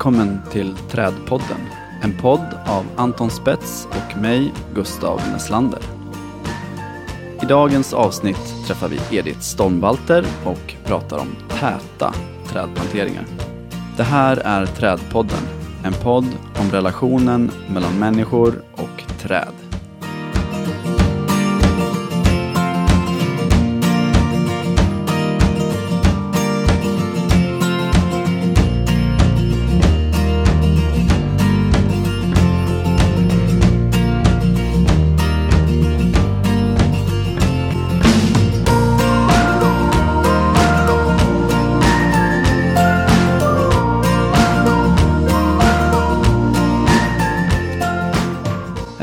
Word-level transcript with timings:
Välkommen 0.00 0.40
till 0.50 0.76
Trädpodden. 0.90 1.60
En 2.02 2.16
podd 2.16 2.54
av 2.66 2.86
Anton 2.96 3.30
Spets 3.30 3.88
och 3.90 4.18
mig, 4.18 4.52
Gustav 4.74 5.20
Neslander. 5.32 5.80
I 7.42 7.46
dagens 7.46 7.92
avsnitt 7.92 8.66
träffar 8.66 8.88
vi 8.88 9.16
Edith 9.16 9.40
Stormvalter 9.40 10.24
och 10.44 10.74
pratar 10.84 11.18
om 11.18 11.36
täta 11.48 12.14
trädplanteringar. 12.46 13.24
Det 13.96 14.02
här 14.02 14.36
är 14.36 14.66
Trädpodden, 14.66 15.42
en 15.84 15.92
podd 15.92 16.26
om 16.60 16.70
relationen 16.70 17.50
mellan 17.68 17.98
människor 17.98 18.62
och 18.72 19.02
träd. 19.18 19.69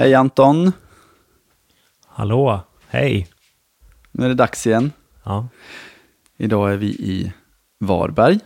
Hej 0.07 0.15
Anton! 0.15 0.71
Hallå, 2.07 2.59
hej. 2.89 3.27
Nu 4.11 4.25
är 4.25 4.29
det 4.29 4.35
dags 4.35 4.67
igen. 4.67 4.91
Ja, 5.23 5.47
Idag 6.37 6.73
är 6.73 6.77
vi 6.77 6.87
i 6.87 7.33
Varberg. 7.79 8.39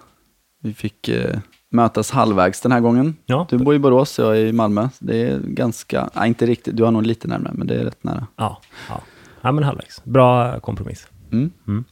Vi 0.62 0.74
fick 0.74 1.08
eh, 1.08 1.40
mötas 1.70 2.12
halvvägs 2.12 2.62
den 2.62 2.72
här 2.72 2.80
gången. 2.80 3.16
ja, 3.26 3.48
Du 3.50 3.58
bor 3.58 3.76
i 3.76 3.80
Borås, 3.80 4.20
jag 4.20 4.38
är 4.38 4.46
i 4.46 4.52
Malmö. 4.52 4.90
Det 5.00 5.22
är 5.22 5.40
ganska, 5.40 6.10
nej 6.16 6.28
inte 6.28 6.46
riktigt, 6.46 6.78
du 6.78 6.84
har 6.84 6.92
nog 6.92 7.04
lite 7.04 7.28
närmare, 7.28 7.54
men 7.56 7.68
det 7.68 7.76
är 7.76 7.84
rätt 7.84 8.04
nära. 8.04 8.28
ja, 8.36 8.62
ja. 8.90 9.02
ja 9.42 9.52
men 9.52 9.64
halvvägs. 9.64 10.04
Bra 10.04 10.60
kompromiss. 10.60 11.08
Mm. 11.32 11.52
Mm. 11.68 11.84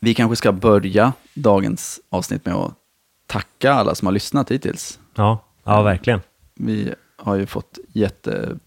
Vi 0.00 0.14
kanske 0.14 0.36
ska 0.36 0.52
börja 0.52 1.12
dagens 1.34 2.00
avsnitt 2.10 2.46
med 2.46 2.54
att 2.54 2.74
tacka 3.26 3.72
alla 3.72 3.94
som 3.94 4.06
har 4.06 4.12
lyssnat 4.12 4.50
hittills. 4.50 4.98
Ja, 5.14 5.38
ja 5.64 5.82
verkligen. 5.82 6.20
Vi 6.54 6.94
har 7.16 7.34
ju 7.34 7.46
fått 7.46 7.78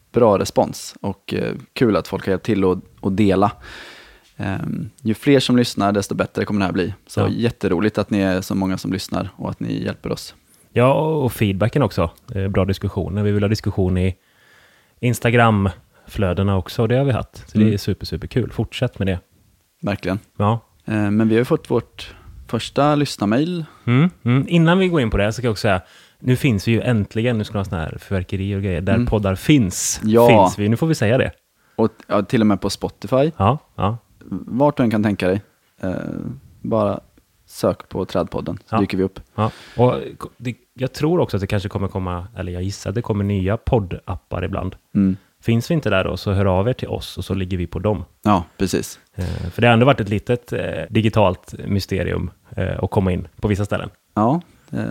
jättebra 0.09 0.39
respons 0.39 0.95
och 1.01 1.33
eh, 1.33 1.53
kul 1.73 1.95
att 1.95 2.07
folk 2.07 2.25
har 2.25 2.31
hjälpt 2.31 2.45
till 2.45 2.63
att, 2.63 2.77
att 3.01 3.17
dela. 3.17 3.51
Ehm, 4.37 4.89
ju 5.03 5.13
fler 5.13 5.39
som 5.39 5.57
lyssnar, 5.57 5.91
desto 5.91 6.15
bättre 6.15 6.45
kommer 6.45 6.59
det 6.59 6.65
här 6.65 6.73
bli. 6.73 6.93
Så 7.07 7.19
Ja. 7.19 7.27
jätteroligt 7.29 7.97
att 7.97 8.09
ni 8.09 8.19
är 8.19 8.41
så 8.41 8.55
många 8.55 8.77
som 8.77 8.93
lyssnar 8.93 9.29
och 9.35 9.49
att 9.49 9.59
ni 9.59 9.83
hjälper 9.83 10.11
oss. 10.11 10.35
Ja, 10.73 10.93
och 10.93 11.33
feedbacken 11.33 11.81
också. 11.81 12.09
Eh, 12.35 12.47
Bra 12.47 12.65
diskussioner. 12.65 13.23
Vi 13.23 13.31
vill 13.31 13.43
ha 13.43 13.47
diskussion 13.47 13.97
i 13.97 14.15
Instagram-flödena 14.99 16.57
också. 16.57 16.87
Det 16.87 16.95
har 16.97 17.05
vi 17.05 17.11
haft. 17.11 17.37
Så 17.37 17.57
det 17.57 17.61
Mm. 17.63 17.73
är 17.73 17.77
super, 17.77 18.05
super 18.05 18.27
kul. 18.27 18.51
Fortsätt 18.51 18.99
med 18.99 19.07
det. 19.07 19.19
Verkligen. 19.81 20.19
Ja. 20.37 20.59
Ehm, 20.85 21.15
men 21.17 21.29
vi 21.29 21.37
har 21.37 21.43
fått 21.43 21.71
vårt 21.71 22.15
första 22.47 22.95
lyssnarmail. 22.95 23.65
Mm, 23.85 24.09
mm. 24.23 24.45
Innan 24.47 24.79
vi 24.79 24.87
går 24.87 25.01
in 25.01 25.09
på 25.09 25.17
det 25.17 25.33
så 25.33 25.41
kan 25.41 25.47
jag 25.47 25.51
också 25.51 25.61
säga, 25.61 25.81
nu 26.19 26.35
finns 26.35 26.67
vi 26.67 26.71
ju 26.71 26.81
äntligen, 26.81 27.37
nu 27.37 27.43
ska 27.43 27.53
vi 27.53 27.59
ha 27.59 27.65
sådana 27.65 27.83
här 27.83 27.97
fyrverkerier 27.97 28.57
och 28.57 28.63
grejer, 28.63 28.81
där 28.81 28.93
Mm. 28.95 29.05
poddar 29.07 29.35
finns. 29.35 30.01
Ja. 30.03 30.27
Finns 30.27 30.59
vi, 30.59 30.69
nu 30.69 30.77
får 30.77 30.87
vi 30.87 30.95
säga 30.95 31.17
det. 31.17 31.31
Och 31.75 31.89
ja, 32.07 32.21
till 32.21 32.41
och 32.41 32.47
med 32.47 32.61
på 32.61 32.69
Spotify. 32.69 33.31
Ja, 33.37 33.57
ja. 33.75 33.97
Vart 34.47 34.77
du 34.77 34.83
än 34.83 34.91
kan 34.91 35.03
tänka 35.03 35.27
dig. 35.27 35.41
Eh, 35.81 35.91
bara 36.61 36.99
sök 37.45 37.89
på 37.89 38.05
Trädpodden 38.05 38.57
så 38.65 38.75
Ja. 38.75 38.79
dyker 38.79 38.97
vi 38.97 39.03
upp. 39.03 39.19
Ja, 39.35 39.51
och 39.77 39.95
det, 40.37 40.55
jag 40.73 40.93
tror 40.93 41.19
också 41.19 41.37
att 41.37 41.41
det 41.41 41.47
kanske 41.47 41.69
kommer 41.69 41.87
komma, 41.87 42.27
eller 42.37 42.51
jag 42.51 42.63
gissar 42.63 42.89
att 42.89 42.95
det 42.95 43.01
kommer 43.01 43.23
nya 43.23 43.57
poddappar 43.57 44.43
ibland. 44.43 44.75
Mm. 44.95 45.17
Finns 45.41 45.69
vi 45.71 45.73
inte 45.73 45.89
där 45.89 46.03
då, 46.03 46.17
så 46.17 46.31
hör 46.31 46.45
av 46.45 46.67
er 46.69 46.73
till 46.73 46.87
oss 46.87 47.17
och 47.17 47.25
så 47.25 47.33
ligger 47.33 47.57
vi 47.57 47.67
på 47.67 47.79
dem. 47.79 48.03
Ja, 48.23 48.43
precis. 48.57 48.99
Eh, 49.15 49.25
för 49.25 49.61
det 49.61 49.67
har 49.67 49.73
ändå 49.73 49.85
varit 49.85 49.99
ett 49.99 50.09
litet 50.09 50.53
eh, 50.53 50.59
digitalt 50.89 51.53
mysterium 51.67 52.31
eh, 52.55 52.83
att 52.83 52.91
komma 52.91 53.11
in 53.11 53.27
på 53.41 53.47
vissa 53.47 53.65
ställen. 53.65 53.89
Ja, 54.15 54.41
eh, 54.71 54.83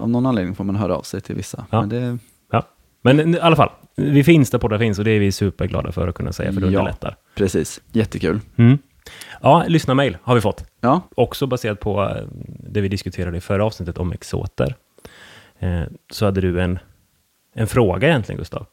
av 0.00 0.08
någon 0.10 0.26
anledning 0.26 0.54
får 0.54 0.64
man 0.64 0.76
höra 0.76 0.96
av 0.96 1.02
sig 1.02 1.20
till 1.20 1.34
vissa. 1.36 1.64
Ja. 1.70 1.80
Men 1.80 1.88
det, 1.88 2.18
Ja. 2.52 2.62
Men 3.02 3.34
i 3.34 3.40
alla 3.40 3.56
fall, 3.56 3.70
vi 3.96 4.24
finns 4.24 4.50
där 4.50 4.58
poddar 4.58 4.78
finns 4.78 4.98
och 4.98 5.04
det 5.04 5.10
är 5.10 5.20
vi 5.20 5.32
superglada 5.32 5.92
för 5.92 6.08
att 6.08 6.14
kunna 6.14 6.32
säga, 6.32 6.52
för 6.52 6.60
det 6.60 6.66
Ja. 6.66 6.78
underlättar. 6.78 7.16
precis, 7.34 7.80
jättekul. 7.92 8.40
Mm. 8.56 8.78
Ja, 9.42 9.64
lyssna-mail 9.68 10.16
har 10.22 10.34
vi 10.34 10.40
fått. 10.40 10.64
Ja, 10.80 11.00
Också 11.14 11.46
baserat 11.46 11.80
på 11.80 12.02
eh, 12.02 12.22
det 12.70 12.80
vi 12.80 12.88
diskuterade 12.88 13.36
i 13.36 13.40
förra 13.40 13.64
avsnittet 13.64 13.98
om 13.98 14.12
exoter. 14.12 14.74
Eh, 15.58 15.80
så 16.12 16.24
hade 16.24 16.40
du 16.40 16.60
en, 16.62 16.78
en 17.54 17.66
fråga 17.66 18.08
egentligen, 18.08 18.38
Gustav. 18.38 18.66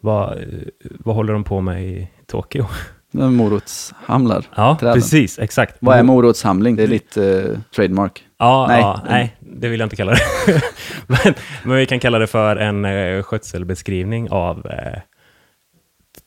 Vad, 0.00 0.32
eh, 0.38 0.44
vad 0.80 1.14
håller 1.14 1.32
de 1.32 1.44
på 1.44 1.60
med 1.60 1.84
i 1.84 2.08
Tokyo? 2.26 2.66
morotshamlar. 3.14 4.44
Ja, 4.56 4.76
Träden. 4.80 4.94
precis, 4.94 5.38
exakt. 5.38 5.76
Vad 5.80 5.98
är 5.98 6.02
morotshamling? 6.02 6.76
Det 6.76 6.82
är 6.82 6.86
ditt 6.86 7.16
eh, 7.16 7.58
trademark. 7.74 8.24
Ja, 8.38 8.66
nej. 8.68 8.80
Ja, 8.80 9.00
nej, 9.08 9.36
det 9.60 9.68
vill 9.68 9.80
jag 9.80 9.86
inte 9.86 9.96
kalla 9.96 10.12
det. 10.12 10.20
men, 11.06 11.34
men 11.64 11.76
vi 11.76 11.86
kan 11.86 12.00
kalla 12.00 12.18
det 12.18 12.26
för 12.26 12.56
en 12.56 12.84
eh, 12.84 13.22
skötselbeskrivning 13.22 14.30
av 14.30 14.66
eh, 14.66 15.00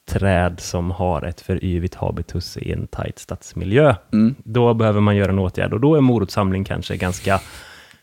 träd 0.10 0.60
som 0.60 0.92
har 0.92 1.22
ett 1.22 1.42
för 1.42 1.64
yvigt 1.64 1.96
habitus 1.96 2.58
i 2.58 2.72
en 2.72 2.88
tajt 2.88 3.20
stadsmiljö. 3.20 3.96
Mm. 4.14 4.36
Då 4.44 4.74
behöver 4.74 5.02
man 5.02 5.16
göra 5.16 5.32
en 5.32 5.40
åtgärd 5.40 5.74
och 5.74 5.80
då 5.80 5.96
är 5.96 6.02
morotssamling 6.02 6.64
kanske 6.64 6.98
ganska... 6.98 7.40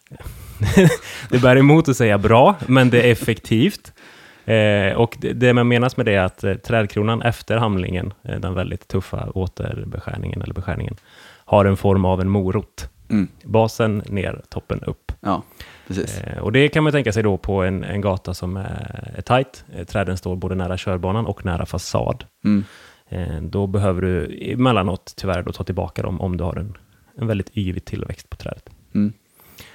det 1.28 1.38
bär 1.42 1.56
emot 1.56 1.88
att 1.88 1.96
säga 1.96 2.18
bra, 2.18 2.54
men 2.66 2.90
det 2.90 3.02
är 3.02 3.12
effektivt. 3.12 3.92
Eh, 4.44 4.96
och 4.96 5.16
det, 5.20 5.32
det 5.32 5.52
man 5.52 5.68
menas 5.68 5.96
med 5.96 6.06
det 6.06 6.14
är 6.14 6.24
att 6.24 6.44
eh, 6.44 6.54
trädkronan 6.54 7.22
efter 7.22 7.56
hamlingen, 7.56 8.12
eh, 8.22 8.40
den 8.40 8.54
väldigt 8.54 8.88
tuffa 8.88 9.30
återbeskärningen 9.34 10.42
eller 10.42 10.54
beskärningen, 10.54 10.96
har 11.44 11.64
en 11.64 11.76
form 11.76 12.04
av 12.04 12.20
en 12.20 12.28
morot. 12.28 12.88
Mm. 13.12 13.28
Basen 13.44 14.02
ner, 14.08 14.42
toppen 14.48 14.80
upp. 14.80 15.12
Ja, 15.20 15.42
precis. 15.86 16.18
Eh, 16.20 16.38
och 16.42 16.52
det 16.52 16.68
kan 16.68 16.82
man 16.84 16.92
tänka 16.92 17.12
sig 17.12 17.22
då 17.22 17.36
på 17.36 17.62
en, 17.62 17.84
en 17.84 18.00
gata 18.00 18.34
som 18.34 18.56
är, 18.56 19.12
är 19.16 19.22
tajt. 19.22 19.64
Eh, 19.74 19.84
träden 19.84 20.16
står 20.16 20.36
både 20.36 20.54
nära 20.54 20.76
körbanan 20.76 21.26
och 21.26 21.44
nära 21.44 21.66
fasad. 21.66 22.24
Mm. 22.44 22.64
Eh, 23.08 23.42
då 23.42 23.66
behöver 23.66 24.02
du 24.02 24.38
emellanåt 24.52 25.12
tyvärr 25.16 25.42
då 25.42 25.52
ta 25.52 25.64
tillbaka 25.64 26.02
dem 26.02 26.20
om 26.20 26.36
du 26.36 26.44
har 26.44 26.56
en, 26.56 26.76
en 27.18 27.26
väldigt 27.26 27.56
yvig 27.56 27.84
tillväxt 27.84 28.30
på 28.30 28.36
trädet. 28.36 28.70
Mm. 28.94 29.12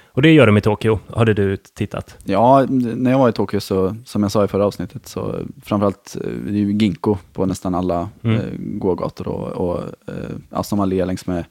Och 0.06 0.22
det 0.22 0.32
gör 0.32 0.46
de 0.46 0.56
i 0.56 0.60
Tokyo, 0.60 0.98
hade 1.14 1.34
du 1.34 1.56
tittat? 1.56 2.16
Ja, 2.24 2.66
när 2.68 3.10
jag 3.10 3.18
var 3.18 3.28
i 3.28 3.32
Tokyo 3.32 3.60
så, 3.60 3.96
som 4.04 4.22
jag 4.22 4.32
sa 4.32 4.44
i 4.44 4.48
förra 4.48 4.66
avsnittet, 4.66 5.06
så 5.06 5.34
framförallt, 5.62 6.16
eh, 6.24 6.30
det 6.30 6.50
är 6.50 6.60
ju 6.60 6.72
ginkgo 6.72 7.16
på 7.32 7.46
nästan 7.46 7.74
alla 7.74 8.08
Mm. 8.22 8.36
eh, 8.36 8.44
gågator 8.58 9.28
och, 9.28 9.48
och 9.48 9.82
eh, 10.06 10.30
alltså 10.50 10.76
allé 10.76 11.04
längs 11.04 11.26
med 11.26 11.44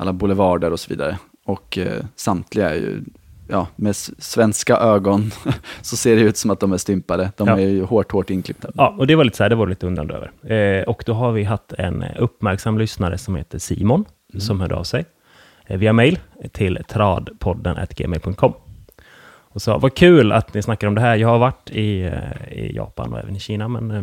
alla 0.00 0.12
boulevarder 0.12 0.72
och 0.72 0.80
så 0.80 0.88
vidare. 0.88 1.18
Och 1.44 1.78
eh, 1.78 2.02
samtliga 2.16 2.70
är 2.70 2.74
ju, 2.74 3.02
ja, 3.48 3.66
med 3.76 3.96
svenska 3.96 4.76
ögon 4.76 5.30
så 5.82 5.96
ser 5.96 6.16
det 6.16 6.22
ut 6.22 6.36
som 6.36 6.50
att 6.50 6.60
de 6.60 6.72
är 6.72 6.76
stympade. 6.76 7.32
De 7.36 7.48
Ja. 7.48 7.58
är 7.58 7.68
ju 7.68 7.84
hårt, 7.84 8.12
hårt 8.12 8.30
inklippta. 8.30 8.70
Ja, 8.74 8.94
och 8.98 9.06
det 9.06 9.14
var 9.14 9.24
lite 9.24 9.36
så 9.36 9.42
här, 9.42 9.50
det 9.50 9.56
var 9.56 9.66
lite 9.66 9.86
undrande 9.86 10.14
över. 10.14 10.52
Eh, 10.80 10.84
och 10.84 11.02
då 11.06 11.12
har 11.12 11.32
vi 11.32 11.44
haft 11.44 11.72
en 11.72 12.04
uppmärksam 12.18 12.78
lyssnare 12.78 13.18
som 13.18 13.36
heter 13.36 13.58
Simon, 13.58 14.04
som 14.38 14.60
hörde 14.60 14.74
av 14.74 14.84
sig 14.84 15.04
eh, 15.66 15.78
via 15.78 15.92
mail 15.92 16.18
till 16.52 16.78
tradpodden.gmail.com. 16.88 18.52
Och 19.52 19.62
sa, 19.62 19.78
vad 19.78 19.94
kul 19.94 20.32
att 20.32 20.54
ni 20.54 20.62
snackar 20.62 20.86
om 20.88 20.94
det 20.94 21.00
här. 21.00 21.16
Jag 21.16 21.28
har 21.28 21.38
varit 21.38 21.70
i, 21.70 22.02
eh, 22.02 22.52
i 22.52 22.72
Japan 22.76 23.12
och 23.12 23.18
även 23.18 23.36
i 23.36 23.40
Kina, 23.40 23.68
men 23.68 23.90
eh, 23.90 24.02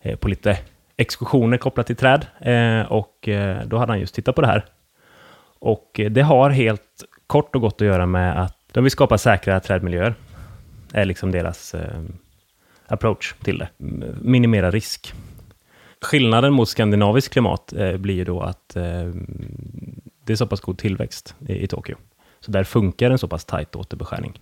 eh, 0.00 0.16
på 0.16 0.28
lite 0.28 0.58
exkursioner 0.96 1.56
kopplat 1.56 1.86
till 1.86 1.96
träd. 1.96 2.26
Eh, 2.40 2.92
och 2.92 3.28
eh, 3.28 3.66
då 3.66 3.78
hade 3.78 3.92
han 3.92 4.00
just 4.00 4.14
tittat 4.14 4.34
på 4.34 4.40
det 4.40 4.46
här. 4.46 4.64
Och 5.60 6.00
eh, 6.00 6.10
det 6.10 6.22
har 6.22 6.50
helt 6.50 7.04
kort 7.26 7.54
och 7.54 7.60
gott 7.60 7.80
att 7.80 7.86
göra 7.86 8.06
med 8.06 8.42
att 8.42 8.56
de 8.72 8.84
vill 8.84 8.90
skapa 8.90 9.18
säkra 9.18 9.60
trädmiljöer. 9.60 10.14
är 10.92 11.04
liksom 11.04 11.30
deras 11.30 11.74
eh, 11.74 12.02
approach 12.86 13.34
till 13.42 13.58
det. 13.58 13.68
Minimera 14.22 14.70
risk. 14.70 15.14
Skillnaden 16.02 16.52
mot 16.52 16.68
skandinaviskt 16.68 17.32
klimat 17.32 17.72
eh, 17.72 17.96
blir 17.96 18.14
ju 18.14 18.24
då 18.24 18.40
att 18.40 18.76
eh, 18.76 19.10
det 20.24 20.32
är 20.32 20.36
så 20.36 20.46
pass 20.46 20.60
god 20.60 20.78
tillväxt 20.78 21.34
i, 21.48 21.64
i 21.64 21.66
Tokyo. 21.66 21.96
Så 22.40 22.50
där 22.50 22.64
funkar 22.64 23.10
en 23.10 23.18
så 23.18 23.28
pass 23.28 23.44
tajt 23.44 23.76
återbeskärning. 23.76 24.40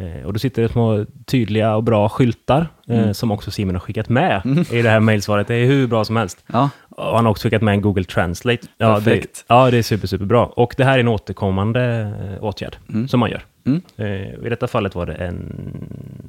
Eh, 0.00 0.26
och 0.26 0.32
då 0.32 0.38
sitter 0.38 0.62
det 0.62 0.68
små 0.68 1.06
tydliga 1.26 1.76
och 1.76 1.82
bra 1.84 2.08
skyltar 2.08 2.68
eh, 2.88 2.98
Mm. 2.98 3.14
som 3.14 3.30
också 3.30 3.50
Simon 3.50 3.74
har 3.74 3.80
skickat 3.80 4.08
med 4.08 4.42
i 4.70 4.82
det 4.82 4.90
här 4.90 5.00
mejlsvaret. 5.00 5.46
Det 5.48 5.54
är 5.54 5.66
hur 5.66 5.86
bra 5.86 6.04
som 6.04 6.16
helst. 6.16 6.44
Ja, 6.46 6.70
Och 6.88 7.16
han 7.16 7.24
har 7.24 7.30
också 7.30 7.46
skickat 7.48 7.62
med 7.62 7.72
en 7.74 7.80
Google 7.80 8.04
Translate. 8.04 8.66
Ja, 8.78 8.94
Perfekt. 8.94 9.44
Det, 9.48 9.54
ja, 9.54 9.70
det 9.70 9.76
är 9.78 9.82
super, 9.82 10.06
super 10.06 10.24
bra. 10.24 10.46
Och 10.46 10.74
det 10.76 10.84
här 10.84 10.94
är 10.94 11.00
en 11.00 11.08
återkommande 11.08 12.12
eh, 12.38 12.44
åtgärd 12.44 12.76
Mm. 12.88 13.08
som 13.08 13.20
man 13.20 13.30
gör. 13.30 13.44
Mm. 13.66 13.82
I 14.46 14.48
detta 14.48 14.66
fallet 14.66 14.94
var 14.94 15.06
det 15.06 15.14
en 15.14 15.52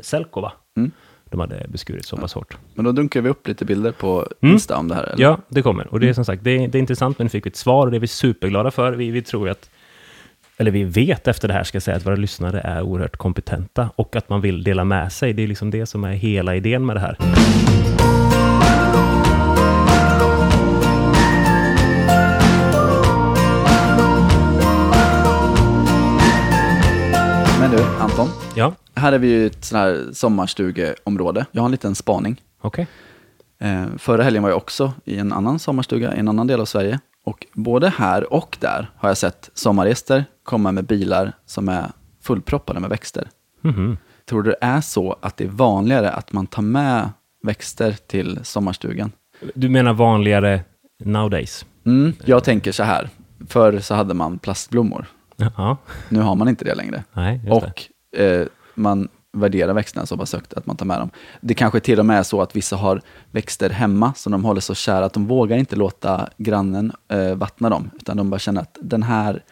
Selko, 0.02 0.42
va? 0.42 0.52
Mm. 0.78 0.92
De 1.32 1.40
hade 1.40 1.66
beskurit 1.70 2.06
så 2.06 2.18
pass 2.18 2.34
hårt. 2.34 2.58
men 2.74 2.86
då 2.86 2.92
dunkar 2.92 3.22
vi 3.22 3.30
upp 3.30 3.48
lite 3.48 3.66
bilder 3.66 3.92
på 3.92 4.28
Mm. 4.42 4.54
Insta 4.54 4.78
om 4.78 4.88
det 4.88 4.96
här. 4.96 5.04
Eller? 5.04 5.24
Ja, 5.24 5.38
det 5.50 5.62
kommer. 5.62 5.88
Och 5.88 6.00
det 6.00 6.10
är 6.10 6.14
som 6.14 6.26
sagt, 6.26 6.44
det 6.44 6.52
är, 6.52 6.68
det 6.68 6.78
är 6.78 6.80
intressant, 6.80 7.18
men 7.20 7.26
vi 7.28 7.30
fick 7.30 7.46
ett 7.46 7.56
svar 7.56 7.86
och 7.86 7.92
det 7.92 7.98
är 7.98 8.02
vi 8.02 8.08
superglada 8.08 8.72
för. 8.72 8.92
Vi, 8.92 9.12
vi 9.12 9.22
tror 9.22 9.50
att 9.50 9.70
eller 10.62 10.72
vi 10.72 10.84
vet 10.84 11.28
efter 11.28 11.48
det 11.48 11.54
här, 11.54 11.64
ska 11.64 11.76
jag 11.76 11.84
säga, 11.84 11.98
att 11.98 12.06
våra 12.06 12.16
lyssnare 12.16 12.60
är 12.60 12.82
oerhört 12.82 13.18
kompetenta 13.18 13.90
och 13.96 14.16
att 14.16 14.30
man 14.30 14.42
vill 14.42 14.64
dela 14.64 14.84
med 14.84 15.12
sig. 15.12 15.34
Det 15.34 15.44
är 15.44 15.48
liksom 15.48 15.72
det 15.72 15.86
som 15.86 16.04
är 16.04 16.12
hela 16.12 16.56
idén 16.56 16.86
med 16.86 16.96
det 16.96 17.00
här. 17.00 17.18
Men 27.60 27.72
du, 27.72 27.84
Anton. 28.00 28.30
Ja, 28.56 28.74
Här 28.96 29.14
är 29.14 29.20
vi 29.20 29.28
ju 29.28 29.46
ett 29.46 29.66
sånt 29.66 29.80
här 29.80 30.14
sommarstugeområde. 30.14 31.46
Jag 31.52 31.62
har 31.62 31.66
en 31.66 31.72
liten 31.72 31.96
spaning. 31.96 32.42
okej. 32.62 32.88
Eh, 33.62 33.86
förra 33.98 34.24
helgen 34.24 34.44
var 34.44 34.50
jag 34.50 34.58
också 34.58 34.94
i 35.06 35.18
en 35.18 35.34
annan 35.34 35.60
sommarstuga 35.60 36.16
i 36.16 36.20
en 36.20 36.28
annan 36.28 36.48
del 36.48 36.62
av 36.62 36.66
Sverige. 36.66 37.00
Och 37.24 37.46
både 37.54 37.90
här 37.90 38.34
och 38.34 38.58
där 38.60 38.90
har 38.98 39.10
jag 39.10 39.18
sett 39.18 39.50
sommargäster 39.54 40.26
komma 40.50 40.72
med 40.72 40.86
bilar 40.86 41.34
som 41.46 41.70
är 41.70 41.92
fullproppade 42.22 42.80
med 42.80 42.90
växter. 42.90 43.30
Mhm. 43.62 43.98
Tror 44.30 44.44
du 44.44 44.50
det 44.50 44.58
är 44.62 44.82
så 44.82 45.16
att 45.22 45.38
det 45.38 45.44
är 45.44 45.48
vanligare 45.48 46.12
att 46.12 46.32
man 46.32 46.48
tar 46.48 46.62
med 46.62 47.10
växter 47.44 47.92
till 48.08 48.40
sommarstugan? 48.44 49.12
Du 49.54 49.70
menar 49.70 49.94
vanligare 49.94 50.62
nowadays? 51.04 51.66
Mm, 51.86 52.14
jag 52.26 52.44
tänker 52.44 52.72
så 52.72 52.84
här. 52.84 53.10
Förr 53.48 53.80
så 53.80 53.96
hade 53.96 54.14
man 54.14 54.40
plastblommor. 54.40 55.06
Ja, 55.36 55.78
Nu 56.10 56.20
har 56.22 56.36
man 56.36 56.48
inte 56.50 56.66
det 56.66 56.76
längre. 56.76 57.04
nej. 57.14 57.42
Och 57.50 57.84
eh, 58.20 58.48
man 58.76 59.08
värderar 59.34 59.74
växterna 59.74 60.06
så 60.06 60.18
pass 60.18 60.34
högt 60.34 60.54
att 60.54 60.66
man 60.66 60.76
tar 60.76 60.86
med 60.86 61.00
dem. 61.00 61.10
Det 61.42 61.54
kanske 61.54 61.80
till 61.80 62.00
och 62.00 62.06
med 62.06 62.20
är 62.20 62.24
så 62.24 62.42
att 62.42 62.56
vissa 62.56 62.76
har 62.76 63.02
växter 63.32 63.70
hemma 63.70 64.14
som 64.14 64.32
de 64.32 64.46
håller 64.46 64.62
så 64.62 64.76
kära 64.76 65.06
att 65.06 65.14
de 65.14 65.28
vågar 65.28 65.58
inte 65.58 65.76
låta 65.76 66.30
grannen 66.38 66.92
eh, 67.08 67.36
vattna 67.36 67.70
dem, 67.70 67.90
utan 67.96 68.18
de 68.18 68.30
bara 68.30 68.40
känner 68.40 68.62
att 68.62 68.78
den 68.82 69.04
här, 69.04 69.44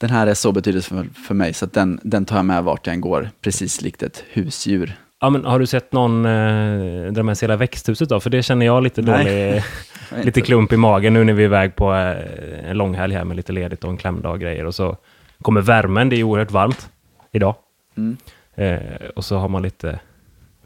den 0.00 0.10
här 0.10 0.26
är 0.26 0.34
så 0.34 0.52
betydelsefull 0.52 1.10
för 1.26 1.34
mig 1.34 1.54
så 1.54 1.64
att 1.64 1.72
den, 1.72 2.00
den 2.02 2.24
tar 2.24 2.36
jag 2.36 2.44
med 2.44 2.64
vart 2.64 2.86
jag 2.86 2.94
än 2.94 3.00
går, 3.00 3.30
precis 3.40 3.82
likt 3.82 4.02
ett 4.02 4.24
husdjur. 4.32 4.96
Ja, 5.20 5.30
men 5.30 5.44
har 5.44 5.58
du 5.58 5.66
sett 5.66 5.92
någon 5.92 6.26
eh, 6.26 7.12
dra 7.12 7.22
med 7.22 7.38
sig 7.38 7.46
hela 7.46 7.56
växthuset 7.56 8.08
då? 8.08 8.20
För 8.20 8.30
det 8.30 8.42
känner 8.42 8.66
jag 8.66 8.82
lite 8.82 9.02
Nej. 9.02 9.24
dålig, 9.24 9.62
lite 10.24 10.40
klump 10.40 10.72
i 10.72 10.76
magen 10.76 11.12
nu 11.12 11.24
när 11.24 11.32
vi 11.32 11.42
är 11.42 11.46
iväg 11.46 11.76
på 11.76 11.94
eh, 11.94 12.70
en 12.70 12.76
långhelg 12.76 13.14
här 13.14 13.24
med 13.24 13.36
lite 13.36 13.52
ledigt 13.52 13.84
och 13.84 13.90
en 13.90 13.96
klämdag 13.96 14.30
och 14.30 14.40
grejer. 14.40 14.64
Och 14.64 14.74
så 14.74 14.96
kommer 15.42 15.60
värmen, 15.60 16.08
det 16.08 16.16
är 16.16 16.22
oerhört 16.22 16.50
varmt 16.50 16.90
idag. 17.32 17.54
Mm. 17.96 18.16
Eh, 18.54 19.08
och 19.16 19.24
så 19.24 19.36
har 19.36 19.48
man 19.48 19.62
lite, 19.62 20.00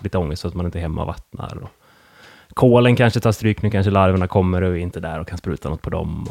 lite 0.00 0.18
ångest 0.18 0.42
så 0.42 0.48
att 0.48 0.54
man 0.54 0.66
inte 0.66 0.78
är 0.78 0.82
hemma 0.82 1.00
och 1.00 1.06
vattnar. 1.06 1.58
Och 1.62 1.70
kolen 2.54 2.96
kanske 2.96 3.20
tar 3.20 3.32
stryk, 3.32 3.62
nu 3.62 3.70
kanske 3.70 3.90
larverna 3.90 4.26
kommer 4.26 4.62
och 4.62 4.72
är 4.72 4.76
inte 4.76 5.00
där 5.00 5.20
och 5.20 5.28
kan 5.28 5.38
spruta 5.38 5.68
något 5.68 5.82
på 5.82 5.90
dem. 5.90 6.28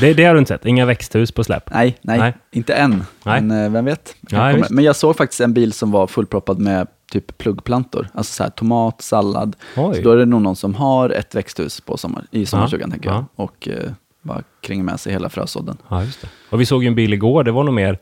Det, 0.00 0.14
det 0.14 0.24
har 0.24 0.34
du 0.34 0.38
inte 0.38 0.48
sett? 0.48 0.66
Inga 0.66 0.84
växthus 0.86 1.32
på 1.32 1.44
släpp? 1.44 1.70
Nej, 1.70 1.98
nej, 2.02 2.18
Nej. 2.18 2.32
inte 2.50 2.74
än. 2.74 3.04
Nej. 3.24 3.42
Men 3.42 3.64
eh, 3.64 3.70
vem 3.72 3.84
vet? 3.84 4.16
Visst. 4.20 4.70
Men 4.70 4.84
jag 4.84 4.96
såg 4.96 5.16
faktiskt 5.16 5.40
en 5.40 5.54
bil 5.54 5.72
som 5.72 5.90
var 5.90 6.06
fullproppad 6.06 6.58
med 6.58 6.86
typ 7.12 7.38
pluggplantor. 7.38 8.08
Alltså 8.14 8.32
så 8.32 8.42
här, 8.42 8.50
tomat, 8.50 9.02
sallad. 9.02 9.56
Oj. 9.76 9.94
Så 9.96 10.02
då 10.02 10.10
är 10.10 10.16
det 10.16 10.26
nog 10.26 10.42
någon 10.42 10.56
som 10.56 10.74
har 10.74 11.10
ett 11.10 11.34
växthus 11.34 11.80
på 11.80 11.96
sommar, 11.96 12.24
i 12.30 12.46
sommarstugan, 12.46 12.88
Ja, 12.88 12.92
tänker 12.92 13.08
jag. 13.10 13.18
ja. 13.18 13.26
Och 13.44 13.68
eh, 13.68 13.90
bara 14.22 14.42
kringar 14.60 14.84
med 14.84 15.00
sig 15.00 15.12
hela 15.12 15.28
frösådden. 15.28 15.76
Ja, 15.88 16.04
just 16.04 16.20
det. 16.22 16.28
Och 16.50 16.60
vi 16.60 16.66
såg 16.66 16.82
ju 16.82 16.88
en 16.88 16.94
bil 16.94 17.12
igår, 17.12 17.44
det 17.44 17.52
var 17.52 17.64
nog 17.64 17.74
mer, 17.74 17.98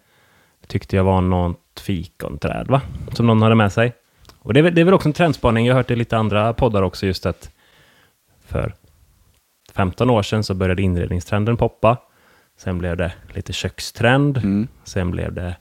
tyckte 0.67 0.97
jag 0.97 1.05
var 1.05 1.21
något 1.21 1.81
fikonträd, 1.81 2.67
va? 2.69 2.81
Som 3.13 3.27
någon 3.27 3.43
hade 3.43 3.55
med 3.55 3.73
sig. 3.73 3.93
Och 4.47 4.55
det 4.55 4.61
är, 4.61 4.63
väl- 4.63 4.75
det 4.75 4.81
är 4.81 4.85
väl 4.85 4.95
också 4.95 5.09
en 5.09 5.13
trendspaning, 5.13 5.67
jag 5.67 5.75
har 5.75 5.79
hört 5.81 5.89
det 5.89 5.95
i 5.95 5.97
lite 5.97 6.17
andra 6.17 6.53
poddar 6.53 6.83
också, 6.83 7.07
just 7.07 7.27
att 7.27 7.51
för 8.47 8.75
15 9.75 10.11
år 10.11 10.23
sedan 10.23 10.45
så 10.45 10.55
började 10.55 10.83
inredningstrenden 10.83 11.57
poppa. 11.57 11.97
Sen 12.59 12.79
blev 12.79 12.97
det 12.97 13.13
lite 13.35 13.53
kökstrend. 13.53 14.37
Mm. 14.37 14.69
Sen 14.85 15.11
blev 15.11 15.33
det 15.33 15.57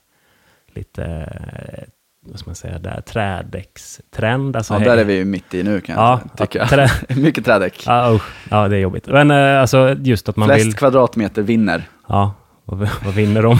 lite, 0.73 1.03
eh, 1.05 1.83
vad 2.25 2.39
ska 2.39 2.49
man 2.49 2.55
säga, 2.55 2.79
där, 2.79 3.01
trädäckstrend. 3.01 4.55
Alltså, 4.55 4.73
Ja, 4.73 4.79
där 4.79 4.97
är 4.97 5.03
vi 5.05 5.13
ju 5.13 5.25
mitt 5.25 5.53
i 5.53 5.63
nu 5.63 5.81
kan 5.81 5.95
Ja, 5.95 6.19
jag 6.37 6.49
tycka. 6.49 6.65
trä- 6.65 6.89
Mycket 7.21 7.45
trädäck. 7.45 7.83
Ja, 7.87 8.11
usch. 8.15 8.31
ja, 8.49 8.67
det 8.67 8.75
är 8.75 8.79
jobbigt. 8.79 9.07
Men 9.07 9.31
eh, 9.31 9.61
alltså 9.61 9.95
just 9.99 10.29
att 10.29 10.35
man 10.35 10.47
Flest 10.49 10.65
vill... 10.65 10.73
kvadratmeter 10.75 11.41
vinner. 11.41 11.83
Ja, 12.07 12.33
vad, 12.65 12.89
vad 13.05 13.13
vinner 13.13 13.43
de? 13.43 13.57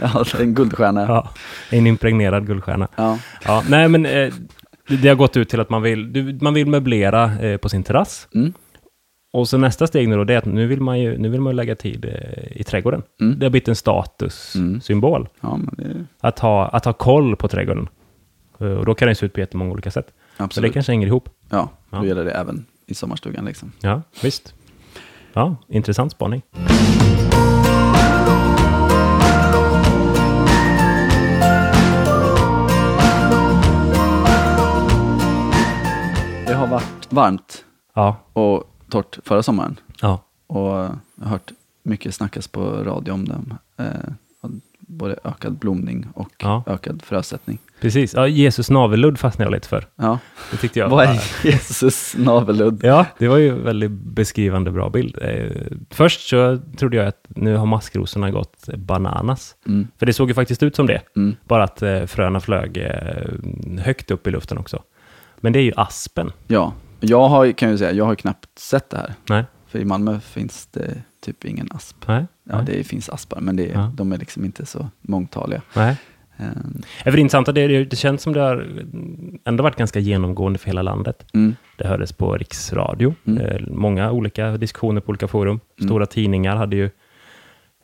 Ja, 0.00 0.24
en 0.40 0.54
guldstjärna. 0.54 1.00
Ja. 1.00 1.06
Ja, 1.70 1.76
en 1.76 1.86
impregnerad 1.86 2.46
guldstjärna. 2.46 2.88
Ja. 2.96 3.18
Ja, 3.44 3.62
nej, 3.68 3.88
men 3.88 4.06
eh, 4.06 4.32
det, 4.88 5.08
har 5.08 5.14
gått 5.14 5.36
ut 5.36 5.48
till 5.48 5.60
att 5.60 5.70
man 5.70 5.82
vill, 5.82 6.12
du, 6.12 6.38
man 6.40 6.54
vill 6.54 6.66
möblera 6.66 7.38
eh, 7.40 7.56
på 7.56 7.68
sin 7.68 7.82
terrass. 7.82 8.28
Mm. 8.34 8.52
Och 9.32 9.48
så 9.48 9.58
nästa 9.58 9.86
steg 9.86 10.08
nu 10.08 10.16
då, 10.16 10.24
det 10.24 10.34
är 10.34 10.38
att 10.38 10.44
nu 10.44 10.66
vill 10.66 10.80
man 10.80 11.00
ju, 11.00 11.18
nu 11.18 11.28
vill 11.28 11.40
man 11.40 11.52
ju 11.52 11.56
lägga 11.56 11.76
tid 11.76 12.04
eh, 12.04 12.60
i 12.60 12.64
trädgården. 12.64 13.02
Mm. 13.20 13.38
Det 13.38 13.46
har 13.46 13.50
blivit 13.50 13.68
en 13.68 13.76
statussymbol. 13.76 15.28
Ja, 15.40 15.56
men 15.56 15.74
det, 15.78 16.04
Att, 16.20 16.38
ha, 16.38 16.68
att 16.68 16.84
ha 16.84 16.92
koll 16.92 17.36
på 17.36 17.48
trädgården. 17.48 17.88
Eh, 18.60 18.66
och 18.66 18.84
då 18.86 18.94
kan 18.94 19.08
det 19.08 19.14
se 19.14 19.26
ut 19.26 19.32
på 19.32 19.40
jättemånga 19.40 19.70
olika 19.72 19.90
sätt. 19.90 20.06
Så 20.06 20.12
det 20.38 20.44
absolut. 20.44 20.72
kanske 20.72 20.92
hänger 20.92 21.06
ihop. 21.06 21.28
Ja, 21.50 21.70
då 21.90 21.96
Ja. 21.96 22.04
gäller 22.04 22.24
det 22.24 22.30
även 22.32 22.64
i 22.86 22.94
sommarstugan. 22.94 23.44
Liksom. 23.44 23.72
Ja, 23.80 24.02
visst. 24.22 24.54
Ja, 25.32 25.56
intressant 25.68 26.12
spaning. 26.12 26.42
Varmt 37.16 37.64
Ja, 37.94 38.16
och 38.32 38.64
torrt 38.90 39.18
förra 39.24 39.42
sommaren. 39.42 39.76
ja, 40.00 40.20
Och 40.46 40.68
jag 40.68 40.90
har 41.22 41.30
hört 41.30 41.52
mycket 41.82 42.14
snackas 42.14 42.48
på 42.48 42.60
radio 42.70 43.12
om 43.12 43.24
dem. 43.28 43.54
Eh, 43.76 43.86
både 44.88 45.16
ökad 45.24 45.58
blomning 45.58 46.06
och 46.14 46.28
Ja. 46.38 46.62
ökad 46.66 47.02
frösättning. 47.02 47.58
precis. 47.80 48.14
Ja, 48.14 48.26
Jesus 48.28 48.70
navelludd 48.70 49.18
fastnade 49.18 49.46
jag 49.46 49.52
lite 49.54 49.68
för. 49.68 49.86
Ja. 49.96 50.18
Det 50.50 50.56
tyckte 50.56 50.78
jag 50.78 50.88
Vad 50.88 51.04
är 51.04 51.20
Jesus 51.46 52.14
navelludd? 52.18 52.80
Ja, 52.84 53.06
det 53.18 53.28
var 53.28 53.36
ju 53.36 53.48
en 53.48 53.64
väldigt 53.64 53.90
beskrivande 53.90 54.70
bra 54.70 54.90
bild. 54.90 55.18
Eh, 55.22 55.50
först 55.90 56.28
så 56.28 56.58
trodde 56.78 56.96
jag 56.96 57.06
att 57.06 57.26
nu 57.28 57.56
har 57.56 57.66
maskrosorna 57.66 58.30
gått 58.30 58.68
bananas. 58.76 59.54
Mm. 59.66 59.88
För 59.98 60.06
det 60.06 60.12
såg 60.12 60.28
ju 60.28 60.34
faktiskt 60.34 60.62
ut 60.62 60.76
som 60.76 60.86
det. 60.86 61.02
Mm. 61.16 61.36
Bara 61.44 61.64
att 61.64 61.82
eh, 61.82 62.04
fröna 62.04 62.40
flög 62.40 62.76
eh, 62.76 63.80
högt 63.84 64.10
upp 64.10 64.26
i 64.26 64.30
luften 64.30 64.58
också. 64.58 64.82
Men 65.40 65.52
det 65.52 65.58
är 65.58 65.62
ju 65.64 65.72
aspen. 65.76 66.32
Ja, 66.46 66.72
jag 67.00 67.28
har, 67.28 67.52
kan 67.52 67.70
ju 67.70 67.78
säga, 67.78 67.92
jag 67.92 68.04
har 68.04 68.14
knappt 68.14 68.58
sett 68.58 68.90
det 68.90 68.96
här. 68.96 69.14
Nej, 69.30 69.44
För 69.66 69.78
i 69.78 69.84
Malmö 69.84 70.20
finns 70.20 70.66
det 70.66 71.02
typ 71.24 71.44
ingen 71.44 71.68
asp. 71.70 71.96
nej, 72.08 72.26
Ja, 72.50 72.62
det 72.66 72.84
finns 72.84 73.08
aspar, 73.08 73.40
men 73.40 73.56
det, 73.56 73.70
är- 73.70 73.74
Ja. 73.74 73.92
de 73.94 74.12
är 74.12 74.18
liksom 74.18 74.44
inte 74.44 74.66
så 74.66 74.90
mångtaliga. 75.02 75.62
nej. 75.76 75.96
För 77.04 77.10
det 77.12 77.20
intressanta, 77.20 77.52
det, 77.52 77.84
det, 77.84 77.96
känns 77.96 78.22
som 78.22 78.32
det 78.32 78.40
har 78.40 78.66
ändå 79.44 79.62
varit 79.62 79.76
ganska 79.76 79.98
genomgående 80.00 80.58
för 80.58 80.66
hela 80.66 80.82
landet. 80.82 81.26
Mm. 81.34 81.54
Det 81.76 81.86
hördes 81.86 82.12
på 82.12 82.32
riksradio, 82.36 83.14
Mm. 83.24 83.40
eh, 83.46 83.60
många 83.70 84.10
olika 84.10 84.50
diskussioner 84.56 85.00
på 85.00 85.08
olika 85.08 85.28
forum. 85.28 85.60
Stora 85.84 86.06
tidningar 86.06 86.56
hade 86.56 86.76
ju 86.76 86.90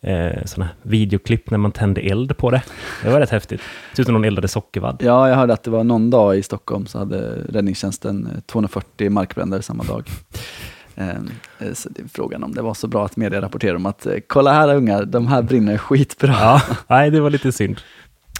eh, 0.02 0.44
sådana 0.44 0.70
videoklipp 0.82 1.50
när 1.50 1.58
man 1.58 1.72
tände 1.72 2.00
eld 2.00 2.36
på 2.36 2.50
det. 2.50 2.62
Det 3.02 3.10
var 3.10 3.20
rätt 3.20 3.30
häftigt. 3.30 3.60
Det 3.90 3.96
ser 3.96 4.02
ut 4.02 4.06
som 4.06 4.12
någon 4.14 4.24
eldade 4.24 4.48
sockervadd. 4.48 4.96
Ja, 5.04 5.28
jag 5.28 5.36
hörde 5.36 5.52
att 5.52 5.62
det 5.62 5.70
var 5.70 5.84
någon 5.84 6.10
dag 6.10 6.36
i 6.38 6.42
Stockholm 6.42 6.86
så 6.86 6.98
hade 6.98 7.18
räddningstjänsten 7.48 8.26
eh, 8.34 8.40
240 8.40 9.10
markbränder 9.10 9.60
samma 9.60 9.84
dag. 9.84 10.08
Ehm, 10.96 11.30
eh, 11.58 11.72
Så 11.72 11.88
det 11.88 12.02
är 12.02 12.08
frågan 12.08 12.44
om 12.44 12.54
det 12.54 12.62
var 12.62 12.74
så 12.74 12.86
bra 12.88 13.04
att 13.04 13.16
media 13.16 13.40
rapporterade 13.42 13.76
om 13.76 13.86
att 13.86 14.06
eh, 14.06 14.14
kolla 14.26 14.52
här 14.52 14.74
ungar, 14.74 15.04
de 15.04 15.26
här 15.26 15.42
brinner 15.42 15.78
skitbra. 15.78 16.32
Ja, 16.40 16.60
nej, 16.88 17.10
det 17.10 17.20
var 17.20 17.30
lite 17.30 17.52
synd. 17.52 17.80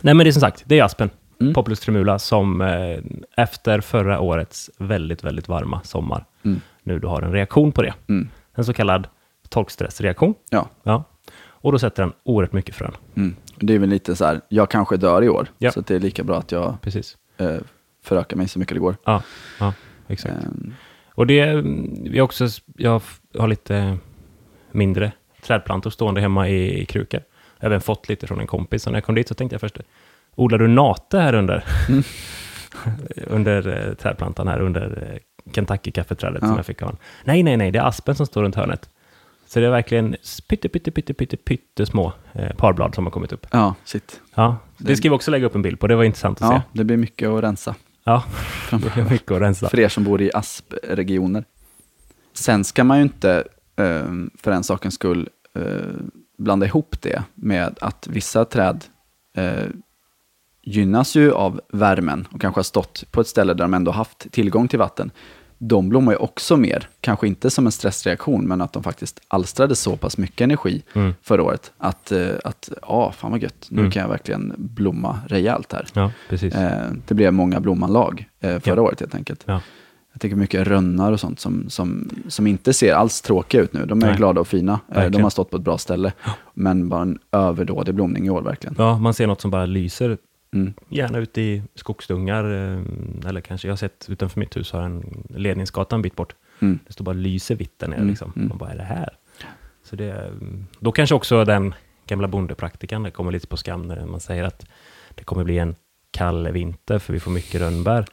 Nej, 0.02 0.14
men 0.14 0.24
det 0.24 0.30
är 0.30 0.32
som 0.32 0.40
sagt, 0.40 0.62
det 0.66 0.78
är 0.78 0.84
aspen. 0.84 1.10
Mm. 1.40 1.54
Populus 1.54 1.80
tremula 1.80 2.18
som 2.18 2.60
eh, 2.60 2.98
efter 3.36 3.80
förra 3.80 4.20
årets 4.20 4.70
väldigt, 4.78 5.24
väldigt 5.24 5.48
varma 5.48 5.80
sommar 5.84 6.24
Mm. 6.44 6.60
nu 6.82 6.98
då 6.98 7.08
har 7.08 7.22
en 7.22 7.32
reaktion 7.32 7.72
på 7.72 7.82
det. 7.82 7.94
Mm. 8.08 8.28
En 8.54 8.64
så 8.64 8.72
kallad 8.72 9.06
torkstressreaktion. 9.48 10.34
Ja. 10.50 10.68
Ja. 10.82 11.04
Och 11.62 11.72
då 11.72 11.78
sätter 11.78 12.02
den 12.02 12.12
oerhört 12.24 12.52
mycket 12.52 12.74
frön. 12.74 12.92
Mm. 13.14 13.36
Det 13.56 13.74
är 13.74 13.78
väl 13.78 13.88
lite 13.88 14.16
så 14.16 14.24
här, 14.24 14.40
jag 14.48 14.70
kanske 14.70 14.96
dör 14.96 15.22
i 15.24 15.28
år, 15.28 15.46
Ja. 15.58 15.72
så 15.72 15.80
det 15.80 15.94
är 15.94 16.00
lika 16.00 16.24
bra 16.24 16.38
att 16.38 16.52
jag 16.52 16.76
Precis. 16.82 17.16
eh, 17.36 17.56
förökar 18.04 18.36
mig 18.36 18.48
så 18.48 18.58
mycket 18.58 18.74
det 18.74 18.80
går. 18.80 18.96
Ja, 19.04 19.22
ja 19.60 19.74
exakt. 20.08 20.34
Ehm, 20.34 20.74
Och 21.14 21.26
det, 21.26 21.40
har 22.14 22.20
också, 22.20 22.48
jag 22.76 23.02
har 23.38 23.48
lite 23.48 23.96
mindre 24.72 25.12
trädplantor 25.42 25.90
stående 25.90 26.20
hemma 26.20 26.48
i, 26.48 26.80
i 26.82 26.84
krukor. 26.86 27.20
Jag 27.58 27.64
har 27.64 27.70
även 27.70 27.80
fått 27.80 28.08
lite 28.08 28.26
från 28.26 28.40
en 28.40 28.46
kompis, 28.46 28.82
så 28.82 28.90
när 28.90 28.96
jag 28.96 29.04
kom 29.04 29.14
dit 29.14 29.28
så 29.28 29.34
tänkte 29.34 29.54
jag 29.54 29.60
först, 29.60 29.78
odlar 30.34 30.58
du 30.58 30.68
nate 30.68 31.18
här 31.18 31.34
under? 31.34 31.64
Mm. 31.88 32.02
under 33.26 33.88
eh, 33.88 33.94
trädplantan 33.94 34.48
här, 34.48 34.60
under 34.60 35.08
eh, 35.12 35.52
Kentucky-kaffeträdet 35.54 36.40
som 36.40 36.50
Ja. 36.50 36.56
jag 36.56 36.66
fick 36.66 36.82
av 36.82 36.88
honom. 36.88 37.00
Nej, 37.24 37.42
nej, 37.42 37.56
nej, 37.56 37.70
det 37.70 37.78
är 37.78 37.82
aspen 37.86 38.14
som 38.14 38.26
står 38.26 38.42
runt 38.42 38.54
hörnet. 38.54 38.90
Så 39.52 39.60
det 39.60 39.66
är 39.66 39.70
verkligen 39.70 40.16
pytte, 40.48 40.68
pytte, 40.68 40.90
pytte, 40.90 41.14
pytte, 41.14 41.36
pytte 41.36 41.86
små 41.86 42.12
eh, 42.32 42.56
parblad 42.56 42.94
som 42.94 43.04
har 43.06 43.10
kommit 43.10 43.32
upp. 43.32 43.46
Ja, 43.50 43.74
shit. 43.84 44.20
Ja, 44.34 44.56
det 44.78 44.96
ska 44.96 45.08
vi 45.08 45.14
också 45.14 45.30
lägga 45.30 45.46
upp 45.46 45.54
en 45.54 45.62
bild 45.62 45.80
på, 45.80 45.86
det 45.86 45.96
var 45.96 46.04
intressant 46.04 46.42
att 46.42 46.52
Ja, 46.52 46.58
se. 46.72 46.78
det 46.78 46.84
blir 46.84 46.96
mycket 46.96 47.28
att 47.28 47.42
rensa 47.44 47.74
Ja, 48.04 48.24
det 48.70 48.96
är 49.00 49.10
mycket 49.10 49.30
att 49.32 49.40
rensa. 49.40 49.68
för 49.68 49.80
er 49.80 49.88
som 49.88 50.04
bor 50.04 50.22
i 50.22 50.30
aspregioner. 50.34 51.44
Sen 52.32 52.64
ska 52.64 52.84
man 52.84 52.96
ju 52.96 53.02
inte, 53.02 53.44
eh, 53.76 54.04
för 54.38 54.50
den 54.50 54.64
sakens 54.64 54.94
skull, 54.94 55.28
eh, 55.54 55.62
blanda 56.38 56.66
ihop 56.66 56.96
det 57.00 57.22
med 57.34 57.78
att 57.80 58.06
vissa 58.10 58.44
träd 58.44 58.84
eh, 59.36 59.66
gynnas 60.62 61.14
ju 61.16 61.32
av 61.32 61.60
värmen 61.72 62.28
och 62.30 62.40
kanske 62.40 62.58
har 62.58 62.62
stått 62.64 63.04
på 63.10 63.20
ett 63.20 63.28
ställe 63.28 63.54
där 63.54 63.64
de 63.64 63.74
ändå 63.74 63.90
haft 63.90 64.32
tillgång 64.32 64.68
till 64.68 64.78
vatten. 64.78 65.10
De 65.64 65.88
blommar 65.88 66.12
ju 66.12 66.18
också 66.18 66.56
mer, 66.56 66.88
kanske 67.00 67.26
inte 67.26 67.50
som 67.50 67.66
en 67.66 67.72
stressreaktion, 67.72 68.48
men 68.48 68.60
att 68.60 68.72
de 68.72 68.82
faktiskt 68.82 69.20
alstrade 69.28 69.74
så 69.76 69.96
pass 69.96 70.18
mycket 70.18 70.40
energi 70.40 70.82
Mm. 70.94 71.14
förra 71.22 71.42
året 71.42 71.72
att, 71.78 72.12
eh, 72.12 72.28
att 72.44 72.70
ja, 72.82 73.12
fan 73.16 73.30
vad 73.30 73.42
gött, 73.42 73.66
nu 73.68 73.80
Mm. 73.80 73.90
kan 73.90 74.02
jag 74.02 74.08
verkligen 74.08 74.54
blomma 74.58 75.20
rejält 75.28 75.72
här. 75.72 75.86
Ja, 75.92 76.10
precis. 76.28 76.54
Eh, 76.54 76.90
det 77.08 77.14
blev 77.14 77.32
många 77.32 77.60
blommanlag 77.60 78.28
eh, 78.40 78.58
förra 78.58 78.76
Ja. 78.76 78.82
året 78.82 79.00
helt 79.00 79.14
enkelt. 79.14 79.42
Ja. 79.46 79.60
Jag 80.12 80.20
tänker 80.20 80.36
mycket 80.36 80.66
rönnar 80.66 81.12
och 81.12 81.20
sånt 81.20 81.40
som, 81.40 81.70
som, 81.70 82.10
som 82.28 82.46
inte 82.46 82.72
ser 82.72 82.94
alls 82.94 83.20
tråkiga 83.22 83.60
ut 83.62 83.72
nu. 83.72 83.86
De 83.86 84.02
är 84.02 84.06
Nej. 84.06 84.16
glada 84.16 84.40
och 84.40 84.48
fina. 84.48 84.72
Eh, 84.72 84.78
de 84.88 84.94
Verkligen. 85.00 85.22
har 85.22 85.30
stått 85.30 85.50
på 85.50 85.56
ett 85.56 85.62
bra 85.62 85.78
ställe. 85.78 86.12
Men 86.54 86.88
bara 86.88 87.02
en 87.02 87.18
överdådig 87.32 87.94
blomning 87.94 88.26
i 88.26 88.30
år 88.30 88.42
verkligen. 88.42 88.74
ja, 88.78 88.98
man 88.98 89.14
ser 89.14 89.26
något 89.26 89.40
som 89.40 89.50
bara 89.50 89.66
lyser, 89.66 90.18
Mm. 90.54 90.74
gärna 90.88 91.18
ute 91.18 91.40
i 91.40 91.62
skogsdungar, 91.74 92.44
eh, 92.44 93.28
eller 93.28 93.40
kanske, 93.40 93.68
jag 93.68 93.72
har 93.72 93.76
sett 93.76 94.06
utanför 94.08 94.40
mitt 94.40 94.56
hus, 94.56 94.72
har 94.72 94.82
en 94.82 95.24
ledningsgata 95.28 95.96
en 95.96 96.02
bit 96.02 96.16
bort. 96.16 96.34
Mm. 96.60 96.78
Det 96.86 96.92
står 96.92 97.04
bara 97.04 97.12
lyser 97.12 97.54
vitt 97.54 97.78
där 97.78 97.88
nere. 97.88 97.96
Mm, 97.98 98.08
Liksom. 98.10 98.32
mm. 98.36 98.48
Man 98.48 98.58
bara, 98.58 98.70
är 98.70 98.76
det 98.76 98.82
här? 98.84 99.08
Så 99.84 99.96
det, 99.96 100.32
då 100.78 100.92
kanske 100.92 101.14
också 101.14 101.44
den 101.44 101.74
gamla 102.06 102.28
bondepraktikan 102.28 103.10
kommer 103.10 103.32
lite 103.32 103.46
på 103.46 103.56
skam 103.56 103.82
när 103.82 104.06
man 104.06 104.20
säger 104.20 104.44
att 104.44 104.66
det 105.14 105.24
kommer 105.24 105.44
bli 105.44 105.58
en 105.58 105.74
kall 106.10 106.48
vinter 106.52 106.98
för 106.98 107.12
vi 107.12 107.20
får 107.20 107.30
mycket 107.30 107.60
rönnbär. 107.60 108.04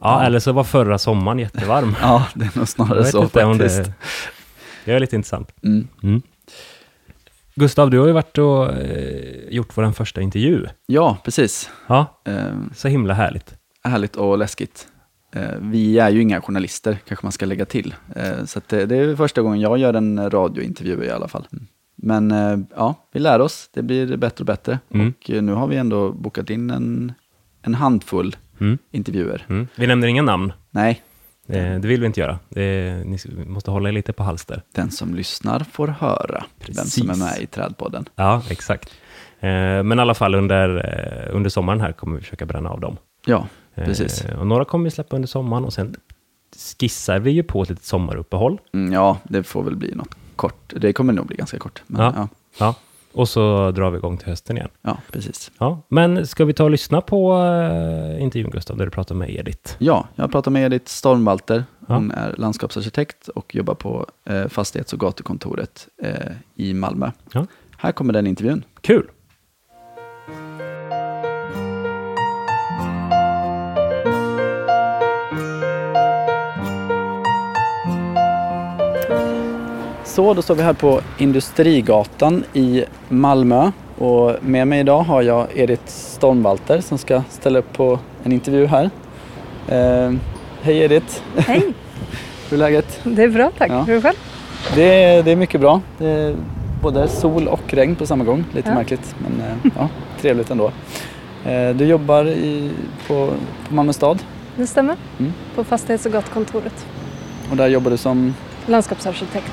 Ja, 0.00 0.20
Ja. 0.20 0.26
eller 0.26 0.38
så 0.38 0.52
var 0.52 0.64
förra 0.64 0.98
sommaren 0.98 1.38
jättevarm. 1.38 1.96
Ja, 2.00 2.26
det 2.34 2.44
är 2.44 2.58
nog 2.58 2.68
snarare 2.68 3.04
så 3.04 3.28
faktiskt. 3.28 3.84
det, 3.84 3.92
det 4.84 4.92
är 4.92 5.00
lite 5.00 5.16
intressant. 5.16 5.54
Mm. 5.62 5.88
Mm. 6.02 6.22
Gustav, 7.54 7.90
du 7.90 7.98
har 7.98 8.06
ju 8.06 8.12
varit 8.12 8.38
och 8.38 8.72
eh, 8.72 9.48
gjort 9.48 9.68
vår 9.76 9.92
första 9.92 10.20
intervju. 10.20 10.66
Ja, 10.86 11.18
precis. 11.24 11.70
Ja, 11.86 12.20
Eh, 12.24 12.52
så 12.74 12.88
himla 12.88 13.14
härligt. 13.14 13.54
härligt 13.84 14.16
och 14.16 14.38
läskigt. 14.38 14.88
Eh, 15.34 15.50
vi 15.60 15.98
är 15.98 16.10
ju 16.10 16.20
inga 16.22 16.40
journalister, 16.40 16.98
kanske 17.08 17.26
man 17.26 17.32
ska 17.32 17.46
lägga 17.46 17.64
till. 17.64 17.94
Eh, 18.16 18.44
så 18.44 18.60
det, 18.66 18.86
det 18.86 18.96
är 18.96 19.16
första 19.16 19.42
gången 19.42 19.60
jag 19.60 19.78
gör 19.78 19.94
en 19.94 20.30
radiointervju 20.30 21.04
i 21.04 21.10
alla 21.10 21.28
fall. 21.28 21.46
Men 21.96 22.30
eh, 22.30 22.58
ja, 22.76 22.94
vi 23.12 23.20
lär 23.20 23.40
oss. 23.40 23.70
Det 23.72 23.82
blir 23.82 24.16
bättre 24.16 24.42
och 24.42 24.46
bättre. 24.46 24.78
Mm. 24.94 25.12
Och 25.20 25.30
eh, 25.30 25.42
nu 25.42 25.52
har 25.52 25.66
vi 25.66 25.76
ändå 25.76 26.12
bokat 26.12 26.50
in 26.50 26.70
en, 26.70 27.12
en 27.62 27.74
handfull 27.74 28.36
Mm. 28.60 28.78
intervjuer. 28.90 29.46
Mm. 29.48 29.68
Vi 29.76 29.86
nämner 29.86 30.06
inga 30.08 30.22
namn. 30.22 30.52
Nej, 30.70 31.02
Eh, 31.52 31.80
det 31.80 31.88
vill 31.88 32.00
vi 32.00 32.06
inte 32.06 32.20
göra. 32.20 32.38
Ni 33.04 33.18
måste 33.46 33.70
hålla 33.70 33.88
er 33.88 33.92
lite 33.92 34.12
på 34.12 34.22
halster. 34.22 34.62
den 34.72 34.90
som 34.90 35.14
lyssnar 35.14 35.60
får 35.60 35.88
höra 35.88 36.44
vem 36.58 36.66
Precis. 36.66 36.94
som 36.94 37.10
är 37.10 37.16
med 37.16 37.40
i 37.40 37.46
Trädpodden. 37.46 38.08
Ja, 38.16 38.42
exakt. 38.50 38.88
Eh, 39.40 39.48
men 39.82 39.92
i 39.98 40.00
alla 40.00 40.14
fall 40.14 40.34
under, 40.34 40.76
eh, 41.28 41.36
under 41.36 41.50
sommaren 41.50 41.80
här 41.80 41.92
kommer 41.92 42.16
vi 42.16 42.22
försöka 42.22 42.46
bränna 42.46 42.70
av 42.70 42.80
dem. 42.80 42.96
Ja, 43.26 43.46
precis. 43.74 44.24
och 44.38 44.46
några 44.46 44.64
kommer 44.64 44.84
vi 44.84 44.90
släppa 44.90 45.16
under 45.16 45.28
sommaren 45.28 45.64
och 45.64 45.72
sen 45.72 45.96
skissar 46.80 47.18
vi 47.18 47.30
ju 47.30 47.42
på 47.42 47.62
ett 47.62 47.68
litet 47.68 47.84
sommaruppehåll. 47.84 48.60
Mm, 48.74 48.92
ja, 48.92 49.18
det 49.24 49.42
får 49.42 49.62
väl 49.62 49.76
bli 49.76 49.94
något 49.94 50.14
kort. 50.36 50.72
Det 50.76 50.92
kommer 50.92 51.12
nog 51.12 51.26
bli 51.26 51.36
ganska 51.36 51.58
kort. 51.58 51.82
Men, 51.86 52.00
Ja. 52.02 52.12
ja. 52.16 52.28
Ja. 52.58 52.74
Och 53.12 53.28
så 53.28 53.70
drar 53.70 53.90
vi 53.90 53.98
igång 53.98 54.16
till 54.16 54.28
hösten 54.28 54.56
igen. 54.56 54.68
Ja, 54.82 54.98
precis. 55.12 55.50
Ja. 55.58 55.82
Men 55.88 56.26
ska 56.26 56.44
vi 56.44 56.52
ta 56.52 56.64
och 56.64 56.70
lyssna 56.70 57.00
på 57.00 57.36
eh, 57.36 58.22
intervjun 58.22 58.50
Gustav, 58.50 58.76
där 58.76 58.84
du 58.84 58.90
pratar 58.90 59.14
med 59.14 59.30
Edith? 59.30 59.74
Ja, 59.78 60.08
jag 60.14 60.32
pratar 60.32 60.50
med 60.50 60.64
Edith 60.66 60.86
Stormvalter. 60.86 61.64
Ja. 61.88 61.94
Hon 61.94 62.10
är 62.10 62.34
landskapsarkitekt 62.36 63.28
och 63.28 63.54
jobbar 63.54 63.74
på 63.74 64.06
eh, 64.24 64.48
fastighets 64.48 64.92
och 64.92 65.00
gatukontoret 65.00 65.88
eh, 66.02 66.32
i 66.56 66.74
Malmö. 66.74 67.10
Ja. 67.32 67.46
Här 67.76 67.92
kommer 67.92 68.12
den 68.12 68.26
intervjun. 68.26 68.64
Kul! 68.80 69.10
Så, 80.12 80.34
då 80.34 80.42
står 80.42 80.54
vi 80.54 80.62
här 80.62 80.72
på 80.72 81.00
Industrigatan 81.18 82.44
i 82.52 82.84
Malmö. 83.08 83.70
Och 83.98 84.32
med 84.40 84.66
mig 84.68 84.80
idag 84.80 85.00
har 85.02 85.22
jag 85.22 85.46
Edith 85.54 85.82
Stormvalter 85.86 86.80
som 86.80 86.98
ska 86.98 87.22
ställa 87.30 87.58
upp 87.58 87.72
på 87.72 87.98
en 88.24 88.32
intervju 88.32 88.66
här. 88.66 88.90
Eh, 89.68 90.12
hej 90.62 90.78
Edith, 90.78 91.20
Hej, 91.36 91.62
hur 92.50 92.56
är 92.56 92.58
läget? 92.58 93.00
det 93.04 93.22
är 93.22 93.28
bra 93.28 93.50
tack. 93.58 93.70
Ja. 93.70 93.82
Hur 93.82 93.92
är 93.92 93.96
det 93.96 94.02
själv? 94.02 94.16
Det 94.74 95.04
är, 95.04 95.22
det 95.22 95.32
är 95.32 95.36
mycket 95.36 95.60
bra. 95.60 95.80
Det 95.98 96.06
är 96.08 96.34
både 96.82 97.08
sol 97.08 97.48
och 97.48 97.74
regn 97.74 97.96
på 97.96 98.06
samma 98.06 98.24
gång. 98.24 98.44
Lite 98.54 98.68
Ja. 98.68 98.74
märkligt, 98.74 99.14
men 99.18 99.40
eh, 99.46 99.72
ja, 99.78 99.88
trevligt 100.20 100.50
ändå. 100.50 100.72
Eh, 101.46 101.70
Du 101.70 101.84
jobbar 101.86 102.24
i, 102.28 102.70
på, 103.06 103.30
på 103.68 103.74
Malmö 103.74 103.92
stad 103.92 104.18
Det 104.56 104.66
stämmer. 104.66 104.96
Mm. 105.18 105.32
På 105.54 105.64
fastighets 105.64 106.06
och 106.06 106.12
gatukontoret. 106.12 106.86
och 107.50 107.56
där 107.56 107.68
jobbar 107.68 107.90
du 107.90 107.96
som 107.96 108.34
Landskapsarkitekt. 108.66 109.52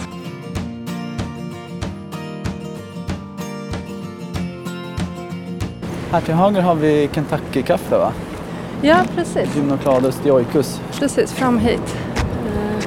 Här 6.11 6.21
till 6.21 6.33
höger 6.33 6.61
har 6.61 6.75
vi 6.75 7.09
Kentucky-kaffe 7.13 7.97
va? 7.97 8.11
Ja, 8.81 8.97
precis. 9.15 9.55
Gymnocladus 9.55 10.19
dioicus. 10.23 10.81
Precis, 10.99 11.33
fram 11.33 11.57
hit. 11.59 11.97
Eh, 12.45 12.85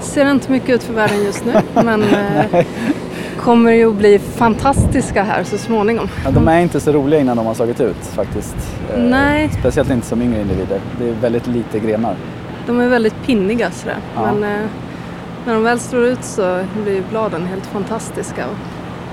ser 0.00 0.30
inte 0.30 0.52
mycket 0.52 0.70
ut 0.70 0.82
för 0.82 0.94
världen 0.94 1.24
just 1.24 1.44
nu, 1.44 1.52
men 1.84 2.02
eh, 2.02 2.66
kommer 3.40 3.72
ju 3.72 3.88
att 3.90 3.94
bli 3.96 4.18
fantastiska 4.18 5.22
här 5.22 5.44
så 5.44 5.58
småningom. 5.58 6.08
Ja, 6.24 6.30
de 6.30 6.48
är 6.48 6.60
inte 6.60 6.80
så 6.80 6.92
roliga 6.92 7.20
innan 7.20 7.36
de 7.36 7.46
har 7.46 7.54
slagit 7.54 7.80
ut 7.80 8.06
faktiskt. 8.06 8.56
Eh, 8.94 9.02
Nej. 9.02 9.50
Speciellt 9.60 9.90
inte 9.90 10.06
som 10.06 10.22
yngre 10.22 10.40
individer. 10.40 10.80
Det 10.98 11.08
är 11.08 11.12
väldigt 11.12 11.46
lite 11.46 11.78
grenar. 11.78 12.16
De 12.66 12.80
är 12.80 12.88
väldigt 12.88 13.22
pinniga 13.26 13.70
sådär. 13.70 13.98
Ja. 14.14 14.32
Men 14.32 14.44
eh, 14.44 14.66
när 15.46 15.54
de 15.54 15.62
väl 15.62 15.80
slår 15.80 16.04
ut 16.04 16.24
så 16.24 16.64
blir 16.84 17.02
bladen 17.10 17.46
helt 17.46 17.66
fantastiska 17.66 18.46
och 18.46 18.56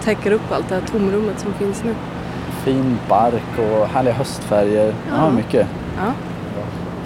täcker 0.03 0.31
upp 0.31 0.51
allt 0.51 0.69
det 0.69 0.75
här 0.75 0.81
tomrummet 0.81 1.39
som 1.39 1.53
finns 1.53 1.83
nu. 1.83 1.95
Fin 2.63 2.97
bark 3.09 3.59
och 3.59 3.87
härliga 3.87 4.13
höstfärger. 4.13 4.95
Ja, 5.09 5.15
Ja. 5.15 5.29
mycket. 5.29 5.67
Ja. 5.97 6.13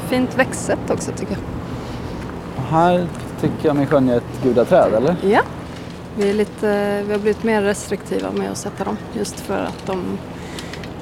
Fint 0.10 0.38
växtsätt 0.38 0.90
också 0.90 1.12
tycker 1.12 1.32
jag. 1.34 1.42
Och 2.58 2.64
här 2.72 3.08
tycker 3.42 3.68
jag 3.68 3.76
mig 3.76 3.88
skönja 3.88 4.16
ett 4.16 4.44
gudaträd, 4.44 4.94
eller? 4.94 5.16
Ja, 5.24 5.42
vi, 6.18 6.30
är 6.30 6.34
lite, 6.34 7.02
vi 7.08 7.12
har 7.12 7.20
blivit 7.20 7.44
mer 7.44 7.62
restriktiva 7.62 8.32
med 8.32 8.52
att 8.52 8.58
sätta 8.58 8.84
dem 8.84 8.98
just 9.14 9.40
för 9.40 9.58
att 9.64 9.86
de 9.86 10.04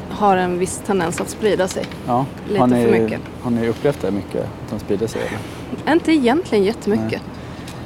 har 0.10 0.38
en 0.38 0.60
viss 0.60 0.82
tendens 0.86 1.22
att 1.22 1.30
sprida 1.30 1.68
sig. 1.68 1.86
Ja. 2.08 2.26
Lite 2.48 2.60
har, 2.60 2.68
ni, 2.68 2.86
för 2.86 2.92
mycket. 2.92 3.20
har 3.42 3.52
ni 3.52 3.68
upplevt 3.68 4.02
det 4.02 4.12
mycket? 4.12 4.42
Att 4.44 4.70
de 4.70 4.80
sprider 4.80 5.08
sig? 5.08 5.22
Eller? 5.22 5.94
Inte 5.94 6.12
egentligen 6.12 6.64
jättemycket. 6.64 7.22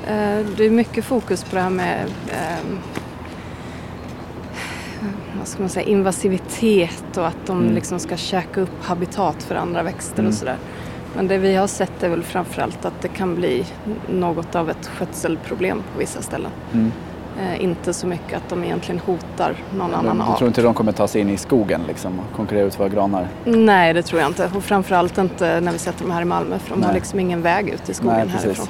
Eh, 0.08 0.40
Det 0.58 0.66
är 0.66 0.70
mycket 0.70 1.06
fokus 1.06 1.44
på 1.44 1.56
det 1.56 1.62
här 1.62 1.70
med 1.70 2.00
ehm, 2.30 2.80
vad 5.38 5.48
ska 5.48 5.60
man 5.62 5.70
säga, 5.70 5.86
invasivitet 5.88 7.18
och 7.18 7.28
att 7.28 7.38
de 7.46 7.62
Mm. 7.62 7.74
liksom 7.76 8.00
ska 8.00 8.18
käka 8.18 8.62
upp 8.62 8.84
habitat 8.84 9.44
för 9.44 9.56
andra 9.56 9.84
växter 9.84 10.20
Mm. 10.20 10.30
och 10.30 10.34
sådär. 10.36 10.58
Men 11.16 11.28
det 11.28 11.38
vi 11.38 11.56
har 11.56 11.68
sett 11.68 12.04
är 12.04 12.10
väl 12.10 12.24
framförallt 12.24 12.86
att 12.86 13.02
det 13.02 13.08
kan 13.08 13.36
bli 13.36 13.66
något 14.10 14.56
av 14.56 14.70
ett 14.70 14.88
skötselproblem 14.88 15.78
på 15.94 16.00
vissa 16.00 16.22
ställen. 16.22 16.52
Mm. 16.74 16.92
Eh, 17.42 17.64
inte 17.64 17.94
så 17.94 18.08
mycket 18.08 18.38
att 18.38 18.50
de 18.50 18.64
egentligen 18.64 19.00
hotar 19.06 19.56
någon 19.78 19.94
annan 19.96 20.18
Du 20.18 20.24
art. 20.24 20.38
tror 20.38 20.48
inte 20.48 20.62
de 20.62 20.74
kommer 20.74 20.92
ta 20.92 21.08
sig 21.08 21.22
in 21.22 21.30
i 21.30 21.38
skogen 21.38 21.82
liksom, 21.88 22.20
och 22.20 22.36
konkurrera 22.36 22.66
ut 22.66 22.80
våra 22.80 22.90
granar? 22.90 23.28
Nej, 23.46 23.94
det 23.94 24.02
tror 24.02 24.22
jag 24.22 24.30
inte. 24.30 24.50
Och 24.56 24.64
framförallt 24.64 25.18
inte 25.18 25.62
när 25.62 25.72
vi 25.72 25.78
sätter 25.78 26.02
dem 26.04 26.12
här 26.12 26.22
i 26.22 26.26
Malmö 26.26 26.60
för 26.60 26.70
de 26.70 26.82
har 26.84 26.88
Nej. 26.92 26.96
liksom 27.00 27.20
ingen 27.20 27.42
väg 27.42 27.70
ut 27.70 27.90
i 27.90 27.94
skogen 27.94 28.18
Nej, 28.18 28.28
härifrån. 28.44 28.68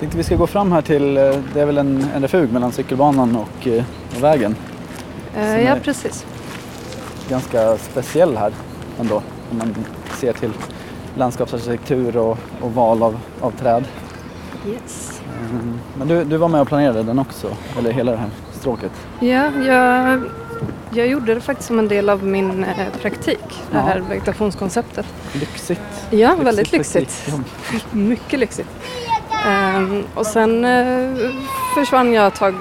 Tänkte 0.00 0.16
vi 0.18 0.24
ska 0.24 0.36
gå 0.36 0.46
fram 0.46 0.72
här 0.72 0.82
till, 0.82 1.16
eh, 1.16 1.22
det 1.54 1.60
är 1.60 1.66
väl 1.66 1.78
en, 1.78 2.06
en 2.14 2.22
refug 2.22 2.52
mellan 2.52 2.72
cykelbanan 2.72 3.36
och, 3.36 3.66
eh, 3.66 3.84
och 4.16 4.22
vägen. 4.24 4.56
Eh, 5.36 5.60
ja, 5.66 5.76
precis. 5.82 6.26
Ganska 7.28 7.76
speciell 7.76 8.36
här 8.36 8.52
ändå. 9.00 9.22
Om 9.50 9.58
man 9.58 9.74
ser 10.16 10.32
till 10.32 10.50
landskapsarkitektur 11.16 12.16
och, 12.16 12.38
och 12.60 12.74
val 12.74 13.02
av, 13.02 13.18
av 13.40 13.50
träd. 13.50 13.84
Yes. 14.68 15.20
Mm. 15.50 15.78
Men 15.98 16.08
du, 16.08 16.24
du 16.24 16.36
var 16.36 16.48
med 16.48 16.60
och 16.60 16.68
planerade 16.68 17.02
den 17.02 17.18
också, 17.18 17.48
eller 17.78 17.90
hela 17.92 18.12
det 18.12 18.18
här 18.18 18.30
stråket? 18.52 18.92
Ja, 19.20 19.50
jag, 19.66 20.20
jag 20.90 21.06
gjorde 21.06 21.34
det 21.34 21.40
faktiskt 21.40 21.66
som 21.68 21.78
en 21.78 21.88
del 21.88 22.08
av 22.08 22.24
min 22.24 22.64
eh, 22.64 22.76
praktik, 23.02 23.38
det 23.48 23.76
Ja. 23.76 23.80
här 23.80 24.00
vegetationskonceptet. 24.08 25.06
Lyxigt. 25.32 25.80
Ja, 26.10 26.34
väldigt 26.36 26.72
lyxigt. 26.72 27.24
praktikjobb. 27.24 27.44
Mycket 27.92 28.40
lyxigt. 28.40 28.68
Ehm, 29.46 30.04
och 30.14 30.26
sen 30.26 30.64
eh, 30.64 31.30
försvann 31.74 32.12
jag 32.12 32.26
ett 32.26 32.34
tag 32.34 32.54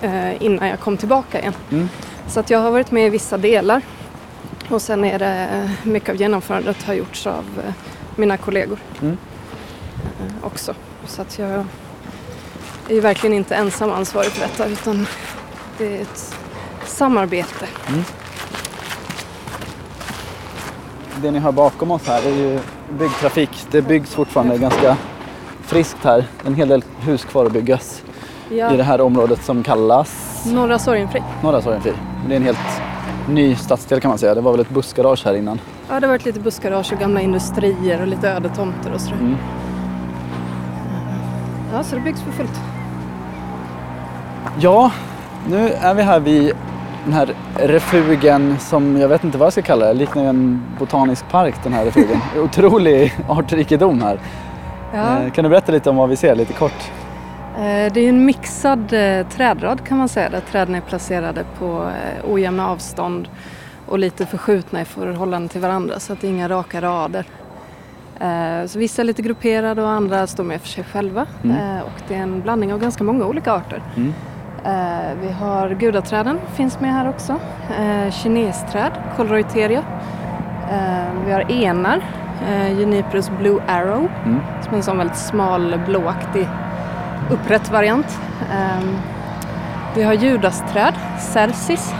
eh, 0.00 0.42
innan 0.42 0.68
jag 0.68 0.80
kom 0.80 0.96
tillbaka 0.96 1.40
igen. 1.40 1.54
Mm. 1.70 1.88
Så 2.28 2.40
att 2.40 2.50
jag 2.50 2.58
har 2.58 2.70
varit 2.70 2.90
med 2.90 3.06
i 3.06 3.10
vissa 3.10 3.36
delar. 3.36 3.82
Och 4.68 4.82
sen 4.82 5.04
är 5.04 5.18
det 5.18 5.48
eh, 5.52 5.88
mycket 5.88 6.08
av 6.10 6.16
genomförandet 6.16 6.82
har 6.86 6.94
gjorts 6.94 7.26
av 7.26 7.44
eh, 7.66 7.72
mina 8.16 8.36
kollegor 8.36 8.78
Mm. 9.02 9.18
eh, 10.02 10.46
också. 10.46 10.74
Så 11.06 11.22
att 11.22 11.38
jag 11.38 11.50
är 12.88 12.94
ju 12.94 13.00
verkligen 13.00 13.36
inte 13.36 13.54
ensam 13.54 13.90
ansvarig 13.92 14.30
för 14.32 14.40
detta 14.40 14.66
utan 14.66 15.06
det 15.78 15.96
är 15.96 16.02
ett 16.02 16.34
samarbete. 16.86 17.66
Det 21.22 21.30
ni 21.30 21.38
har 21.38 21.52
bakom 21.52 21.90
oss 21.90 22.06
här 22.06 22.22
är 22.26 22.34
ju 22.34 22.58
byggtrafik. 22.98 23.66
Det 23.70 23.82
byggs 23.82 24.14
fortfarande 24.14 24.58
ganska 24.58 24.96
friskt 25.68 26.04
här. 26.04 26.24
En 26.46 26.54
hel 26.54 26.68
del 26.68 26.84
hus 27.00 27.24
kvar 27.24 27.46
att 27.46 27.52
byggas 27.52 28.02
Ja, 28.50 28.72
i 28.72 28.76
det 28.76 28.82
här 28.82 29.00
området 29.00 29.44
som 29.44 29.62
kallas 29.62 30.42
Norra 30.54 30.78
Sorgenfri. 30.78 31.22
Norra 31.42 31.62
Sorgenfri. 31.62 31.92
Det 32.28 32.34
är 32.34 32.36
en 32.36 32.42
helt 32.42 32.80
ny 33.28 33.54
stadsdel 33.54 34.00
kan 34.00 34.08
man 34.08 34.18
säga. 34.18 34.34
Det 34.34 34.40
var 34.40 34.52
väl 34.52 34.60
ett 34.60 34.70
bussgarage 34.70 35.24
här 35.24 35.34
innan. 35.34 35.60
Ja, 35.88 36.00
det 36.00 36.06
har 36.06 36.14
varit 36.14 36.24
lite 36.24 36.40
bussgarage 36.40 36.92
och 36.92 36.98
gamla 36.98 37.20
industrier 37.20 38.00
och 38.00 38.06
lite 38.06 38.30
öde 38.30 38.48
tomter 38.48 38.92
och 38.94 39.00
sådär. 39.00 39.16
Mm. 39.20 39.36
Ja, 41.72 41.82
så 41.82 41.94
det 41.96 42.00
byggs 42.00 42.20
för 42.20 42.30
fullt. 42.30 42.60
Ja, 44.60 44.90
nu 45.48 45.68
är 45.68 45.94
vi 45.94 46.02
här 46.02 46.20
vid 46.20 46.52
den 47.04 47.12
här 47.12 47.34
refugen 47.56 48.56
som 48.60 48.96
jag 48.96 49.08
vet 49.08 49.24
inte 49.24 49.38
vad 49.38 49.46
jag 49.46 49.52
ska 49.52 49.62
kalla 49.62 49.86
det. 49.86 49.92
Liknar 49.92 50.22
ju 50.22 50.28
en 50.28 50.62
botanisk 50.78 51.28
park 51.30 51.54
den 51.62 51.72
här 51.72 51.84
refugen. 51.84 52.18
Otrolig 52.44 53.14
artrikedom 53.28 54.02
här. 54.02 54.18
Ja. 54.94 55.22
Eh, 55.22 55.30
Kan 55.30 55.44
du 55.44 55.50
berätta 55.50 55.72
lite 55.72 55.90
om 55.90 55.96
vad 55.96 56.08
vi 56.08 56.16
ser 56.16 56.34
lite 56.34 56.52
kort? 56.52 56.90
Eh, 57.56 57.92
Det 57.92 58.00
är 58.00 58.08
en 58.08 58.24
mixad 58.24 58.92
eh, 58.92 59.26
trädrad 59.26 59.84
kan 59.86 59.98
man 59.98 60.08
säga 60.08 60.28
där 60.30 60.40
träden 60.40 60.74
är 60.74 60.80
placerade 60.80 61.44
på 61.58 61.90
ojämna 62.28 62.68
avstånd 62.70 63.28
och 63.86 63.98
lite 63.98 64.26
förskjutna 64.26 64.80
i 64.80 64.84
förhållande 64.84 65.48
till 65.48 65.60
varandra 65.60 66.00
så 66.00 66.12
att 66.12 66.20
det 66.20 66.26
är 66.26 66.30
inga 66.30 66.48
raka 66.48 66.80
rader. 66.80 67.24
Så 68.66 68.78
vissa 68.78 69.02
är 69.02 69.06
lite 69.06 69.22
grupperade 69.22 69.82
och 69.82 69.88
andra 69.88 70.26
står 70.26 70.44
med 70.44 70.60
för 70.60 70.68
sig 70.68 70.84
själva 70.84 71.26
Mm. 71.44 71.56
Och 71.82 72.02
det 72.08 72.14
är 72.14 72.18
en 72.22 72.40
blandning 72.40 72.72
av 72.72 72.78
ganska 72.80 73.04
många 73.04 73.24
olika 73.26 73.52
arter. 73.52 73.82
Mm. 73.96 74.12
Vi 75.22 75.32
har 75.32 75.70
gudaträden, 75.80 76.38
finns 76.54 76.80
med 76.80 76.92
här 76.92 77.08
också. 77.08 77.36
Kinesträd, 78.12 78.92
Colreuteria. 79.16 79.82
Eh, 80.70 81.24
Vi 81.26 81.32
har 81.32 81.50
enar, 81.52 82.00
Juniperus 82.78 83.30
Blue 83.38 83.60
Arrow 83.66 84.08
Mm. 84.24 84.40
Som 84.70 84.76
är 84.76 84.90
en 84.90 84.98
väldigt 84.98 85.16
smal 85.18 85.80
blåaktig 85.86 86.48
upprätt 87.30 87.70
variant. 87.70 88.18
Ehm, 88.52 88.96
Vi 89.94 90.02
har 90.02 90.12
judasträd, 90.12 90.94
Cercis, 91.20 91.94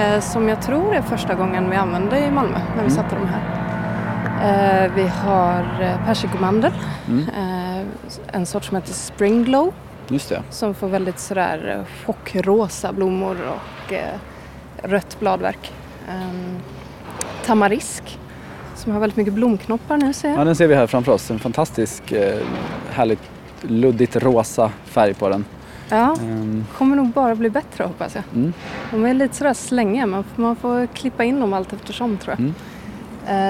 eh, 0.00 0.20
som 0.20 0.48
jag 0.48 0.62
tror 0.62 0.94
är 0.94 1.02
första 1.02 1.34
gången 1.34 1.70
vi 1.70 1.76
använde 1.76 2.18
i 2.18 2.30
Malmö 2.30 2.58
när 2.58 2.82
vi 2.84 2.90
Mm. 2.90 2.90
satte 2.90 3.14
dem 3.14 3.28
här. 3.28 3.42
Eh, 4.84 4.92
Vi 4.94 5.06
har 5.08 5.64
eh, 5.80 6.06
persikomandel, 6.06 6.72
Mm. 7.08 7.24
en 8.32 8.46
sort 8.46 8.64
som 8.64 8.76
heter 8.76 8.92
Spring 8.92 9.44
Glow 9.44 9.72
Just 10.08 10.28
det. 10.28 10.42
som 10.50 10.74
får 10.74 10.88
väldigt 10.88 11.18
sådär 11.18 11.84
chockrosa 12.06 12.92
blommor 12.92 13.36
och 13.50 13.92
rött 14.82 15.16
bladverk. 15.20 15.72
Ehm, 16.10 16.56
tamarisk 17.46 18.18
som 18.84 18.92
har 18.92 19.00
väldigt 19.00 19.16
mycket 19.16 19.34
blomknoppar 19.34 19.96
nu 19.96 20.12
ser 20.12 20.28
jag. 20.28 20.38
Ja, 20.40 20.44
den 20.44 20.56
ser 20.56 20.66
vi 20.66 20.74
här 20.74 20.86
framför 20.86 21.12
oss. 21.12 21.30
En 21.30 21.38
fantastisk, 21.38 22.12
eh, 22.12 22.38
härligt 22.90 23.20
luddigt 23.62 24.16
rosa 24.16 24.70
färg 24.84 25.14
på 25.14 25.28
den. 25.28 25.44
Ja, 25.88 26.16
Ehm, 26.20 26.64
kommer 26.78 26.96
nog 26.96 27.08
bara 27.08 27.34
bli 27.34 27.50
bättre 27.50 27.84
hoppas 27.84 28.14
jag. 28.14 28.24
Mm. 28.34 28.52
De 28.90 29.04
är 29.04 29.14
lite 29.14 29.34
sådär 29.36 29.54
slängiga, 29.54 30.06
får, 30.06 30.42
man 30.42 30.56
får 30.56 30.86
klippa 30.86 31.24
in 31.24 31.40
dem 31.40 31.52
allt 31.52 31.72
eftersom 31.72 32.16
tror 32.16 32.36
jag. 32.38 32.40
Mm. 32.40 32.54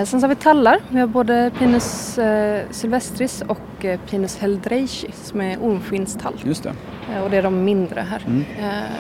Eh, 0.01 0.07
sen 0.07 0.21
så 0.21 0.25
har 0.25 0.29
vi 0.29 0.35
tallar. 0.41 0.79
Vi 0.89 1.01
har 1.01 1.07
både 1.07 1.51
Pinus 1.59 2.19
eh, 2.19 2.63
sylvestris 2.71 3.43
och 3.49 3.85
eh, 3.85 4.01
Pinus 4.11 4.39
heldreichi 4.39 5.11
som 5.13 5.41
är 5.41 5.59
ormskinnstall. 5.59 6.35
Just 6.45 6.63
det. 6.63 6.73
Eh, 7.15 7.23
och 7.23 7.31
det 7.31 7.37
är 7.37 7.43
de 7.43 7.65
mindre 7.65 8.01
här. 8.01 8.23
Mm. 8.27 8.45
Eh, 8.61 8.91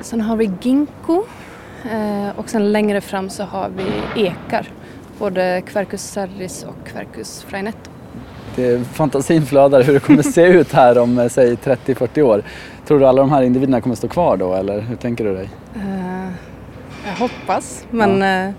sen 0.00 0.20
har 0.20 0.36
vi 0.36 0.50
ginkgo 0.60 1.24
eh, 1.92 2.38
och 2.38 2.48
sen 2.48 2.72
längre 2.72 3.00
fram 3.00 3.30
så 3.30 3.44
har 3.44 3.68
vi 3.76 4.22
ekar. 4.22 4.68
Både 5.22 5.62
Quercus 5.66 6.02
serris 6.02 6.64
och 6.64 6.88
Quercus 6.88 7.42
frainetto. 7.42 7.90
Det 8.56 8.86
fantasin 8.86 9.46
flödar 9.46 9.82
hur 9.82 9.94
det 9.94 10.00
kommer 10.00 10.22
se 10.22 10.46
ut 10.46 10.72
här 10.72 10.98
om 10.98 11.18
eh, 11.18 11.28
säg 11.28 11.54
30-40 11.54 12.22
år. 12.22 12.42
Tror 12.86 12.98
du 12.98 13.06
alla 13.06 13.22
de 13.22 13.30
här 13.30 13.42
individerna 13.42 13.80
kommer 13.80 13.96
stå 13.96 14.08
kvar 14.08 14.36
då 14.36 14.54
eller 14.54 14.80
hur 14.80 14.96
tänker 14.96 15.24
du 15.24 15.34
dig? 15.34 15.48
Eh, 15.74 16.30
jag 17.06 17.16
hoppas, 17.18 17.86
men 17.90 18.22
eh, 18.22 18.54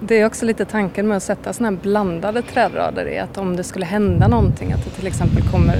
det 0.00 0.20
är 0.20 0.26
också 0.26 0.46
lite 0.46 0.64
tanken 0.64 1.08
med 1.08 1.16
att 1.16 1.22
sätta 1.22 1.52
sådana 1.52 1.76
här 1.76 1.82
blandade 1.82 2.42
trädrader 2.42 3.06
är 3.06 3.22
att 3.22 3.38
om 3.38 3.56
det 3.56 3.64
skulle 3.64 3.86
hända 3.86 4.28
någonting, 4.28 4.72
att 4.72 4.84
det 4.84 4.90
till 4.90 5.06
exempel 5.06 5.42
kommer 5.52 5.76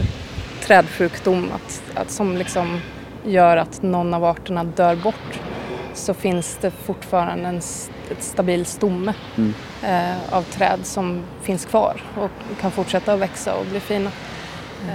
trädsjukdom 0.63 1.49
att, 1.55 1.83
att 1.95 2.11
som 2.11 2.37
liksom 2.37 2.81
gör 3.25 3.57
att 3.57 3.83
någon 3.83 4.15
av 4.15 4.25
arterna 4.25 4.65
dör 4.65 4.97
bort 4.97 5.41
så 5.95 6.15
finns 6.15 6.59
det 6.61 6.71
fortfarande 6.71 7.49
en, 7.49 7.61
ett 8.11 8.23
stabil 8.23 8.65
stomme 8.67 9.15
Mm. 9.37 9.55
eh, 9.85 10.35
av 10.35 10.43
träd 10.43 10.79
som 10.83 11.23
finns 11.43 11.65
kvar 11.65 12.03
och 12.17 12.31
kan 12.61 12.71
fortsätta 12.71 13.13
att 13.13 13.21
växa 13.21 13.55
och 13.55 13.67
bli 13.67 13.81
fina. 13.81 14.11
Eh, 14.89 14.95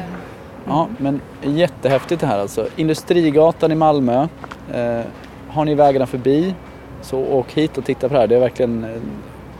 Ja, 0.67 0.87
men 0.97 1.21
jättehäftigt 1.43 2.21
det 2.21 2.27
här 2.27 2.39
alltså. 2.39 2.67
Industrigatan 2.75 3.71
i 3.71 3.75
Malmö. 3.75 4.27
Eh, 4.73 5.01
har 5.47 5.65
ni 5.65 5.75
vägarna 5.75 6.05
förbi 6.05 6.55
så 7.01 7.19
åk 7.19 7.51
hit 7.51 7.77
och 7.77 7.85
titta 7.85 8.07
på 8.07 8.13
det 8.13 8.19
här. 8.19 8.27
Det 8.27 8.35
är 8.35 8.39
verkligen 8.39 8.83
en 8.83 9.01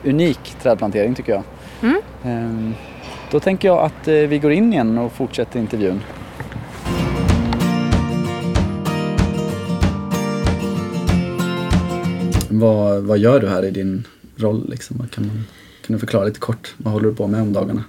unik 0.04 0.56
trädplantering 0.62 1.16
tycker 1.16 1.32
jag. 1.34 1.44
Mm. 1.82 2.02
Eh, 2.24 2.78
då 3.32 3.40
tänker 3.40 3.68
jag 3.68 3.78
att 3.80 4.08
eh, 4.08 4.14
vi 4.14 4.40
går 4.40 4.52
in 4.52 4.74
igen 4.74 4.98
och 4.98 5.12
fortsätter 5.12 5.60
intervjun. 5.60 6.02
Vad, 12.62 13.04
vad 13.04 13.18
gör 13.20 13.40
du 13.40 13.48
här 13.48 13.64
i 13.66 13.72
din 13.72 14.08
roll? 14.36 14.70
Liksom? 14.70 15.08
Kan, 15.12 15.28
man, 15.28 15.44
kan 15.86 15.94
du 15.94 16.00
förklara 16.00 16.26
lite 16.26 16.40
kort? 16.40 16.74
Vad 16.78 16.94
håller 16.94 17.10
du 17.10 17.16
på 17.16 17.28
med 17.28 17.42
om 17.42 17.54
dagarna? 17.54 17.84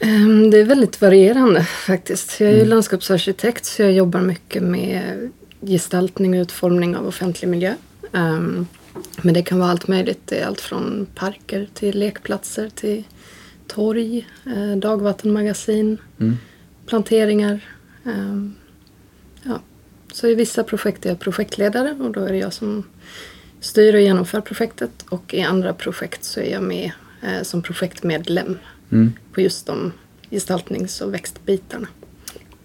Ehm, 0.00 0.50
Det 0.50 0.58
är 0.58 0.64
väldigt 0.64 1.00
varierande 1.00 1.64
faktiskt. 1.64 2.40
Jag 2.40 2.48
är 2.48 2.52
ju 2.52 2.58
Mm. 2.58 2.68
landskapsarkitekt 2.68 3.64
så 3.64 3.82
jag 3.82 3.92
jobbar 3.92 4.20
mycket 4.20 4.62
med 4.62 5.30
gestaltning 5.60 6.34
och 6.38 6.42
utformning 6.42 6.96
av 6.96 7.06
offentlig 7.06 7.48
miljö. 7.48 7.74
Ehm, 8.12 8.66
Men 9.22 9.34
det 9.34 9.42
kan 9.42 9.58
vara 9.58 9.70
allt 9.70 9.88
möjligt. 9.88 10.20
Det 10.24 10.38
är 10.38 10.46
allt 10.46 10.60
från 10.60 11.06
parker 11.14 11.68
till 11.74 11.98
lekplatser 11.98 12.70
till 12.74 13.04
torg, 13.66 14.26
eh, 14.46 14.76
dagvattenmagasin, 14.76 15.98
Mm. 16.20 16.36
planteringar. 16.86 17.60
Ehm, 18.06 18.54
Ja. 19.42 19.60
Så 20.12 20.26
i 20.26 20.34
vissa 20.34 20.62
projekt 20.64 21.06
är 21.06 21.10
jag 21.10 21.18
projektledare 21.20 21.96
och 22.00 22.10
då 22.12 22.20
är 22.20 22.32
det 22.32 22.38
jag 22.38 22.52
som 22.52 22.82
styr 23.60 23.94
och 23.94 24.00
genomför 24.00 24.40
projektet 24.40 24.90
och 25.08 25.34
i 25.34 25.42
andra 25.42 25.72
projekt 25.72 26.24
så 26.24 26.40
är 26.40 26.52
jag 26.52 26.62
med 26.62 26.92
eh, 27.22 27.42
som 27.42 27.62
projektmedlem 27.62 28.56
Mm. 28.90 29.12
på 29.32 29.40
just 29.40 29.66
de 29.66 29.92
gestaltnings 30.30 31.00
och 31.00 31.14
växtbitarna. 31.14 31.86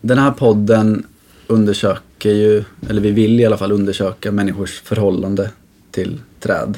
Den 0.02 0.18
här 0.18 0.32
podden 0.32 1.08
undersöker 1.48 2.32
ju, 2.32 2.64
eller 2.90 3.02
vi 3.02 3.12
vill 3.12 3.40
i 3.40 3.46
alla 3.46 3.58
fall 3.58 3.72
undersöka 3.72 4.32
människors 4.32 4.82
förhållande 4.82 5.52
till 5.92 6.20
träd. 6.40 6.78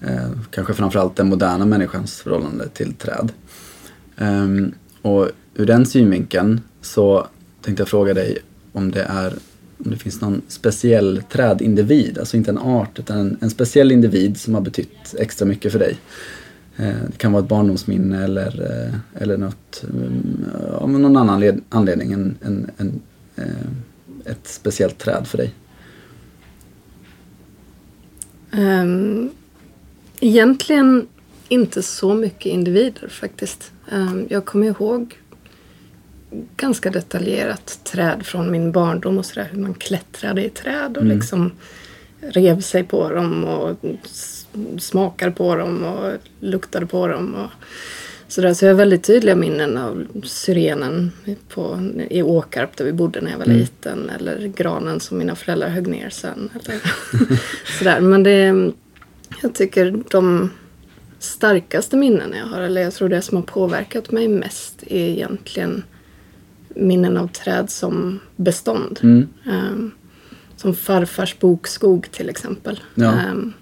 Eh, 0.00 0.30
kanske 0.50 0.74
framförallt 0.74 1.16
den 1.16 1.28
moderna 1.28 1.66
människans 1.66 2.20
förhållande 2.20 2.68
till 2.68 2.94
träd. 2.94 3.32
Ehm, 4.16 4.74
och 5.02 5.28
ur 5.54 5.66
den 5.66 5.86
synvinkeln 5.86 6.60
så 6.80 7.26
tänkte 7.62 7.80
jag 7.80 7.88
fråga 7.88 8.14
dig 8.14 8.38
om 8.72 8.90
det 8.90 9.02
är 9.02 9.34
om 9.84 9.90
det 9.90 9.96
finns 9.96 10.20
någon 10.20 10.42
speciell 10.48 11.22
trädindivid, 11.30 12.18
alltså 12.18 12.36
inte 12.36 12.50
en 12.50 12.58
art 12.58 12.98
utan 12.98 13.18
en, 13.18 13.36
en 13.40 13.50
speciell 13.50 13.92
individ 13.92 14.40
som 14.40 14.54
har 14.54 14.60
betytt 14.60 15.14
extra 15.18 15.46
mycket 15.46 15.72
för 15.72 15.78
dig. 15.78 15.96
Eh, 16.76 16.94
det 17.06 17.16
kan 17.16 17.32
vara 17.32 17.42
ett 17.42 17.48
barndomsminne 17.48 18.24
eller, 18.24 18.62
eh, 18.62 19.22
eller 19.22 19.36
något, 19.36 19.84
mm, 19.90 20.44
av 20.74 20.90
någon 20.90 21.16
annan 21.16 21.40
led, 21.40 21.60
anledning 21.68 22.12
än, 22.12 22.38
än, 22.42 22.70
än 22.76 23.00
eh, 23.36 24.30
ett 24.32 24.48
speciellt 24.48 24.98
träd 24.98 25.26
för 25.26 25.38
dig. 25.38 25.54
Um, 28.54 29.30
egentligen 30.20 31.06
inte 31.48 31.82
så 31.82 32.14
mycket 32.14 32.46
individer 32.46 33.08
faktiskt. 33.08 33.72
Um, 33.92 34.26
jag 34.30 34.44
kommer 34.44 34.66
ihåg 34.66 35.16
ganska 36.56 36.90
detaljerat 36.90 37.78
träd 37.84 38.26
från 38.26 38.50
min 38.50 38.72
barndom 38.72 39.18
och 39.18 39.26
sådär. 39.26 39.48
Hur 39.52 39.58
man 39.58 39.74
klättrade 39.74 40.44
i 40.44 40.50
träd 40.50 40.96
och 40.96 41.02
Mm. 41.02 41.16
liksom 41.16 41.52
rev 42.20 42.60
sig 42.60 42.84
på 42.84 43.08
dem 43.10 43.44
och 43.44 43.76
smakade 44.78 45.32
på 45.32 45.56
dem 45.56 45.84
och 45.84 46.12
luktade 46.40 46.86
på 46.86 47.06
dem. 47.08 47.34
Och 47.34 47.50
sådär. 48.28 48.54
Så 48.54 48.64
jag 48.64 48.70
har 48.72 48.78
väldigt 48.78 49.02
tydliga 49.04 49.36
minnen 49.36 49.76
av 49.78 50.06
syrenen 50.24 51.12
på, 51.48 51.90
i 52.10 52.22
Åkarp 52.22 52.76
där 52.76 52.84
vi 52.84 52.92
bodde 52.92 53.20
när 53.20 53.30
jag 53.30 53.38
var 53.38 53.44
Mm. 53.44 53.56
liten. 53.56 54.10
Eller 54.10 54.46
granen 54.56 55.00
som 55.00 55.18
mina 55.18 55.34
föräldrar 55.36 55.68
högg 55.68 55.86
ner 55.86 56.10
sen. 56.10 56.50
Eller 56.64 56.80
sådär. 57.78 58.00
Men 58.00 58.22
det, 58.22 58.72
jag 59.42 59.54
tycker 59.54 60.02
de 60.10 60.50
starkaste 61.18 61.96
minnen 61.96 62.34
jag 62.38 62.46
har, 62.46 62.60
eller 62.60 62.80
jag 62.82 62.94
tror 62.94 63.08
det 63.08 63.22
som 63.22 63.36
har 63.36 63.44
påverkat 63.44 64.10
mig 64.10 64.28
mest 64.28 64.82
är 64.86 65.08
egentligen 65.08 65.82
minnen 66.76 67.16
av 67.16 67.26
träd 67.28 67.70
som 67.70 68.20
bestånd. 68.36 69.00
Mm. 69.02 69.28
Ehm, 69.50 69.90
som 70.56 70.74
farfars 70.74 71.38
bokskog 71.38 72.08
till 72.10 72.28
exempel. 72.28 72.80
Ja. 72.94 73.12
Ehm, 73.12 73.52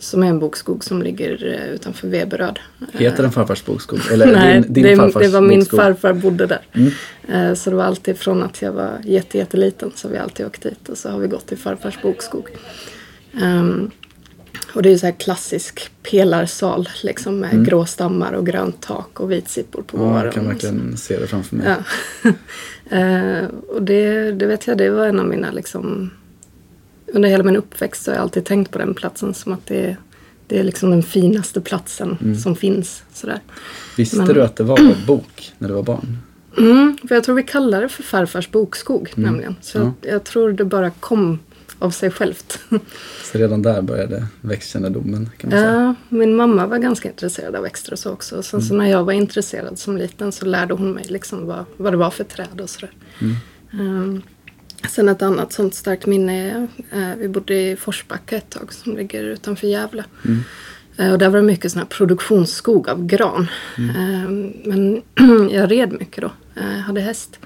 som 0.00 0.22
är 0.22 0.26
en 0.26 0.38
bokskog 0.38 0.84
som 0.84 1.02
ligger 1.02 1.46
eh, 1.46 1.74
utanför 1.74 2.08
Veberöd. 2.08 2.58
Heter 2.92 3.22
den 3.22 3.32
farfars 3.32 3.64
bokskog? 3.64 3.98
Eller 4.12 4.32
Nej, 4.32 4.60
din, 4.60 4.72
din 4.72 4.84
det, 4.84 4.96
farfars 4.96 5.22
det 5.22 5.28
var 5.28 5.40
min 5.40 5.58
bokskog? 5.58 5.80
farfar 5.80 6.12
bodde 6.12 6.46
där. 6.46 6.60
Mm. 6.72 6.92
Eh, 7.28 7.54
Så 7.54 7.70
det 7.70 7.76
var 7.76 7.84
alltid 7.84 8.18
från 8.18 8.42
att 8.42 8.62
jag 8.62 8.72
var 8.72 8.90
jätte, 9.04 9.38
jätteliten 9.38 9.90
så 9.94 10.08
vi 10.08 10.18
alltid 10.18 10.46
åkt 10.46 10.62
dit 10.62 10.88
och 10.88 10.98
så 10.98 11.08
har 11.10 11.18
vi 11.18 11.28
gått 11.28 11.46
till 11.46 11.58
farfars 11.58 12.02
bokskog. 12.02 12.48
Ehm, 13.40 13.90
och 14.74 14.82
det 14.82 14.90
är 14.92 14.98
så 14.98 15.06
här 15.06 15.12
klassisk 15.12 15.90
pelarsal 16.02 16.88
liksom 17.02 17.38
med 17.40 17.66
grå 17.66 17.86
stammar 17.86 18.32
och 18.32 18.46
grönt 18.46 18.82
tak 18.82 19.20
och 19.20 19.32
vitsippor 19.32 19.82
på 19.82 19.96
Mm. 19.96 20.08
Ja, 20.08 20.12
våren. 20.14 20.24
jag 20.24 20.34
kan 20.34 20.42
så. 20.44 20.48
verkligen 20.48 20.96
se 20.96 21.18
det 21.18 21.26
framför 21.26 21.56
mig. 21.56 21.74
Ja. 22.22 22.32
Eh, 22.90 23.44
och 23.68 23.82
det, 23.82 24.32
det 24.32 24.46
vet 24.46 24.66
jag, 24.66 24.78
det 24.78 24.90
var 24.90 25.06
en 25.06 25.20
av 25.20 25.26
mina 25.26 25.50
liksom... 25.50 26.10
Under 27.06 27.28
hela 27.28 27.44
min 27.44 27.56
uppväxt 27.56 28.02
så 28.04 28.10
har 28.10 28.16
jag 28.16 28.22
alltid 28.22 28.44
tänkt 28.44 28.70
på 28.70 28.78
den 28.78 28.94
platsen 28.94 29.34
som 29.34 29.52
att 29.52 29.66
det, 29.66 29.96
det 30.46 30.58
är 30.58 30.64
liksom 30.64 30.90
den 30.90 31.02
finaste 31.02 31.60
platsen 31.60 32.16
Mm. 32.20 32.36
som 32.38 32.56
finns. 32.56 33.02
Sådär. 33.12 33.40
Visste 33.96 34.16
Men- 34.16 34.26
du 34.26 34.42
att 34.42 34.56
det 34.56 34.64
var 34.64 34.78
en 34.78 34.94
bok 35.06 35.52
när 35.58 35.68
du 35.68 35.74
var 35.74 35.82
barn? 35.82 36.18
Mm, 36.58 36.98
för 37.08 37.14
jag 37.14 37.24
tror 37.24 37.34
vi 37.34 37.42
kallar 37.42 37.82
det 37.82 37.88
för 37.88 38.02
farfars 38.02 38.50
bokskog 38.50 39.12
nämligen. 39.14 39.56
Så 39.60 39.78
Mm. 39.78 39.92
Ja. 40.02 40.08
jag 40.10 40.24
tror 40.24 40.52
det 40.52 40.64
bara 40.64 40.90
kom 40.90 41.38
av 41.78 41.90
sig 41.90 42.10
självt. 42.10 42.58
Så 43.32 43.38
redan 43.38 43.62
där 43.62 43.82
började 43.82 44.26
växtkännedomen 44.40 45.30
kan 45.38 45.50
man 45.50 45.58
säga. 45.58 45.72
ja, 45.72 45.94
min 46.16 46.36
mamma 46.36 46.66
var 46.66 46.78
ganska 46.78 47.08
intresserad 47.08 47.56
av 47.56 47.62
växter 47.62 47.92
och 47.92 47.98
så 47.98 48.10
också. 48.12 48.42
Sen 48.42 48.62
så 48.62 48.74
Mm. 48.74 48.84
när 48.86 48.92
jag 48.92 49.04
var 49.04 49.12
intresserad 49.12 49.78
som 49.78 49.96
liten 49.96 50.32
så 50.32 50.44
lärde 50.46 50.74
hon 50.74 50.90
mig 50.92 51.04
liksom 51.08 51.46
vad, 51.46 51.64
vad 51.76 51.92
det 51.92 51.96
var 51.96 52.10
för 52.10 52.24
träd 52.24 52.60
och 52.60 52.70
sådär. 52.70 52.90
Mm. 53.20 53.36
Um, 53.72 54.22
sen 54.90 55.08
ett 55.08 55.22
annat 55.22 55.52
sånt 55.52 55.74
starkt 55.74 56.06
minne 56.06 56.50
är, 56.50 56.68
eh, 56.92 57.16
vi 57.18 57.28
bodde 57.28 57.54
i 57.70 57.76
Forsbacka 57.76 58.36
ett 58.36 58.50
tag 58.50 58.72
som 58.72 58.96
ligger 58.96 59.24
utanför 59.24 59.66
Gävle. 59.66 60.04
Mm. 60.24 60.40
Eh, 60.96 61.12
och 61.12 61.18
där 61.18 61.28
var 61.28 61.36
det 61.36 61.42
mycket 61.44 61.72
sån 61.72 61.78
här 61.78 61.86
produktionsskog 61.86 62.88
av 62.88 63.06
gran. 63.06 63.48
Eh, 63.78 64.30
men 64.64 65.02
jag 65.50 65.70
red 65.70 65.92
mycket 65.92 66.22
då, 66.22 66.30
eh, 66.60 66.66
hade 66.80 67.00
häst. 67.00 67.38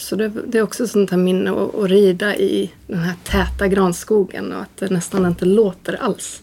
Så 0.00 0.16
det, 0.16 0.28
det 0.46 0.58
är 0.58 0.62
också 0.62 0.86
sånt 0.86 1.10
här 1.10 1.18
minne 1.18 1.50
att, 1.50 1.90
rida 1.90 2.36
i 2.36 2.70
den 2.86 2.98
här 2.98 3.14
täta 3.24 3.68
granskogen 3.68 4.52
och 4.52 4.62
att 4.62 4.76
det 4.76 4.90
nästan 4.90 5.26
inte 5.26 5.44
låter 5.44 5.94
alls. 6.02 6.42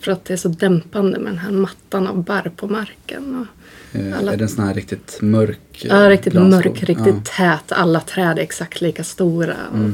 För 0.00 0.12
att 0.12 0.24
det 0.24 0.32
är 0.32 0.36
så 0.36 0.48
dämpande 0.48 1.18
med 1.18 1.32
den 1.32 1.38
här 1.38 1.50
mattan 1.50 2.06
av 2.06 2.24
barr 2.24 2.52
på 2.56 2.66
marken. 2.66 3.40
Och, 3.40 3.46
Eh, 3.94 4.18
Alla- 4.18 4.32
Är 4.32 4.36
det 4.36 4.44
en 4.44 4.48
sån 4.48 4.64
här 4.66 4.74
riktigt 4.74 5.18
mörk 5.22 5.84
eh, 5.84 5.88
Ja, 5.88 6.10
riktigt 6.10 6.32
granskog? 6.32 6.64
mörk, 6.72 6.82
riktigt 6.82 7.24
tät. 7.24 7.72
Alla 7.72 8.00
träd 8.00 8.38
är 8.38 8.42
exakt 8.42 8.80
lika 8.80 9.04
stora. 9.04 9.56
Och, 9.72 9.90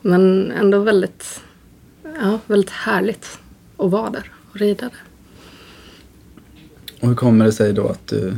Men 0.00 0.50
ändå 0.52 0.78
väldigt, 0.78 1.40
ja, 2.20 2.38
väldigt 2.46 2.70
härligt 2.70 3.38
att 3.76 3.90
vara 3.90 4.10
där 4.10 4.30
och 4.50 4.56
rida 4.56 4.80
där. 4.82 5.02
Och 7.00 7.08
hur 7.08 7.14
kommer 7.14 7.44
det 7.44 7.52
sig 7.52 7.72
då 7.72 7.88
att 7.88 8.06
du, 8.06 8.34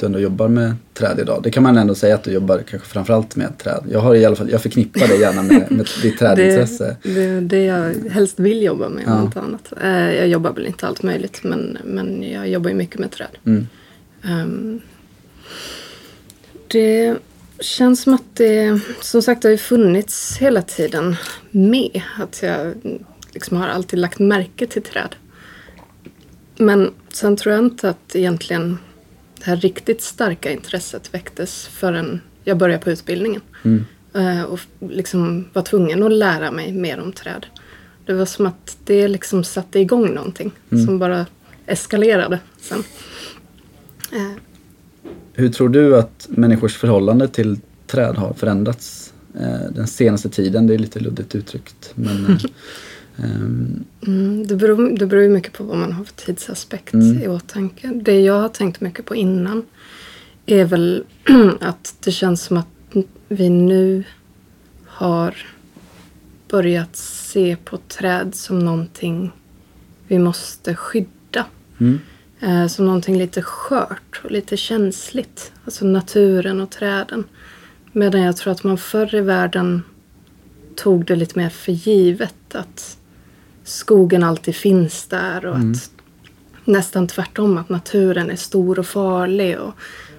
du 0.00 0.06
ändå 0.06 0.18
jobbar 0.18 0.48
med 0.48 0.74
träd 0.94 1.18
idag? 1.20 1.42
Det 1.42 1.50
kan 1.50 1.62
man 1.62 1.78
ändå 1.78 1.94
säga 1.94 2.14
att 2.14 2.22
du 2.24 2.30
jobbar 2.32 2.62
kanske 2.70 2.88
framförallt 2.88 3.36
med 3.36 3.58
träd. 3.58 3.84
Jag 3.90 4.00
har 4.00 4.14
i 4.14 4.24
alla 4.24 4.36
fall, 4.36 4.50
jag 4.50 4.62
förknippar 4.62 5.08
dig 5.08 5.20
gärna 5.20 5.42
med, 5.42 5.66
med 5.70 5.86
ditt 6.02 6.18
trädintresse. 6.18 6.96
Det, 7.02 7.10
det, 7.14 7.40
det 7.40 7.64
jag 7.64 7.94
helst 8.10 8.38
vill 8.40 8.62
jobba 8.62 8.88
med, 8.88 9.06
om 9.06 9.12
Ja. 9.12 9.22
inte 9.22 9.40
annat. 9.40 9.72
Eh, 9.82 10.14
Jag 10.14 10.28
jobbar 10.28 10.52
väl 10.52 10.66
inte 10.66 10.86
allt 10.86 11.02
möjligt, 11.02 11.40
men, 11.44 11.78
men 11.84 12.22
jag 12.32 12.48
jobbar 12.48 12.70
ju 12.70 12.76
mycket 12.76 12.98
med 12.98 13.10
träd. 13.10 13.38
Mm. 13.46 13.66
Ehm, 14.24 14.80
det 16.68 17.16
känns 17.60 18.02
som 18.02 18.14
att 18.14 18.36
det, 18.36 18.80
som 19.00 19.22
sagt, 19.22 19.42
det 19.42 19.48
har 19.48 19.52
ju 19.52 19.58
funnits 19.58 20.36
hela 20.38 20.62
tiden 20.62 21.16
med. 21.50 22.02
Att 22.18 22.42
jag 22.42 22.72
liksom 23.32 23.56
har 23.56 23.68
alltid 23.68 23.98
lagt 23.98 24.18
märke 24.18 24.66
till 24.66 24.82
träd. 24.82 25.14
Men 26.56 26.90
sen 27.12 27.36
tror 27.36 27.54
jag 27.54 27.64
inte 27.64 27.88
att 27.90 28.16
egentligen 28.16 28.78
det 29.40 29.46
här 29.46 29.56
riktigt 29.56 30.02
starka 30.02 30.52
intresset 30.52 31.14
väcktes 31.14 31.66
förrän 31.66 32.20
jag 32.44 32.58
började 32.58 32.84
på 32.84 32.90
utbildningen. 32.90 33.40
Mm. 33.62 33.84
Eh, 34.14 34.42
och 34.42 34.60
liksom 34.80 35.48
var 35.52 35.62
tvungen 35.62 36.02
att 36.02 36.12
lära 36.12 36.50
mig 36.50 36.72
mer 36.72 37.00
om 37.00 37.12
träd. 37.12 37.46
Det 38.06 38.12
var 38.12 38.26
som 38.26 38.46
att 38.46 38.76
det 38.84 39.08
liksom 39.08 39.44
satte 39.44 39.80
igång 39.80 40.14
någonting 40.14 40.52
som 40.86 40.98
bara 40.98 41.26
eskalerade 41.66 42.38
sen. 42.60 42.84
Eh, 44.12 44.32
Hur 45.32 45.48
tror 45.48 45.68
du 45.68 45.96
att 45.96 46.26
människors 46.28 46.76
förhållande 46.76 47.28
till 47.28 47.58
träd 47.86 48.16
har 48.16 48.32
förändrats 48.32 49.12
eh, 49.40 49.70
den 49.74 49.86
senaste 49.86 50.28
tiden? 50.28 50.66
Det 50.66 50.74
är 50.74 50.78
lite 50.78 51.00
luddigt 51.00 51.34
uttryckt. 51.34 51.92
Men, 51.94 52.38
eh, 53.18 53.24
ehm, 53.24 53.84
Mm, 54.06 54.46
det, 54.46 54.56
beror, 54.56 54.98
det 54.98 55.06
beror 55.06 55.22
ju 55.22 55.28
mycket 55.28 55.52
på 55.52 55.64
vad 55.64 55.76
man 55.78 55.92
har 55.92 56.04
för 56.04 56.12
tidsaspekt 56.14 56.94
Mm. 56.94 57.22
i 57.22 57.28
åtanke. 57.28 57.90
Det 57.94 58.20
jag 58.20 58.40
har 58.40 58.48
tänkt 58.48 58.80
mycket 58.80 59.04
på 59.04 59.14
innan 59.16 59.64
är 60.46 60.64
väl 60.64 61.04
att 61.60 61.94
det 62.04 62.12
känns 62.12 62.42
som 62.42 62.56
att 62.56 62.66
vi 63.28 63.48
nu 63.50 64.04
har 64.86 65.34
börjat 66.48 66.96
se 66.96 67.56
på 67.64 67.76
träd 67.76 68.34
som 68.34 68.58
någonting 68.58 69.32
vi 70.08 70.18
måste 70.18 70.74
skydda. 70.74 71.46
mm, 71.80 71.98
Eh, 72.42 72.66
som 72.66 72.84
någonting 72.86 73.18
lite 73.18 73.42
skört 73.42 74.20
och 74.24 74.30
lite 74.30 74.56
känsligt. 74.56 75.52
Alltså 75.64 75.84
naturen 75.84 76.60
och 76.60 76.70
träden. 76.70 77.24
Medan 77.92 78.20
jag 78.20 78.36
tror 78.36 78.52
att 78.52 78.64
man 78.64 78.78
förr 78.78 79.14
i 79.14 79.20
världen 79.20 79.82
tog 80.76 81.04
det 81.06 81.16
lite 81.16 81.38
mer 81.38 81.48
för 81.48 81.72
givet 81.72 82.54
att 82.54 82.98
skogen 83.64 84.22
alltid 84.22 84.56
finns 84.56 85.06
där 85.06 85.46
och 85.46 85.56
att 85.56 85.90
nästan 86.64 87.06
tvärtom 87.06 87.58
att 87.58 87.68
naturen 87.68 88.30
är 88.30 88.36
stor 88.36 88.78
och 88.78 88.86
farlig 88.86 89.58
och 89.58 89.74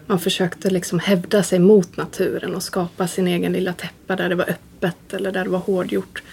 man 0.06 0.20
försökte 0.20 0.70
liksom 0.70 1.00
hävda 1.00 1.44
sig 1.44 1.60
mot 1.60 1.98
naturen 1.98 2.56
och 2.56 2.64
skapa 2.64 3.08
sin 3.08 3.28
egen 3.28 3.54
lilla 3.54 3.74
täppa 3.74 4.16
där 4.16 4.30
det 4.30 4.36
var 4.36 4.50
öppet 4.50 5.14
eller 5.14 5.32
där 5.32 5.44
det 5.44 5.50
var 5.50 5.60
hårdgjort. 5.60 6.24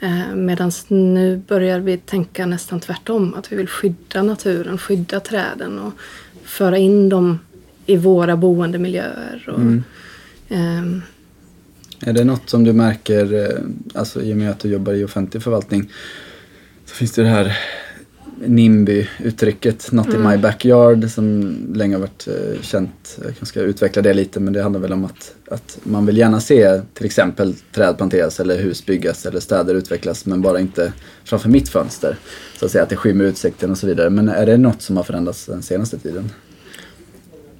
Eh, 0.00 0.34
Medan 0.34 0.72
nu 0.88 1.36
börjar 1.36 1.80
vi 1.80 1.96
tänka 1.96 2.46
nästan 2.46 2.80
tvärtom. 2.80 3.34
Att 3.34 3.52
vi 3.52 3.56
vill 3.56 3.68
skydda 3.68 4.22
naturen, 4.22 4.78
skydda 4.78 5.20
träden 5.20 5.78
och 5.78 5.92
föra 6.44 6.78
in 6.78 7.08
dem 7.08 7.38
i 7.86 7.96
våra 7.96 8.36
boendemiljöer. 8.36 9.48
Och, 9.48 9.60
ehm, 10.56 11.02
Är 12.00 12.12
det 12.12 12.24
något 12.24 12.50
som 12.50 12.64
du 12.64 12.72
märker, 12.72 13.34
eh, 13.34 13.58
alltså 13.94 14.22
i 14.22 14.32
och 14.32 14.36
med 14.36 14.50
att 14.50 14.58
du 14.58 14.68
jobbar 14.68 14.92
i 14.92 15.04
offentlig 15.04 15.42
förvaltning, 15.42 15.90
så 16.86 16.94
finns 16.94 17.12
det 17.12 17.22
det 17.22 17.28
här 17.28 17.58
NIMBY-uttrycket, 18.40 19.92
Not 19.92 20.14
in 20.14 20.22
my 20.22 20.36
backyard, 20.36 21.10
som 21.10 21.56
länge 21.74 21.94
har 21.94 22.00
varit 22.00 22.28
eh, 22.28 22.62
känt. 22.62 23.16
Jag 23.16 23.24
kanske 23.24 23.46
ska 23.46 23.60
utveckla 23.60 24.02
det 24.02 24.14
lite, 24.14 24.40
men 24.40 24.52
det 24.52 24.62
handlar 24.62 24.80
väl 24.80 24.92
om 24.92 25.04
att, 25.04 25.34
att 25.50 25.78
man 25.82 26.06
vill 26.06 26.16
gärna 26.16 26.40
se 26.40 26.80
till 26.94 27.06
exempel 27.06 27.54
träd 27.72 27.96
planteras 27.96 28.40
eller 28.40 28.58
hus 28.58 28.86
byggas 28.86 29.26
eller 29.26 29.40
städer 29.40 29.74
utvecklas, 29.74 30.26
men 30.26 30.42
bara 30.42 30.60
inte 30.60 30.92
framför 31.24 31.48
mitt 31.48 31.68
fönster. 31.68 32.16
Så 32.58 32.64
att 32.64 32.70
säga, 32.70 32.82
att 32.82 32.90
det 32.90 32.96
skymmer 32.96 33.24
utsikten 33.24 33.70
och 33.70 33.78
så 33.78 33.86
vidare. 33.86 34.10
Men 34.10 34.28
är 34.28 34.46
det 34.46 34.56
något 34.56 34.82
som 34.82 34.96
har 34.96 35.04
förändrats 35.04 35.46
den 35.46 35.62
senaste 35.62 35.98
tiden? 35.98 36.30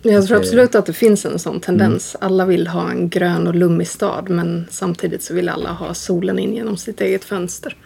jag 0.03 0.27
tror 0.27 0.37
absolut 0.37 0.75
att 0.75 0.87
det 0.87 0.93
finns 0.93 1.25
en 1.25 1.39
sån 1.39 1.61
tendens. 1.61 2.17
Alla 2.21 2.47
vill 2.47 2.67
ha 2.67 2.91
en 2.91 3.09
grön 3.09 3.47
och 3.47 3.55
lummig 3.55 3.89
stad 3.89 4.29
men 4.29 4.67
samtidigt 4.71 5.23
så 5.23 5.35
vill 5.35 5.49
alla 5.49 5.73
ha 5.73 5.95
solen 5.95 6.39
in 6.39 6.55
genom 6.55 6.77
sitt 6.77 7.01
eget 7.01 7.25
fönster. 7.25 7.77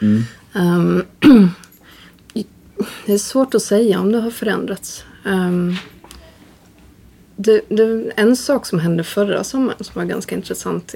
Ehm, 0.52 1.04
det 3.06 3.12
är 3.12 3.18
svårt 3.18 3.54
att 3.54 3.62
säga 3.62 4.00
om 4.00 4.12
det 4.12 4.20
har 4.20 4.30
förändrats. 4.30 5.04
Ehm, 5.26 5.74
det, 7.36 7.60
det, 7.68 8.12
en 8.16 8.36
sak 8.36 8.66
som 8.66 8.78
hände 8.78 9.04
förra 9.04 9.44
sommaren 9.44 9.84
som 9.84 9.92
var 9.94 10.04
ganska 10.04 10.34
intressant 10.34 10.94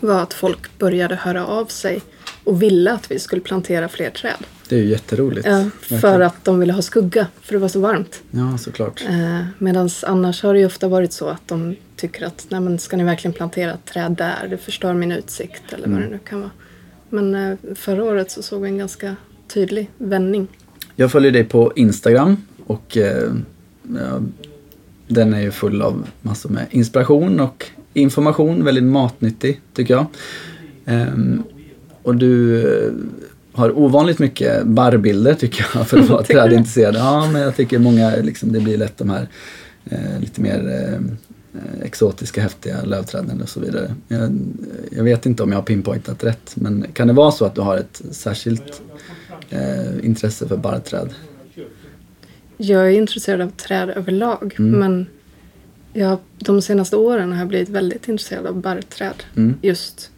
var 0.00 0.22
att 0.22 0.34
folk 0.34 0.78
började 0.78 1.14
höra 1.14 1.46
av 1.46 1.66
sig 1.66 2.02
och 2.44 2.62
ville 2.62 2.92
att 2.92 3.10
vi 3.10 3.18
skulle 3.18 3.42
plantera 3.42 3.88
fler 3.88 4.10
träd. 4.10 4.36
Det 4.68 4.76
är 4.76 4.80
ju 4.80 4.88
jätteroligt. 4.88 5.46
Verkligen. 5.46 6.00
för 6.00 6.20
att 6.20 6.44
de 6.44 6.58
ville 6.58 6.72
ha 6.72 6.82
skugga, 6.82 7.26
för 7.42 7.52
det 7.52 7.58
var 7.58 7.68
så 7.68 7.80
varmt. 7.80 8.22
Ja, 8.30 8.58
såklart. 8.58 9.04
Eh, 9.08 9.44
Medan 9.58 9.90
annars 10.06 10.42
har 10.42 10.54
det 10.54 10.60
ju 10.60 10.66
ofta 10.66 10.88
varit 10.88 11.12
så 11.12 11.28
att 11.28 11.48
de 11.48 11.76
tycker 11.96 12.26
att 12.26 12.46
Nej, 12.48 12.60
men 12.60 12.78
ska 12.78 12.96
ni 12.96 13.04
verkligen 13.04 13.32
plantera 13.32 13.72
ett 13.72 13.84
träd 13.84 14.12
där? 14.12 14.46
Det 14.50 14.58
förstör 14.58 14.94
min 14.94 15.12
utsikt 15.12 15.72
eller 15.72 15.88
vad 15.88 16.00
det 16.00 16.08
nu 16.08 16.18
kan 16.18 16.40
vara. 16.40 16.50
Men 17.12 17.34
eh, 17.34 17.56
förra 17.74 18.04
året 18.04 18.30
så 18.30 18.42
såg 18.42 18.62
vi 18.62 18.68
en 18.68 18.78
ganska 18.78 19.16
tydlig 19.48 19.90
vändning. 19.98 20.48
Jag 20.96 21.12
följer 21.12 21.32
dig 21.32 21.44
på 21.44 21.72
Instagram 21.76 22.36
och 22.66 22.96
eh, 22.96 23.32
den 25.08 25.34
är 25.34 25.40
ju 25.40 25.50
full 25.50 25.82
av 25.82 26.08
massor 26.22 26.50
med 26.50 26.66
inspiration 26.70 27.40
och 27.40 27.66
information. 27.94 28.64
Väldigt 28.64 28.84
matnyttig 28.84 29.60
tycker 29.74 29.94
jag. 29.94 30.06
Ehm, 30.84 31.42
och 32.02 32.16
du 32.16 32.60
eh, 32.60 32.92
har 33.52 33.78
ovanligt 33.78 34.18
mycket 34.18 34.66
barrbilder 34.66 35.34
tycker 35.34 35.66
jag 35.74 35.88
för 35.88 35.98
att 35.98 36.08
vara 36.08 36.22
trädintresserad. 36.22 36.94
Ja, 36.94 37.30
men 37.32 37.42
jag 37.42 37.56
tycker 37.56 37.78
många, 37.78 38.16
liksom, 38.16 38.52
det 38.52 38.60
blir 38.60 38.76
lätt 38.76 38.98
de 38.98 39.10
här 39.10 39.28
eh, 39.84 40.20
lite 40.20 40.40
mer 40.40 40.68
eh, 40.68 40.94
eh, 40.94 41.00
exotiska 41.82 42.42
häftiga 42.42 42.82
lövträden 42.82 43.42
och 43.42 43.48
så 43.48 43.60
vidare. 43.60 43.94
Jag, 44.08 44.38
jag, 44.90 45.04
vet 45.04 45.26
inte 45.26 45.42
om 45.42 45.52
jag 45.52 45.58
har 45.58 45.62
pinpointat 45.62 46.24
rätt 46.24 46.52
men 46.54 46.86
kan 46.92 47.06
det 47.06 47.12
vara 47.12 47.30
så 47.30 47.44
att 47.44 47.54
du 47.54 47.60
har 47.60 47.76
ett 47.76 48.02
särskilt 48.10 48.82
eh, 49.50 50.04
intresse 50.06 50.48
för 50.48 50.56
barrträd? 50.56 51.14
Jag 52.56 52.86
är 52.86 52.90
intresserad 52.90 53.40
av 53.40 53.50
träd 53.50 53.90
överlag 53.90 54.54
mm. 54.58 54.70
men 54.80 55.06
jag, 55.92 56.18
de 56.38 56.62
senaste 56.62 56.96
åren 56.96 57.32
har 57.32 57.38
jag 57.38 57.48
blivit 57.48 57.68
väldigt 57.68 58.08
intresserad 58.08 58.46
av 58.46 58.60
barrträd. 58.60 59.22
Mm. 59.36 59.54
Just 59.62 60.10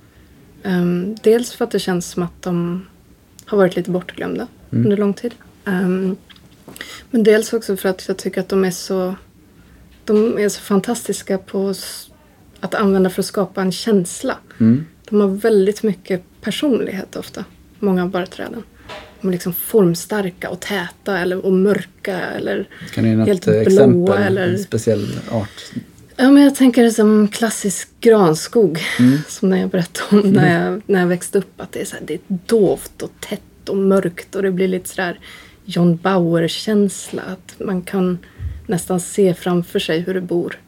um, 0.63 1.17
dels 1.23 1.53
för 1.53 1.65
att 1.65 1.71
det 1.71 1.79
känns 1.79 2.11
som 2.11 2.23
att 2.23 2.43
de 2.43 2.87
har 3.45 3.59
varit 3.59 3.77
lite 3.77 3.91
bortglömda 3.91 4.47
mm. 4.71 4.85
under 4.85 4.97
lång 4.97 5.15
tid. 5.15 5.35
Um, 5.65 6.17
men 7.11 7.23
dels 7.23 7.53
också 7.53 7.77
för 7.77 7.89
att 7.89 8.09
jag 8.09 8.17
tycker 8.17 8.41
att 8.41 8.49
de 8.49 8.65
är 8.65 8.71
så 8.71 9.15
de 10.05 10.39
är 10.39 10.49
så 10.49 10.61
fantastiska 10.61 11.39
på 11.39 11.75
att 12.61 12.75
använda 12.75 13.11
för 13.11 13.23
att 13.23 13.27
skapa 13.27 13.63
en 13.63 13.73
känsla. 13.73 14.39
Mm. 14.61 14.87
De 15.11 15.21
har 15.21 15.29
väldigt 15.29 15.83
mycket 15.83 16.23
personlighet 16.41 17.17
ofta, 17.17 17.45
många 17.79 18.03
av 18.03 18.11
barrträden. 18.11 18.63
De 19.21 19.29
är 19.29 19.33
liksom 19.33 19.53
formstarka 19.53 20.51
och 20.51 20.61
täta 20.61 21.19
eller, 21.19 21.47
och 21.47 21.53
mörka 21.53 22.21
eller 22.21 22.69
kan 22.93 23.05
du 23.05 23.25
helt 23.25 23.45
blåa. 23.45 23.63
Exempel, 23.63 24.23
eller... 24.23 24.49
En 24.49 24.59
speciell 24.59 25.21
art? 25.31 25.73
Ja, 26.17 26.31
men 26.31 26.43
jag 26.43 26.55
tänker 26.55 26.91
som 26.91 27.29
klassisk 27.29 27.89
granskog. 28.01 28.81
Mm. 28.99 29.19
Som 29.29 29.51
när 29.51 29.61
jag 29.61 29.71
berättade 29.71 30.23
om 30.23 30.31
när 30.31 30.65
jag, 30.65 30.83
när 30.87 31.01
jag 31.01 31.07
växte 31.07 31.39
upp. 31.39 31.61
Att 31.61 31.73
det 31.73 31.81
är, 31.81 31.85
så 31.85 31.97
här, 31.97 32.03
det 32.07 32.15
är 32.15 32.21
dovt 32.29 33.03
och 33.03 33.13
tätt 33.21 33.69
och 33.69 33.77
mörkt 33.77 34.35
och 34.35 34.43
det 34.43 34.51
blir 34.51 34.69
lite 34.69 34.89
sådär 34.89 35.21
John 35.65 35.97
Bauer-känsla. 35.97 37.23
Att 37.23 37.67
man 37.67 37.83
kan 37.83 38.19
nästan 38.67 39.01
se 39.01 39.35
framför 39.35 39.79
sig 39.79 40.01
hur 40.01 40.15
det 40.15 40.21
bor 40.21 40.61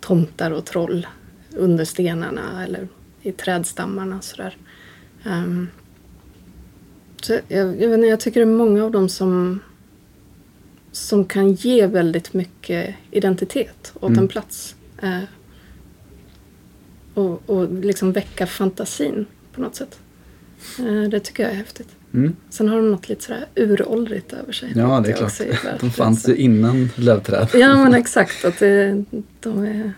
tomtar 0.00 0.50
och 0.50 0.64
troll 0.64 1.06
under 1.50 1.84
stenarna 1.84 2.64
eller 2.64 2.88
i 3.22 3.32
trädstammarna. 3.32 4.20
Sådär. 4.20 4.56
Um, 5.26 5.68
så 7.22 7.38
jag, 7.48 7.82
jag, 7.82 8.06
jag 8.06 8.20
tycker 8.20 8.40
det 8.40 8.52
är 8.52 8.56
många 8.56 8.84
av 8.84 8.90
dem 8.90 9.08
som, 9.08 9.60
som 10.92 11.24
kan 11.24 11.52
ge 11.52 11.86
väldigt 11.86 12.32
mycket 12.32 12.94
identitet 13.10 13.92
åt 13.94 14.08
mm. 14.08 14.18
en 14.18 14.28
plats. 14.28 14.76
Uh, 15.02 15.22
och, 17.14 17.50
och 17.50 17.74
liksom 17.74 18.12
väcka 18.12 18.46
fantasin 18.46 19.26
på 19.52 19.60
något 19.60 19.76
sätt. 19.76 19.98
Uh, 20.80 21.08
det 21.08 21.20
tycker 21.20 21.42
jag 21.42 21.52
är 21.52 21.56
häftigt. 21.56 21.95
Mm. 22.14 22.36
Sen 22.50 22.68
har 22.68 22.76
de 22.76 22.90
något 22.90 23.08
lite 23.08 23.24
sådär 23.24 23.46
uråldrigt 23.54 24.32
över 24.32 24.52
sig. 24.52 24.72
Ja, 24.76 25.02
det 25.04 25.10
är 25.10 25.16
klart. 25.16 25.80
De 25.80 25.90
fanns 25.90 26.28
ju 26.28 26.36
innan 26.36 26.90
lövträd. 26.96 27.48
Ja, 27.54 27.76
men 27.84 27.94
exakt. 27.94 28.44
Att 28.44 28.58
det, 28.58 29.04
de, 29.40 29.64
är, 29.64 29.92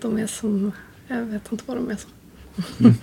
de 0.00 0.18
är 0.18 0.26
som, 0.26 0.72
jag 1.08 1.22
vet 1.22 1.52
inte 1.52 1.64
vad 1.66 1.76
de 1.76 1.90
är 1.90 1.96
som. 1.96 2.10
Mm. 2.80 2.94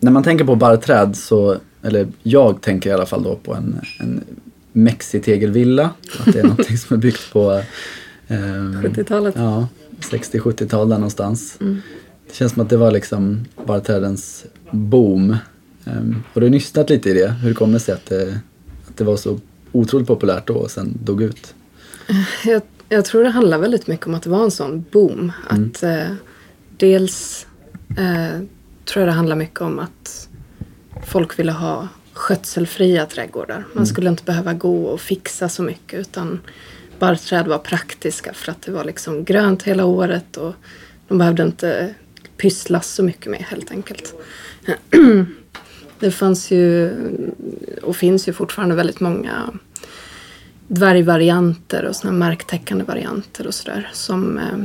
När 0.00 0.10
man 0.10 0.22
tänker 0.22 0.44
på 0.44 0.54
barrträd 0.54 1.16
så, 1.16 1.56
eller 1.82 2.08
jag 2.22 2.60
tänker 2.60 2.90
i 2.90 2.92
alla 2.92 3.06
fall 3.06 3.22
då 3.22 3.36
på 3.36 3.54
en, 3.54 3.80
en 4.00 4.24
mexitegelvilla. 4.72 5.90
Att 6.18 6.32
det 6.32 6.38
är 6.38 6.42
någonting 6.42 6.78
som 6.78 6.96
är 6.96 7.00
byggt 7.00 7.32
på 7.32 7.52
eh, 8.28 8.36
70-talet. 8.36 9.34
Ja, 9.38 9.68
60-70-tal 10.00 10.88
där 10.88 10.96
någonstans. 10.96 11.56
Mm. 11.60 11.80
Det 12.26 12.34
känns 12.34 12.52
som 12.52 12.62
att 12.62 12.70
det 12.70 12.76
var 12.76 12.90
liksom 12.90 13.44
barrträdens 13.66 14.44
boom 14.70 15.36
Um, 15.84 16.22
har 16.32 16.40
du 16.40 16.50
nystat 16.50 16.90
lite 16.90 17.10
i 17.10 17.12
det? 17.12 17.28
Hur 17.28 17.54
kommer 17.54 17.72
det 17.72 17.80
sig 17.80 17.94
att 17.94 18.06
det, 18.06 18.40
att 18.88 18.96
det 18.96 19.04
var 19.04 19.16
så 19.16 19.40
otroligt 19.72 20.06
populärt 20.06 20.46
då 20.46 20.54
och 20.54 20.70
sen 20.70 20.98
dog 21.04 21.22
ut? 21.22 21.54
Jag, 22.44 22.62
jag, 22.88 23.04
tror 23.04 23.24
det 23.24 23.30
handlar 23.30 23.58
väldigt 23.58 23.86
mycket 23.86 24.06
om 24.06 24.14
att 24.14 24.22
det 24.22 24.30
var 24.30 24.44
en 24.44 24.50
sån 24.50 24.84
boom. 24.90 25.32
Mm. 25.50 25.70
Att 25.70 25.82
eh, 25.82 26.14
dels 26.76 27.46
eh, 27.98 28.40
tror 28.84 29.00
jag 29.00 29.08
det 29.08 29.12
handlar 29.12 29.36
mycket 29.36 29.60
om 29.60 29.78
att 29.78 30.28
folk 31.06 31.38
ville 31.38 31.52
ha 31.52 31.88
skötselfria 32.12 33.06
trädgårdar. 33.06 33.58
Man 33.58 33.72
mm. 33.72 33.86
skulle 33.86 34.10
inte 34.10 34.24
behöva 34.24 34.52
gå 34.52 34.84
och 34.84 35.00
fixa 35.00 35.48
så 35.48 35.62
mycket 35.62 36.00
utan 36.00 36.40
barrträd 36.98 37.46
var 37.46 37.58
praktiska 37.58 38.32
för 38.32 38.52
att 38.52 38.62
det 38.62 38.72
var 38.72 38.84
liksom 38.84 39.24
grönt 39.24 39.62
hela 39.62 39.84
året 39.84 40.36
och 40.36 40.54
de 41.08 41.18
behövde 41.18 41.42
inte 41.42 41.94
pysslas 42.36 42.88
så 42.88 43.02
mycket 43.02 43.30
med 43.30 43.40
helt 43.40 43.70
enkelt. 43.70 44.14
Det 46.02 46.10
fanns 46.10 46.50
ju 46.50 46.90
och 47.82 47.96
finns 47.96 48.28
ju 48.28 48.32
fortfarande 48.32 48.74
väldigt 48.74 49.00
många 49.00 49.50
dvärgvarianter 50.68 51.84
och 51.84 51.96
såna 51.96 52.12
marktäckande 52.12 52.84
varianter 52.84 53.46
och 53.46 53.54
sådär 53.54 53.90
som 53.92 54.38
eh, 54.38 54.64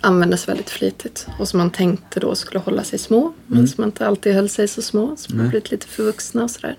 användes 0.00 0.48
väldigt 0.48 0.70
flitigt 0.70 1.26
och 1.38 1.48
som 1.48 1.58
man 1.58 1.70
tänkte 1.70 2.20
då 2.20 2.34
skulle 2.34 2.60
hålla 2.60 2.84
sig 2.84 2.98
små 2.98 3.20
mm. 3.20 3.34
men 3.46 3.68
som 3.68 3.84
inte 3.84 4.06
alltid 4.06 4.34
höll 4.34 4.48
sig 4.48 4.68
så 4.68 4.82
små 4.82 5.16
som 5.16 5.40
har 5.40 5.48
blivit 5.48 5.70
lite 5.70 5.86
förvuxna 5.86 6.42
och 6.42 6.50
sådär. 6.50 6.76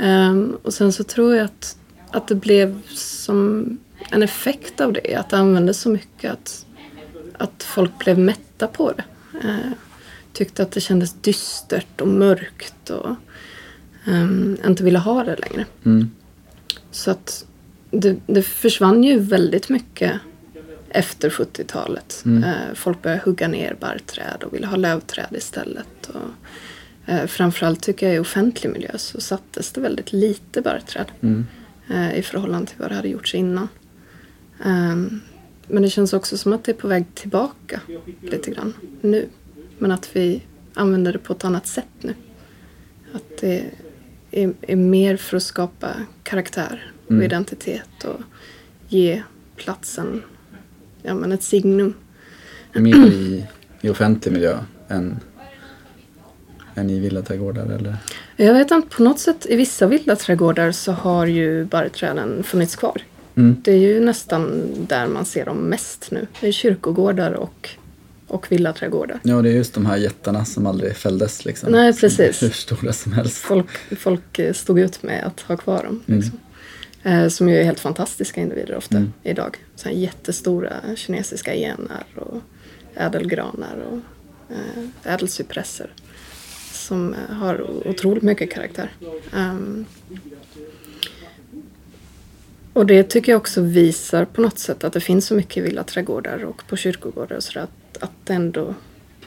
Um, 0.00 0.58
och 0.62 0.74
sen 0.74 0.92
så 0.92 1.04
tror 1.04 1.36
jag 1.36 1.44
att, 1.44 1.76
att 2.10 2.28
det 2.28 2.34
blev 2.34 2.82
som 2.94 3.78
en 4.10 4.22
effekt 4.22 4.80
av 4.80 4.92
det 4.92 5.14
att 5.14 5.30
det 5.30 5.36
användes 5.36 5.80
så 5.80 5.88
mycket 5.88 6.32
att, 6.32 6.66
att 7.38 7.62
folk 7.62 7.98
blev 7.98 8.18
mätta 8.18 8.66
på 8.66 8.92
det. 8.92 9.04
Uh, 9.48 9.72
tyckte 10.36 10.62
att 10.62 10.72
det 10.72 10.80
kändes 10.80 11.12
dystert 11.12 12.00
och 12.00 12.08
mörkt 12.08 12.90
och 12.90 13.16
um, 14.06 14.56
inte 14.66 14.84
ville 14.84 14.98
ha 14.98 15.24
det 15.24 15.36
längre. 15.36 15.66
Mm. 15.84 16.10
Så 16.90 17.10
att 17.10 17.46
det, 17.90 18.16
det, 18.26 18.42
försvann 18.42 19.04
ju 19.04 19.18
väldigt 19.18 19.68
mycket 19.68 20.12
efter 20.88 21.30
70-talet. 21.30 22.22
Mm. 22.24 22.44
Uh, 22.44 22.74
folk 22.74 23.02
började 23.02 23.22
hugga 23.24 23.48
ner 23.48 23.76
barrträd 23.80 24.42
och 24.42 24.54
ville 24.54 24.66
ha 24.66 24.76
lövträd 24.76 25.28
istället. 25.30 26.08
Och, 26.08 27.12
uh, 27.12 27.26
framförallt 27.26 27.82
tycker 27.82 28.06
jag 28.06 28.16
i 28.16 28.18
offentlig 28.18 28.70
miljö 28.70 28.98
så 28.98 29.20
sattes 29.20 29.72
det 29.72 29.80
väldigt 29.80 30.12
lite 30.12 30.62
barrträd 30.62 31.06
mm. 31.20 31.46
uh, 31.90 32.18
i 32.18 32.22
förhållande 32.22 32.66
till 32.66 32.78
vad 32.78 32.90
det 32.90 32.94
hade 32.94 33.08
gjorts 33.08 33.34
innan. 33.34 33.68
Um, 34.64 35.20
men 35.68 35.82
det 35.82 35.90
känns 35.90 36.12
också 36.12 36.38
som 36.38 36.52
att 36.52 36.64
det 36.64 36.72
är 36.72 36.76
på 36.76 36.88
väg 36.88 37.04
tillbaka 37.14 37.80
lite 38.20 38.50
grann 38.50 38.74
nu. 39.00 39.28
Men 39.78 39.90
att 39.90 40.16
vi 40.16 40.42
använder 40.74 41.12
det 41.12 41.18
på 41.18 41.32
ett 41.32 41.44
annat 41.44 41.66
sätt 41.66 41.88
nu. 42.00 42.14
Att 43.12 43.38
det 43.40 43.64
är, 44.30 44.52
är 44.60 44.76
mer 44.76 45.16
för 45.16 45.36
att 45.36 45.42
skapa 45.42 45.88
karaktär 46.22 46.92
och 47.04 47.10
mm. 47.10 47.22
identitet 47.22 48.04
och 48.04 48.20
ge 48.88 49.22
platsen 49.56 50.22
ja, 51.02 51.14
men 51.14 51.32
ett 51.32 51.42
signum. 51.42 51.94
Mer 52.72 53.06
i, 53.06 53.46
i 53.80 53.88
offentlig 53.88 54.32
miljö 54.32 54.58
än, 54.88 55.20
än 56.74 56.90
i 56.90 57.00
villaträdgårdar 57.00 57.66
eller? 57.66 57.96
Jag 58.36 58.54
vet 58.54 58.70
inte, 58.70 58.96
på 58.96 59.02
något 59.02 59.18
sätt 59.18 59.46
i 59.48 59.56
vissa 59.56 59.86
villaträdgårdar 59.86 60.72
så 60.72 60.92
har 60.92 61.26
ju 61.26 61.64
barrträden 61.64 62.42
funnits 62.42 62.76
kvar. 62.76 63.02
Mm. 63.34 63.56
Det 63.64 63.72
är 63.72 63.76
ju 63.76 64.00
nästan 64.00 64.62
där 64.88 65.06
man 65.06 65.24
ser 65.24 65.44
dem 65.44 65.58
mest 65.58 66.10
nu. 66.10 66.26
Det 66.40 66.48
är 66.48 66.52
kyrkogårdar 66.52 67.32
och 67.32 67.70
och 68.28 68.52
villaträdgårdar. 68.52 69.20
Ja, 69.22 69.42
det 69.42 69.48
är 69.48 69.52
just 69.52 69.74
de 69.74 69.86
här 69.86 69.96
jättarna 69.96 70.44
som 70.44 70.66
aldrig 70.66 70.96
fälldes. 70.96 71.44
Liksom, 71.44 71.72
Nej, 71.72 71.92
precis. 71.96 72.42
Hur 72.42 72.50
stora 72.50 72.92
som 72.92 73.12
helst. 73.12 73.36
Folk, 73.36 73.96
folk 73.98 74.38
eh, 74.38 74.52
stod 74.52 74.78
ut 74.78 75.02
med 75.02 75.24
att 75.24 75.40
ha 75.40 75.56
kvar 75.56 75.82
dem. 75.82 76.02
Mm. 76.06 76.20
Liksom. 76.20 76.38
Eh, 77.02 77.28
som 77.28 77.48
ju 77.48 77.56
är 77.56 77.64
helt 77.64 77.80
fantastiska 77.80 78.40
individer 78.40 78.76
ofta 78.76 78.96
mm. 78.96 79.12
idag. 79.22 79.56
Så 79.74 79.88
jättestora 79.88 80.72
kinesiska 80.96 81.54
enar 81.54 82.04
och 82.14 82.40
ädelgranar 82.94 83.76
och 83.90 83.98
eh, 84.54 85.12
ädelcypresser. 85.14 85.90
Som 86.72 87.14
har 87.30 87.86
otroligt 87.88 88.22
mycket 88.22 88.52
karaktär. 88.52 88.90
Um, 89.34 89.84
och 92.72 92.86
det 92.86 93.02
tycker 93.02 93.32
jag 93.32 93.36
också 93.36 93.60
visar 93.60 94.24
på 94.24 94.40
något 94.40 94.58
sätt 94.58 94.84
att 94.84 94.92
det 94.92 95.00
finns 95.00 95.26
så 95.26 95.34
mycket 95.34 95.64
villaträdgårdar 95.64 96.44
och 96.44 96.62
på 96.68 96.76
kyrkogårdar 96.76 97.36
och 97.36 97.42
sådär 97.42 97.66
att 98.00 98.12
det 98.24 98.32
ändå 98.32 98.74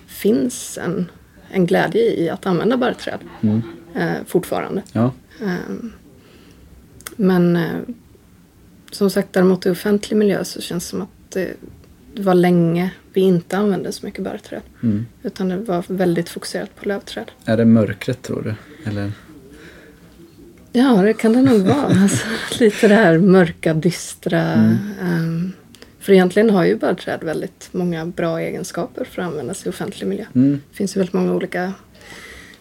finns 0.08 0.78
en, 0.78 1.12
en 1.52 1.66
glädje 1.66 2.02
i 2.02 2.30
att 2.30 2.46
använda 2.46 2.78
barrträd 2.78 3.20
mm. 3.42 3.62
eh, 3.96 4.26
fortfarande. 4.26 4.84
Ja. 4.92 5.12
Eh, 5.42 5.76
men 7.16 7.56
eh, 7.56 7.80
som 8.92 9.10
sagt 9.10 9.34
däremot 9.34 9.66
i 9.66 9.70
offentlig 9.70 10.18
miljö 10.18 10.44
så 10.44 10.62
känns 10.62 10.84
det 10.84 10.90
som 10.90 11.02
att 11.02 11.10
det, 11.30 11.54
det 12.14 12.22
var 12.22 12.34
länge 12.34 12.92
vi 13.14 13.22
inte 13.22 13.58
använde 13.58 13.92
så 13.92 14.06
mycket 14.06 14.24
barrträd. 14.24 14.62
Mm. 14.84 15.06
Utan 15.24 15.50
det 15.50 15.58
var 15.58 15.84
väldigt 15.88 16.30
fokuserat 16.30 16.76
på 16.76 16.88
lövträd. 16.88 17.32
Är 17.46 17.58
det 17.58 17.66
mörkret 17.66 18.22
tror 18.22 18.42
du? 18.42 18.56
Eller? 18.90 19.12
Ja, 20.72 21.02
det 21.02 21.14
kan 21.14 21.34
det 21.34 21.42
nog 21.42 21.62
vara. 21.62 21.88
Alltså, 22.04 22.28
lite 22.60 22.88
det 22.88 22.96
här 22.96 23.18
mörka, 23.18 23.74
dystra. 23.74 24.42
Mm. 24.42 24.78
Um, 25.02 25.54
för 26.00 26.14
egentligen 26.14 26.50
har 26.50 26.66
ju 26.66 26.76
barrträd 26.76 27.24
väldigt 27.24 27.70
många 27.72 28.06
bra 28.06 28.40
egenskaper 28.40 29.06
för 29.06 29.22
att 29.22 29.28
användas 29.28 29.66
i 29.66 29.70
offentlig 29.70 30.08
miljö. 30.08 30.26
Mm. 30.36 30.62
Det 30.72 30.78
finns 30.78 30.96
ju 30.96 31.00
väldigt 31.00 31.14
många 31.14 31.34
olika 31.34 31.74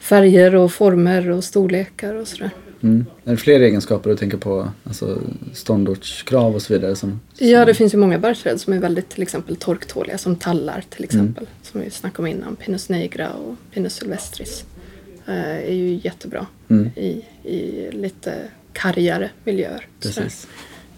färger 0.00 0.54
och 0.54 0.72
former 0.72 1.30
och 1.30 1.44
storlekar 1.44 2.14
och 2.14 2.28
sådär. 2.28 2.50
Mm. 2.82 3.06
Är 3.24 3.30
det 3.30 3.36
fler 3.36 3.60
egenskaper 3.60 4.10
du 4.10 4.16
tänker 4.16 4.38
på? 4.38 4.68
Alltså 4.84 5.18
ståndortskrav 5.52 6.54
och 6.54 6.62
så 6.62 6.72
vidare? 6.72 6.96
Som, 6.96 7.20
som... 7.34 7.48
Ja, 7.48 7.64
det 7.64 7.74
finns 7.74 7.94
ju 7.94 7.98
många 7.98 8.18
barrträd 8.18 8.60
som 8.60 8.72
är 8.72 8.78
väldigt 8.78 9.08
till 9.08 9.22
exempel 9.22 9.56
torktåliga, 9.56 10.18
som 10.18 10.36
tallar 10.36 10.84
till 10.90 11.04
exempel. 11.04 11.46
Som 11.62 11.80
vi 11.80 11.90
snackade 11.90 12.28
om 12.28 12.36
innan. 12.36 12.56
Pinus 12.56 12.88
nigra 12.88 13.32
och 13.32 13.56
Pinus 13.74 13.94
sylvestris 13.94 14.64
eh, 15.26 15.56
är 15.56 15.74
ju 15.74 16.00
jättebra 16.04 16.46
Mm. 16.70 16.90
i, 16.96 17.24
i 17.44 17.90
lite 17.92 18.34
kargare 18.72 19.30
miljöer. 19.44 19.86
Precis. 20.00 20.48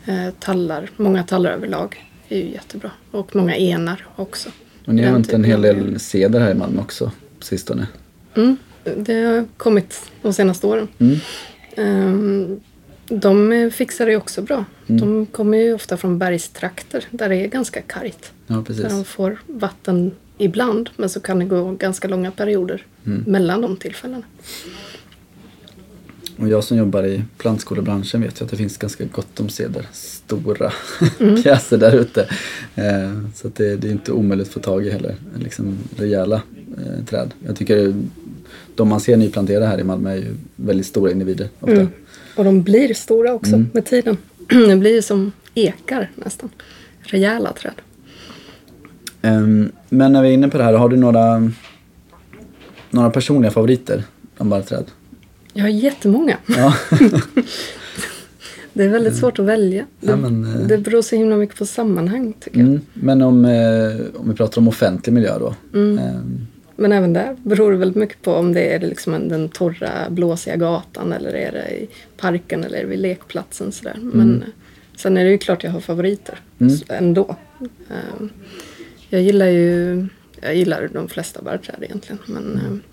Eh, 0.07 0.31
tallar, 0.39 0.91
många 0.97 1.23
tallar 1.23 1.51
överlag 1.51 2.10
är 2.31 2.37
ju 2.39 2.51
jättebra. 2.53 2.91
Och 3.11 3.37
många 3.37 3.57
enar 3.57 4.07
också. 4.17 4.49
Och 4.87 4.95
ni 4.95 5.03
har 5.03 5.17
inte 5.17 5.35
en 5.35 5.45
hel 5.45 5.63
del 5.63 6.01
ceder 6.01 6.41
här 6.41 6.51
i 6.51 6.55
Malmö 6.55 6.81
också 6.81 7.13
på 7.39 7.45
sistone. 7.45 7.87
Mm, 8.35 8.57
det 8.97 9.23
har 9.23 9.45
kommit 9.57 10.11
de 10.23 10.33
senaste 10.33 10.67
åren. 10.67 10.89
Mm. 10.99 11.17
Ehm, 11.77 12.61
de 13.09 13.71
fixar 13.75 14.07
det 14.07 14.17
också 14.17 14.43
bra. 14.43 14.65
Mm. 14.87 15.01
De 15.01 15.27
kommer 15.27 15.59
ju 15.59 15.75
ofta 15.75 15.97
från 15.97 16.19
bergstrakter 16.19 17.05
där 17.11 17.29
det 17.29 17.37
är 17.37 17.47
ganska 17.47 17.83
kargt. 17.83 18.33
Ja, 18.47 18.55
Där 18.55 18.63
precis. 18.63 18.85
de 18.85 19.05
får 19.05 19.39
vatten 19.47 20.11
ibland 20.39 20.91
men 20.97 21.09
så 21.09 21.21
kan 21.21 21.39
det 21.39 21.45
gå 21.45 21.73
ganska 21.73 22.09
långa 22.09 22.31
perioder 22.31 22.87
Mm. 23.07 23.25
mellan 23.27 23.61
de 23.61 23.77
tillfällena. 23.77 24.23
Och 26.41 26.49
jag 26.49 26.65
som 26.65 26.77
jobbar 26.77 27.07
i 27.07 27.23
plantskolebranschen 27.39 28.21
vet 28.23 28.41
ju 28.41 28.45
att 28.45 28.51
det 28.51 28.57
finns 28.57 28.77
ganska 28.77 29.05
gott 29.05 29.41
om 29.41 29.49
ceder. 29.49 29.87
Stora 29.93 30.73
Mm. 31.21 31.43
pjäser 31.43 31.79
där 31.79 31.95
ute. 31.95 32.21
Eh, 32.75 33.13
så 33.35 33.49
det, 33.57 33.77
det 33.77 33.89
är 33.89 33.93
inte 33.93 34.13
omöjligt 34.13 34.47
att 34.49 34.55
få 34.55 34.61
tag 34.61 34.87
i 34.87 34.91
heller. 34.91 35.15
Liksom 35.39 35.79
rejäla 35.97 36.43
eh, 36.79 37.05
träd. 37.05 37.31
Jag 37.47 37.57
tycker 37.57 37.95
de 38.75 38.89
man 38.89 39.01
ser 39.01 39.17
nyplanterade 39.17 39.67
här 39.67 39.81
i 39.81 39.85
Malmö 39.85 40.11
är 40.11 40.17
ju 40.17 40.35
väldigt 40.57 40.87
stora 40.87 41.11
individer. 41.13 41.49
Ofta. 41.61 41.73
Mm. 41.77 41.89
Och 42.37 42.45
de 42.45 42.63
blir 42.63 42.95
stora 42.95 43.33
också 43.35 43.53
Mm. 43.55 43.69
med 43.73 43.87
tiden. 43.87 44.17
Det 44.69 44.77
blir 44.77 44.95
ju 44.95 45.03
som 45.03 45.33
ekar 45.55 46.11
nästan. 46.15 46.49
Rejäla 47.01 47.53
träd. 47.53 47.75
Ehm, 49.23 49.73
men 49.89 50.13
när 50.13 50.23
vi 50.23 50.29
är 50.29 50.33
inne 50.33 50.49
på 50.49 50.59
det 50.59 50.65
här, 50.65 50.73
har 50.73 50.89
du 50.89 50.97
några, 50.97 51.51
några 52.91 53.11
personliga 53.11 53.51
favoriter 53.51 54.05
bland 54.37 54.51
barrträd? 54.51 54.85
Jag 55.61 55.65
har 55.65 55.71
jättemånga. 55.71 56.37
Ja. 56.47 56.75
Det 58.73 58.85
är 58.85 58.89
väldigt 58.89 59.17
svårt 59.17 59.39
att 59.39 59.45
välja. 59.45 59.87
Det, 60.01 60.11
Ja, 60.11 60.17
men, 60.17 60.45
eh. 60.61 60.67
det 60.67 60.79
beror 60.79 61.03
så 61.03 61.17
himla 61.17 61.37
mycket 61.37 61.57
på 61.57 61.67
sammanhang 61.67 62.33
tycker 62.41 62.59
jag. 62.59 62.69
Mm. 62.69 62.81
Men 62.95 63.23
om, 63.23 63.45
eh, 63.45 64.21
om 64.21 64.29
vi 64.31 64.35
pratar 64.37 64.61
om 64.61 64.69
offentlig 64.69 65.13
miljö 65.13 65.39
då. 65.39 65.55
Mm. 65.75 65.99
Ehm, 65.99 66.47
Men 66.77 66.93
även 66.93 67.13
där 67.13 67.37
beror 67.43 67.71
det 67.73 67.77
väldigt 67.77 67.97
mycket 67.97 68.23
på 68.23 68.33
om 68.35 68.53
det 68.53 68.75
är 68.75 68.81
liksom 68.81 69.15
en- 69.15 69.29
den 69.29 69.49
torra 69.49 69.91
blåsiga 70.11 70.57
gatan 70.57 71.13
eller 71.13 71.33
är 71.35 71.53
det 71.53 71.71
i 71.83 71.89
parken 72.17 72.65
eller 72.65 72.85
vid 72.85 72.99
lekplatsen. 72.99 73.73
Sådär. 73.73 73.97
Men 74.01 74.43
eh, 74.43 74.49
sen 74.97 75.17
är 75.17 75.25
det 75.25 75.31
ju 75.31 75.39
klart 75.39 75.65
jag 75.65 75.71
har 75.71 75.81
favoriter 75.81 76.39
Mm. 76.59 76.75
ändå. 76.89 77.37
Eh, 77.91 78.27
Jag 79.11 79.23
gillar 79.23 79.47
ju 79.47 80.07
jag 80.43 80.55
gillar 80.57 80.91
de 80.93 81.09
flesta 81.09 81.43
barrträd 81.43 81.77
egentligen. 81.83 82.19
Men 82.27 82.55
eh, 82.55 82.90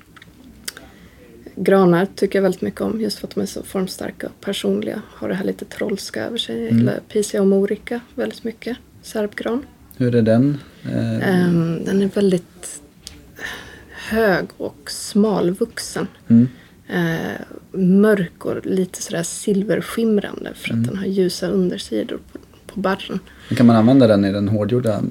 granar 1.57 2.07
tycker 2.15 2.39
jag 2.39 2.43
väldigt 2.43 2.61
mycket 2.61 2.81
om 2.81 3.01
just 3.01 3.19
för 3.19 3.27
att 3.27 3.35
de 3.35 3.41
är 3.41 3.45
så 3.45 3.63
formstarka 3.63 4.27
och 4.27 4.41
personliga. 4.41 5.01
Har 5.09 5.29
det 5.29 5.35
här 5.35 5.45
lite 5.45 5.65
trollska 5.65 6.25
över 6.25 6.37
sig. 6.37 6.63
Jag 6.63 6.71
gillar 6.71 6.99
Pisia 7.09 7.41
och 7.41 7.47
Morica 7.47 7.99
väldigt 8.15 8.43
mycket. 8.43 8.77
Serbgran. 9.01 9.65
hur 9.97 10.15
är 10.15 10.21
den? 10.21 10.57
Eh, 10.83 11.29
Ehm, 11.29 11.83
den 11.85 12.01
är 12.01 12.07
väldigt 12.07 12.81
hög 14.09 14.45
och 14.57 14.91
smalvuxen. 14.91 16.07
mm. 16.27 16.47
Eh, 16.89 17.41
mörk 17.79 18.45
och 18.45 18.65
lite 18.65 19.01
sådär 19.01 19.23
silverskimrande 19.23 20.53
för 20.53 20.73
att 20.73 20.83
den 20.85 20.97
har 20.97 21.05
ljusa 21.05 21.47
undersidor 21.47 22.19
på, 22.31 22.39
på 22.73 22.79
barren. 22.79 23.19
Kan 23.57 23.65
man 23.65 23.75
använda 23.75 24.07
den 24.07 24.25
i 24.25 24.31
den 24.31 24.47
hårdgjorda 24.47 25.01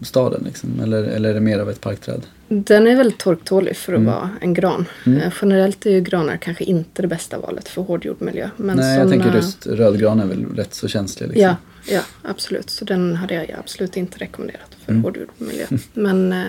staden? 0.00 0.42
Liksom? 0.44 0.80
Eller, 0.82 1.02
eller 1.02 1.30
är 1.30 1.34
det 1.34 1.40
mer 1.40 1.58
av 1.58 1.70
ett 1.70 1.80
parkträd? 1.80 2.22
Den 2.54 2.86
är 2.86 2.96
väldigt 2.96 3.18
torktålig 3.18 3.76
för 3.76 3.92
att 3.92 4.02
vara 4.02 4.30
en 4.40 4.54
gran. 4.54 4.86
Eh, 5.06 5.32
generellt 5.42 5.86
är 5.86 5.90
ju 5.90 6.00
granar 6.00 6.36
kanske 6.36 6.64
inte 6.64 7.02
det 7.02 7.08
bästa 7.08 7.38
valet 7.38 7.68
för 7.68 7.82
hårdgjord 7.82 8.20
miljö. 8.22 8.50
Men 8.56 8.76
Nej, 8.76 8.98
jag 8.98 9.08
såna- 9.08 9.22
tänker 9.22 9.36
just 9.38 9.66
rödgran 9.66 10.20
är 10.20 10.26
väl 10.26 10.46
rätt 10.56 10.74
så 10.74 10.88
känslig. 10.88 11.26
Liksom. 11.28 11.42
Ja, 11.42 11.56
ja, 11.94 12.00
absolut. 12.22 12.70
Så 12.70 12.84
den 12.84 13.16
hade 13.16 13.34
jag 13.34 13.50
absolut 13.58 13.96
inte 13.96 14.18
rekommenderat 14.18 14.76
för 14.84 14.92
Mm. 14.92 15.04
hårdgjord 15.04 15.28
miljö. 15.38 15.66
Men 15.92 16.32
eh, 16.32 16.44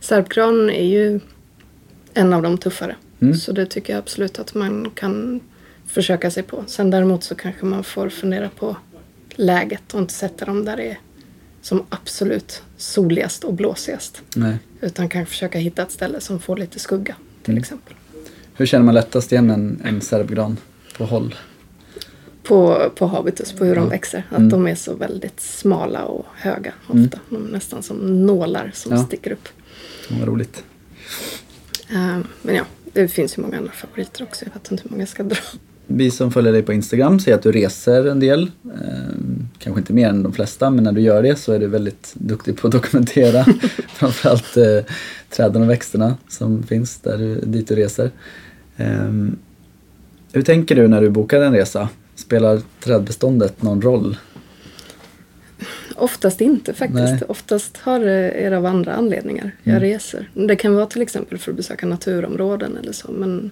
serpgran 0.00 0.70
är 0.70 0.84
ju 0.86 1.20
en 2.14 2.32
av 2.32 2.42
de 2.42 2.58
tuffare. 2.58 2.96
Mm. 3.20 3.34
Så 3.34 3.52
det 3.52 3.66
tycker 3.66 3.92
jag 3.92 3.98
absolut 4.00 4.38
att 4.38 4.54
man 4.54 4.90
kan 4.94 5.40
försöka 5.86 6.30
sig 6.30 6.42
på. 6.42 6.64
Sen 6.66 6.90
däremot 6.90 7.24
så 7.24 7.34
kanske 7.34 7.64
man 7.66 7.84
får 7.84 8.08
fundera 8.08 8.48
på 8.48 8.76
läget 9.34 9.94
och 9.94 10.00
inte 10.00 10.14
sätta 10.14 10.44
dem 10.44 10.64
där 10.64 10.76
det 10.76 10.82
är 10.90 10.98
som 11.64 11.82
absolut 11.88 12.62
soligast 12.76 13.44
och 13.44 13.54
blåsigast. 13.54 14.22
Nej. 14.36 14.56
Utan 14.80 15.08
kanske 15.08 15.30
försöka 15.30 15.58
hitta 15.58 15.82
ett 15.82 15.90
ställe 15.90 16.20
som 16.20 16.40
får 16.40 16.56
lite 16.56 16.78
skugga 16.78 17.16
till 17.42 17.52
Mm. 17.52 17.62
exempel. 17.62 17.94
Hur 18.54 18.66
känner 18.66 18.84
man 18.84 18.94
lättast 18.94 19.32
igen 19.32 19.50
en, 19.50 19.80
en 19.84 20.00
serbgran 20.00 20.56
på 20.96 21.04
håll? 21.04 21.34
På, 22.42 22.90
på 22.96 23.06
habitus, 23.06 23.52
på 23.52 23.64
hur 23.64 23.74
de 23.74 23.88
växer. 23.88 24.26
Att 24.30 24.36
Mm. 24.38 24.48
de 24.48 24.66
är 24.66 24.74
så 24.74 24.94
väldigt 24.94 25.40
smala 25.40 26.04
och 26.04 26.26
höga 26.34 26.72
ofta. 26.86 27.18
De 27.30 27.46
är 27.46 27.50
nästan 27.52 27.82
som 27.82 28.26
nålar 28.26 28.70
som 28.74 28.92
Ja. 28.92 29.04
sticker 29.06 29.32
upp. 29.32 29.48
Ja, 30.08 30.16
Vad 30.18 30.28
roligt. 30.28 30.64
Eh, 31.90 32.18
men 32.42 32.54
ja, 32.54 32.64
det 32.92 33.08
finns 33.08 33.38
ju 33.38 33.42
många 33.42 33.56
andra 33.58 33.72
favoriter 33.72 34.22
också. 34.24 34.44
Jag 34.44 34.52
vet 34.52 34.70
inte 34.70 34.82
hur 34.82 34.90
många 34.90 35.02
jag 35.02 35.08
ska 35.08 35.22
dra. 35.22 35.36
Vi 35.86 36.10
som 36.10 36.30
följer 36.30 36.52
dig 36.52 36.62
på 36.62 36.72
Instagram 36.72 37.20
ser 37.20 37.34
att 37.34 37.42
du 37.42 37.52
reser 37.52 38.06
en 38.06 38.20
del. 38.20 38.50
Eh, 38.64 39.14
kanske 39.58 39.80
inte 39.80 39.92
mer 39.92 40.08
än 40.08 40.22
de 40.22 40.32
flesta, 40.32 40.70
men 40.70 40.84
när 40.84 40.92
du 40.92 41.00
gör 41.00 41.22
det 41.22 41.36
så 41.36 41.52
är 41.52 41.58
du 41.58 41.66
väldigt 41.66 42.14
duktig 42.14 42.56
på 42.56 42.66
att 42.66 42.72
dokumentera 42.72 43.44
framförallt 43.88 44.56
eh, 44.56 44.92
träden 45.30 45.62
och 45.62 45.70
växterna 45.70 46.16
som 46.28 46.62
finns 46.62 46.98
där 46.98 47.18
du, 47.18 47.40
dit 47.40 47.68
du 47.68 47.74
reser. 47.74 48.10
Eh, 48.76 49.12
hur 50.32 50.42
tänker 50.42 50.74
du 50.74 50.88
när 50.88 51.00
du 51.00 51.10
bokar 51.10 51.40
en 51.40 51.52
resa? 51.52 51.88
Spelar 52.14 52.60
trädbeståndet 52.80 53.62
någon 53.62 53.82
roll? 53.82 54.16
Oftast 55.96 56.40
inte 56.40 56.74
faktiskt. 56.74 56.98
Nej. 56.98 57.22
Oftast 57.28 57.76
har 57.76 58.00
det 58.00 58.56
av 58.56 58.66
andra 58.66 58.92
anledningar 58.94 59.50
jag 59.62 59.76
Mm. 59.76 59.82
reser. 59.82 60.30
Det 60.34 60.56
kan 60.56 60.74
vara 60.74 60.86
till 60.86 61.02
exempel 61.02 61.38
för 61.38 61.50
att 61.50 61.56
besöka 61.56 61.86
naturområden 61.86 62.76
eller 62.76 62.92
så. 62.92 63.12
Men 63.12 63.50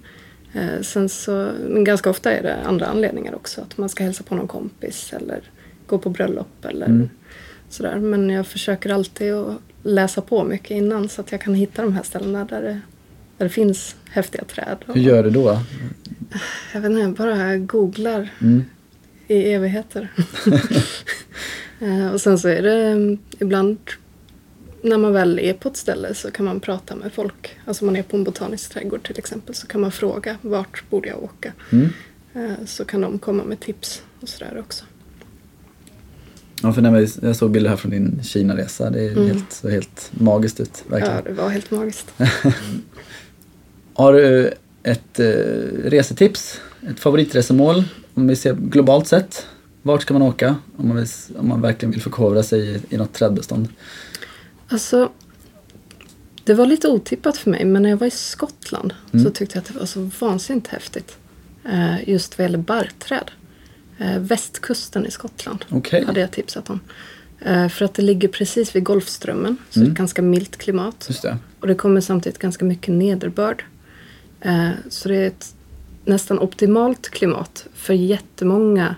sen 0.82 1.08
så, 1.08 1.52
men 1.68 1.84
ganska 1.84 2.10
ofta 2.10 2.32
är 2.32 2.42
det 2.42 2.56
andra 2.64 2.86
anledningar 2.86 3.34
också. 3.34 3.60
Att 3.60 3.78
man 3.78 3.88
ska 3.88 4.04
hälsa 4.04 4.22
på 4.24 4.34
någon 4.34 4.48
kompis 4.48 5.12
eller 5.12 5.40
gå 5.86 5.98
på 5.98 6.10
bröllop 6.10 6.64
eller 6.64 6.86
Mm. 6.86 7.08
sådär. 7.68 7.96
Men 7.96 8.30
jag 8.30 8.46
försöker 8.46 8.90
alltid 8.94 9.32
att 9.34 9.54
läsa 9.82 10.20
på 10.20 10.44
mycket 10.44 10.70
innan 10.70 11.08
så 11.08 11.20
att 11.20 11.32
jag 11.32 11.40
kan 11.40 11.54
hitta 11.54 11.82
de 11.82 11.92
här 11.92 12.02
ställena 12.02 12.44
där 12.44 12.62
det, 12.62 12.80
där 13.38 13.44
det 13.46 13.48
finns 13.48 13.96
häftiga 14.10 14.44
träd. 14.44 14.76
Hur 14.86 15.00
gör 15.00 15.22
du 15.24 15.30
då? 15.30 15.58
Jag 16.74 16.80
vet 16.80 16.90
inte, 16.90 17.02
jag 17.02 17.12
bara 17.12 17.56
googlar 17.56 18.28
Mm. 18.40 18.64
i 19.28 19.52
evigheter. 19.52 20.08
Eh, 21.80 22.12
och 22.12 22.20
sen 22.20 22.38
så 22.38 22.48
är 22.48 22.62
det 22.62 22.74
mm, 22.82 23.18
ibland 23.38 23.76
när 24.83 24.99
man 24.99 25.12
väl 25.12 25.38
är 25.38 25.53
på 25.55 25.68
ett 25.68 25.76
ställe 25.76 26.14
så 26.14 26.30
kan 26.30 26.45
man 26.45 26.61
prata 26.61 26.97
med 26.97 27.12
folk. 27.12 27.57
Alltså 27.64 27.85
man 27.85 27.97
är 27.97 28.03
på 28.03 28.16
en 28.16 28.24
botanisk 28.24 28.70
trädgård 28.72 29.03
till 29.07 29.18
exempel 29.18 29.55
så 29.55 29.66
kan 29.66 29.80
man 29.80 29.93
fråga 29.93 30.37
vart 30.43 30.91
borde 30.91 31.09
jag 31.09 31.22
åka. 31.22 31.53
Mm. 31.70 31.89
Eh, 32.35 32.64
Så 32.66 32.85
kan 32.85 33.01
de 33.01 33.18
komma 33.18 33.45
med 33.45 33.61
tips 33.61 34.03
och 34.20 34.28
sådär 34.28 34.59
också. 34.61 34.85
Ja, 36.62 36.72
för 36.72 36.83
när 36.83 37.09
jag 37.22 37.37
såg 37.37 37.51
bilder 37.51 37.70
här 37.70 37.76
från 37.76 37.91
din 37.91 38.20
Kina-resa. 38.22 38.91
Det 38.91 39.01
är 39.03 39.12
Mm. 39.12 39.26
helt, 39.26 39.53
så 39.53 39.68
helt 39.68 40.11
magiskt 40.12 40.61
ut, 40.61 40.85
verkligen. 40.89 41.16
Ja, 41.16 41.22
det 41.22 41.33
var 41.33 41.49
helt 41.49 41.70
magiskt. 41.70 42.12
Har 43.95 44.12
du 44.12 44.53
ett 44.83 45.20
eh, 45.20 45.26
resetips? 45.85 46.61
Ett 46.91 47.01
favoritresemål? 47.01 47.85
Om 48.14 48.26
vi 48.28 48.37
ser 48.37 48.55
globalt 48.55 49.07
sett. 49.07 49.47
Vart 49.83 50.03
ska 50.03 50.12
man 50.14 50.22
åka 50.22 50.57
om 50.76 50.89
man, 50.89 50.97
vill, 50.97 51.07
om 51.39 51.49
man 51.49 51.61
verkligen 51.61 51.93
vill 51.93 52.03
förkovra 52.03 52.43
sig 52.43 52.61
i, 52.70 52.80
i 52.89 52.97
något 52.97 53.12
trädbestånd? 53.12 53.68
Alltså, 54.68 55.10
det 56.44 56.54
var 56.54 56.66
lite 56.66 56.88
otippat 56.88 57.36
för 57.36 57.50
mig 57.50 57.64
men 57.64 57.82
när 57.82 57.90
jag 57.90 57.96
var 57.96 58.06
i 58.06 58.10
Skottland 58.10 58.94
Mm. 59.12 59.24
så 59.24 59.30
tyckte 59.30 59.56
jag 59.56 59.62
att 59.62 59.68
det 59.72 59.78
var 59.78 59.86
så 59.86 60.10
vansinnigt 60.20 60.68
häftigt. 60.68 61.16
Eh, 61.64 62.08
Just 62.08 62.38
vad 62.38 62.44
gäller 62.44 62.58
barrträd. 62.58 63.30
Eh, 63.98 64.18
Västkusten 64.18 65.06
i 65.06 65.10
Skottland 65.10 65.64
Okej. 65.70 66.04
hade 66.04 66.20
jag 66.20 66.30
tipsat 66.30 66.70
om. 66.70 66.80
Eh, 67.40 67.68
För 67.68 67.84
att 67.84 67.94
det 67.94 68.02
ligger 68.02 68.28
precis 68.28 68.76
vid 68.76 68.84
Golfströmmen, 68.84 69.56
så 69.70 69.78
Mm. 69.80 69.84
det 69.86 69.90
är 69.90 69.92
ett 69.92 69.98
ganska 69.98 70.22
milt 70.22 70.56
klimat. 70.56 71.10
Det. 71.22 71.38
Och 71.60 71.66
det 71.66 71.74
kommer 71.74 72.00
samtidigt 72.00 72.38
ganska 72.38 72.64
mycket 72.64 72.94
nederbörd. 72.94 73.64
Eh, 74.40 74.70
Så 74.88 75.08
det 75.08 75.16
är 75.16 75.26
ett 75.26 75.54
nästan 76.04 76.38
optimalt 76.38 77.08
klimat 77.08 77.66
för 77.74 77.94
jättemånga 77.94 78.96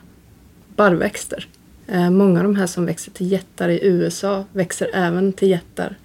barrväxter. 0.76 1.48
Eh, 1.87 2.11
Många 2.11 2.39
av 2.41 2.45
de 2.45 2.57
här 2.57 2.66
som 2.66 2.87
växer 2.87 3.11
till 3.12 3.32
jättar 3.32 3.68
i 3.68 3.80
USA 3.82 4.45
växer 4.53 4.91
även 4.95 5.32
till 5.32 5.49
jättar 5.51 5.97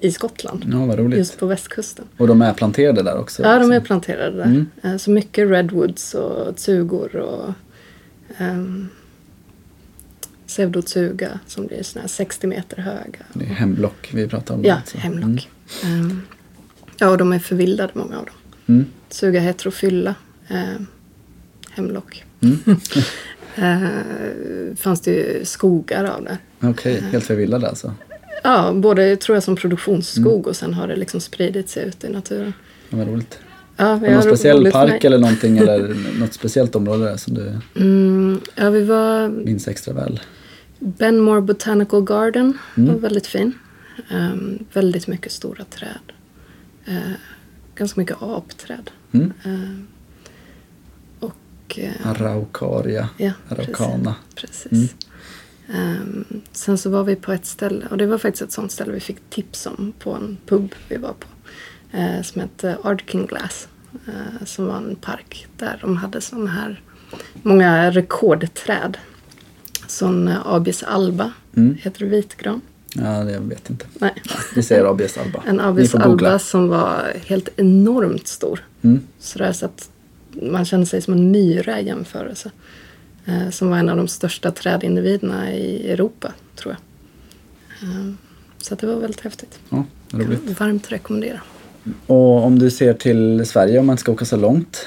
i 0.00 0.12
Skottland. 0.12 0.64
Ja. 0.72 1.16
Just 1.16 1.38
på 1.38 1.46
västkusten. 1.46 2.04
Och 2.16 2.26
de 2.26 2.42
är 2.42 2.52
planterade 2.52 3.02
där 3.02 3.18
också? 3.18 3.42
Ja, 3.42 3.58
de 3.58 3.72
är 3.72 3.80
planterade 3.80 4.36
där. 4.36 4.44
Mm. 4.44 4.66
Eh, 4.82 4.96
Så 4.96 5.10
mycket 5.10 5.48
redwoods 5.50 6.14
och 6.14 6.56
tsugor 6.56 7.16
och 7.16 7.52
um, 8.40 8.88
pseudotsuga 10.46 11.40
som 11.46 11.66
blir 11.66 11.82
såna 11.82 12.00
här 12.00 12.08
60 12.08 12.46
meter 12.46 12.76
höga. 12.76 13.18
Det 13.32 13.44
är 13.44 13.48
hemblock 13.48 14.10
vi 14.14 14.28
pratar 14.28 14.54
om. 14.54 14.64
Ja, 14.64 14.74
alltså. 14.74 14.98
hemlock. 14.98 15.48
Ehm, 15.84 16.22
ja, 16.98 17.08
och 17.08 17.18
de 17.18 17.32
är 17.32 17.38
förvildade 17.38 17.92
många 17.94 18.18
av 18.18 18.24
dem. 18.24 18.34
Mm. 18.66 18.86
Suga 19.08 19.40
heterofylla, 19.40 20.14
eh, 20.48 20.80
hemlock. 21.70 22.24
Mm. 22.40 22.58
eh, 23.56 24.76
fanns 24.76 25.00
det 25.00 25.48
skogar 25.48 26.04
av. 26.04 26.18
Mm. 26.18 26.36
Okej, 26.60 27.02
helt 27.12 27.24
förvillade 27.24 27.68
alltså. 27.68 27.94
Ja, 28.42 28.72
både 28.72 29.16
tror 29.16 29.36
jag 29.36 29.42
som 29.42 29.56
produktionsskog 29.56 30.26
Mm. 30.34 30.44
och 30.44 30.56
sen 30.56 30.74
har 30.74 30.88
det 30.88 30.96
liksom 30.96 31.20
spridit 31.20 31.68
sig 31.68 31.88
ut 31.88 32.04
i 32.04 32.08
naturen. 32.08 32.52
Ja, 32.90 32.96
vad 32.98 33.08
roligt. 33.08 33.38
Ja, 33.76 33.98
du 34.02 34.10
någon 34.10 34.22
speciell 34.22 34.70
park 34.70 35.04
eller 35.04 35.18
någonting 35.26 35.58
eller 35.58 35.96
något 36.20 36.32
speciellt 36.34 36.76
område 36.76 37.18
som 37.18 37.34
du 37.34 37.58
Mm, 37.76 38.40
ja, 38.54 38.70
vi 38.70 38.82
var 38.84 39.28
minns 39.28 39.68
extra 39.68 39.94
väl? 39.94 40.20
Benmore 40.78 41.40
Botanical 41.40 42.04
Garden. 42.04 42.58
Mm. 42.76 42.92
var 42.94 43.00
väldigt 43.00 43.26
fin. 43.26 43.52
Ehm, 44.10 44.58
väldigt 44.72 45.06
mycket 45.06 45.32
stora 45.32 45.64
träd. 45.64 46.12
Eh, 46.86 47.12
ganska 47.74 48.00
mycket 48.00 48.16
apträd. 48.20 48.90
Mm. 49.12 49.32
Ehm, 49.44 49.86
och... 51.66 51.78
eh, 51.78 52.06
Araucaria, 52.10 53.08
ja, 53.16 53.32
Araucana. 53.48 54.14
Precis. 54.34 54.72
Mm. 54.72 54.88
Ehm, 55.74 56.24
sen 56.52 56.78
så 56.78 56.90
var 56.90 57.04
vi 57.04 57.16
på 57.16 57.32
ett 57.32 57.46
ställe, 57.46 57.86
och 57.90 57.98
det 57.98 58.06
var 58.06 58.18
faktiskt 58.18 58.42
ett 58.42 58.52
sånt 58.52 58.72
ställe 58.72 58.92
vi 58.92 59.00
fick 59.00 59.16
tips 59.30 59.66
om 59.66 59.92
på 59.98 60.12
en 60.12 60.36
pub 60.46 60.74
vi 60.88 60.96
var 60.96 61.12
på. 61.12 61.26
eh, 61.96 62.22
som 62.22 62.40
hette 62.40 62.76
Ardking 62.82 63.26
Glass. 63.26 63.68
eh, 64.06 64.44
som 64.46 64.66
var 64.66 64.76
en 64.76 64.96
park 64.96 65.46
där 65.56 65.78
de 65.80 65.96
hade 65.96 66.20
såna 66.20 66.50
här 66.50 66.82
många 67.42 67.90
rekordträd. 67.90 68.96
Sån 69.86 70.28
eh, 70.28 70.46
Abies 70.46 70.82
alba, 70.82 71.32
Mm. 71.56 71.74
heter 71.80 71.98
det 72.00 72.06
vitgran? 72.06 72.60
Ja, 72.94 73.24
det 73.24 73.32
jag 73.32 73.40
vet 73.40 73.70
inte. 73.70 73.86
Nej, 73.98 74.22
Vi 74.54 74.62
säger 74.62 74.84
ABS 74.84 75.18
Alba. 75.18 75.42
en 75.46 75.60
Abies 75.60 75.94
alba 75.94 76.38
som 76.38 76.68
var 76.68 77.12
helt 77.26 77.48
enormt 77.56 78.26
stor. 78.28 78.64
Mm. 78.82 79.00
Sådär 79.18 79.52
så 79.52 79.66
att 79.66 79.90
man 80.42 80.64
kände 80.64 80.86
sig 80.86 81.02
som 81.02 81.14
en 81.14 81.30
myra 81.30 81.80
i 81.80 81.86
jämförelse. 81.86 82.50
Eh, 83.26 83.50
som 83.50 83.70
var 83.70 83.78
en 83.78 83.88
av 83.88 83.96
de 83.96 84.08
största 84.08 84.50
trädindividerna 84.50 85.54
i 85.54 85.90
Europa, 85.90 86.32
tror 86.56 86.74
jag. 86.74 87.88
Eh, 87.88 88.12
så 88.58 88.74
det 88.74 88.86
var 88.86 88.96
väldigt 88.96 89.20
häftigt. 89.20 89.58
Ja, 89.68 89.84
roligt. 90.10 90.60
Varmt 90.60 90.92
rekommendera. 90.92 91.40
Och 92.06 92.44
om 92.44 92.58
du 92.58 92.70
ser 92.70 92.94
till 92.94 93.46
Sverige, 93.46 93.78
om 93.78 93.86
man 93.86 93.98
ska 93.98 94.12
åka 94.12 94.24
så 94.24 94.36
långt. 94.36 94.86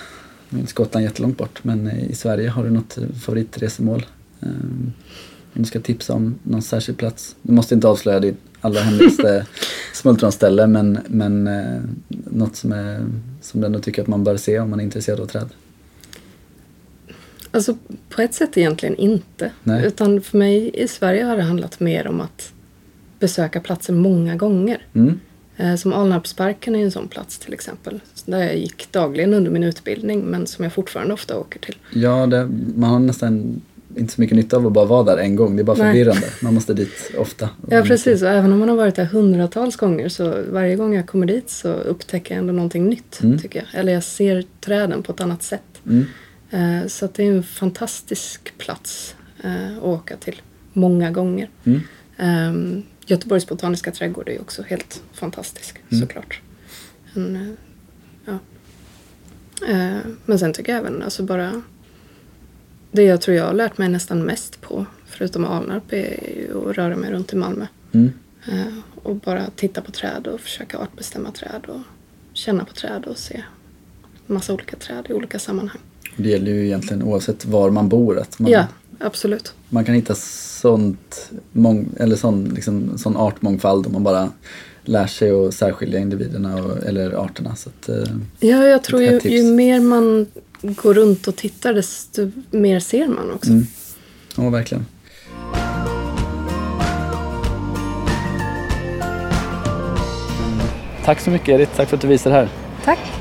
Nu 0.49 0.61
är 0.61 0.65
Skottland 0.65 1.05
jättelångt 1.05 1.37
bort, 1.37 1.63
men 1.63 1.91
i 1.91 2.15
Sverige 2.15 2.49
har 2.49 2.63
du 2.63 2.69
något 2.69 2.97
favoritresemål? 3.21 4.05
Um, 4.39 4.93
om 5.53 5.61
du 5.61 5.65
ska 5.65 5.79
tipsa 5.79 6.13
om 6.13 6.35
någon 6.43 6.61
särskild 6.61 6.97
plats. 6.97 7.35
Du 7.41 7.53
måste 7.53 7.75
inte 7.75 7.87
avslöja 7.87 8.19
ditt 8.19 8.37
allra 8.61 8.79
hemligaste 8.79 9.45
smultronställe, 9.93 10.67
men, 10.67 10.99
men 11.07 11.47
eh, 11.47 11.81
något 12.07 12.55
som, 12.55 12.71
är, 12.71 13.05
som 13.49 13.61
du 13.61 13.67
ändå 13.67 13.79
tycker 13.79 14.01
att 14.01 14.07
man 14.07 14.23
bör 14.23 14.37
se 14.37 14.59
om 14.59 14.69
man 14.69 14.79
är 14.79 14.83
intresserad 14.83 15.19
av 15.19 15.25
träd. 15.25 15.49
Alltså 17.51 17.77
på 18.09 18.21
ett 18.21 18.33
sätt 18.33 18.57
egentligen 18.57 18.95
inte. 18.95 19.51
Nej. 19.63 19.85
Utan 19.85 20.21
för 20.21 20.37
mig 20.37 20.71
i 20.73 20.87
Sverige 20.87 21.23
har 21.23 21.37
det 21.37 21.43
handlat 21.43 21.79
mer 21.79 22.07
om 22.07 22.21
att 22.21 22.53
besöka 23.19 23.59
platser 23.59 23.93
många 23.93 24.35
gånger. 24.35 24.85
Mm. 24.93 25.19
Eh, 25.57 25.75
Som 25.75 25.93
Alnarpsparken 25.93 26.75
är 26.75 26.83
en 26.83 26.91
sån 26.91 27.07
plats 27.07 27.39
till 27.39 27.53
exempel. 27.53 27.99
Där 28.25 28.39
jag 28.39 28.57
gick 28.57 28.91
dagligen 28.91 29.33
under 29.33 29.51
min 29.51 29.63
utbildning 29.63 30.21
men 30.21 30.47
som 30.47 30.63
jag 30.63 30.73
fortfarande 30.73 31.13
ofta 31.13 31.39
åker 31.39 31.59
till. 31.59 31.75
Ja, 31.93 32.25
det, 32.25 32.49
man 32.75 32.89
har 32.89 32.99
nästan 32.99 33.61
inte 33.95 34.13
så 34.13 34.21
mycket 34.21 34.37
nytta 34.37 34.57
av 34.57 34.67
att 34.67 34.73
bara 34.73 34.85
vara 34.85 35.03
där 35.03 35.17
en 35.17 35.35
gång. 35.35 35.55
Det 35.55 35.61
är 35.61 35.63
bara 35.63 35.77
Nej. 35.77 35.91
förvirrande. 35.91 36.27
Man 36.41 36.53
måste 36.53 36.73
dit 36.73 37.11
ofta. 37.17 37.49
Ja 37.69 37.81
precis 37.81 38.21
och 38.21 38.29
även 38.29 38.53
om 38.53 38.59
man 38.59 38.69
har 38.69 38.75
varit 38.75 38.95
där 38.95 39.05
hundratals 39.05 39.75
gånger 39.75 40.09
så 40.09 40.43
varje 40.51 40.75
gång 40.75 40.95
jag 40.95 41.07
kommer 41.07 41.25
dit 41.27 41.49
så 41.49 41.67
upptäcker 41.73 42.35
jag 42.35 42.39
ändå 42.41 42.53
någonting 42.53 42.85
nytt 42.89 43.19
Mm. 43.23 43.39
tycker 43.39 43.59
jag. 43.59 43.79
Eller 43.79 43.93
jag 43.93 44.03
ser 44.03 44.43
träden 44.61 45.03
på 45.03 45.11
ett 45.11 45.21
annat 45.21 45.43
sätt. 45.43 45.81
Mm. 45.85 46.05
Eh, 46.81 46.87
Så 46.87 47.09
det 47.15 47.23
är 47.27 47.31
en 47.31 47.43
fantastisk 47.43 48.53
plats 48.57 49.15
eh, 49.43 49.77
att 49.77 49.83
åka 49.83 50.17
till 50.17 50.41
många 50.73 51.11
gånger. 51.11 51.49
Mm. 51.63 51.81
Um, 52.19 52.83
Göteborgs 53.05 53.47
botaniska 53.47 53.91
trädgård 53.91 54.27
är 54.29 54.33
ju 54.33 54.39
också 54.39 54.61
helt 54.67 55.01
fantastisk 55.13 55.79
Mm. 55.91 56.01
såklart. 56.01 56.41
En, 57.15 57.35
eh, 57.35 57.47
ja. 58.25 58.37
Men 60.25 60.39
sen 60.39 60.53
tycker 60.53 60.71
jag 60.71 60.79
även 60.79 61.03
alltså 61.03 61.23
bara 61.23 61.61
det 62.91 63.03
jag 63.03 63.21
tror 63.21 63.37
jag 63.37 63.45
har 63.45 63.53
lärt 63.53 63.77
mig 63.77 63.89
nästan 63.89 64.23
mest 64.23 64.61
på 64.61 64.85
förutom 65.05 65.45
Alnarp 65.45 65.93
är 65.93 66.23
ju 66.37 66.69
att 66.69 66.77
röra 66.77 66.95
mig 66.95 67.11
runt 67.11 67.33
i 67.33 67.35
Malmö. 67.35 67.65
Mm. 67.91 68.11
Eh, 68.47 68.73
och 69.03 69.15
bara 69.15 69.45
titta 69.55 69.81
på 69.81 69.91
träd 69.91 70.27
och 70.27 70.39
försöka 70.39 70.77
artbestämma 70.77 71.31
träd 71.31 71.61
och 71.67 71.79
känna 72.33 72.65
på 72.65 72.73
träd 72.73 73.05
och 73.05 73.17
se 73.17 73.43
massa 74.27 74.53
olika 74.53 74.75
träd 74.75 75.05
i 75.09 75.13
olika 75.13 75.39
sammanhang. 75.39 75.79
Det 76.17 76.29
gäller 76.29 76.51
ju 76.51 76.65
egentligen 76.65 77.03
oavsett 77.03 77.45
var 77.45 77.69
man 77.69 77.89
bor. 77.89 78.19
Att 78.19 78.39
man, 78.39 78.51
Ja, 78.51 78.65
absolut. 78.99 79.53
man 79.69 79.85
kan 79.85 79.95
hitta 79.95 80.15
sånt, 80.15 81.31
mång, 81.51 81.89
eller 81.97 82.15
sån, 82.15 82.49
liksom, 82.49 82.97
sån 82.97 83.17
artmångfald 83.17 83.85
om 83.87 83.93
man 83.93 84.03
bara 84.03 84.31
lär 84.83 85.07
sig 85.07 85.31
att 85.31 85.53
särskilja 85.53 85.99
individerna 85.99 86.63
och, 86.63 86.83
eller 86.83 87.11
arterna. 87.11 87.55
Så 87.55 87.69
att, 87.69 87.89
eh, 87.89 88.15
Ja, 88.39 88.65
jag 88.65 88.83
tror 88.83 89.01
ju, 89.01 89.19
ju 89.23 89.43
mer 89.43 89.79
man 89.79 90.25
går 90.61 90.93
runt 90.93 91.27
och 91.27 91.35
tittar 91.35 91.73
desto 91.73 92.31
mer 92.51 92.79
ser 92.79 93.07
man 93.07 93.31
också. 93.31 93.49
mm. 93.49 93.67
Ja, 94.35 94.49
verkligen. 94.49 94.85
Tack 101.05 101.19
så 101.19 101.29
mycket 101.29 101.49
Edith, 101.49 101.71
tack 101.75 101.89
för 101.89 101.95
att 101.95 102.01
du 102.01 102.07
visade 102.07 102.35
här. 102.35 102.49
Tack! 102.83 103.18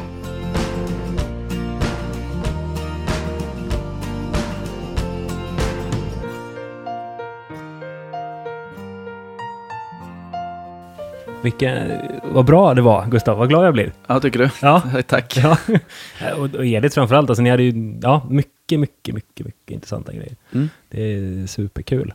Vilken, 11.43 11.91
vad 12.33 12.45
bra 12.45 12.75
det 12.75 12.83
var, 12.83 13.07
Gustav. 13.07 13.39
Vad 13.39 13.49
glad 13.49 13.67
jag 13.67 13.75
blir. 13.75 13.93
Ja, 14.07 14.21
tycker 14.21 14.39
du? 14.39 14.51
Ja. 14.63 14.83
Tack. 15.07 15.37
Ja. 15.37 15.57
och, 16.37 16.55
och 16.55 16.67
Edith 16.67 16.95
framförallt. 16.95 17.31
Alltså, 17.31 17.43
ni 17.43 17.51
hade 17.51 17.63
ju 17.63 17.99
ja, 18.03 18.27
mycket, 18.31 18.81
mycket, 18.81 19.15
mycket, 19.15 19.47
mycket 19.47 19.71
intressanta 19.71 20.13
grejer. 20.13 20.37
Mm. 20.53 20.69
Det 20.89 21.03
är 21.03 21.47
superkul. 21.47 22.13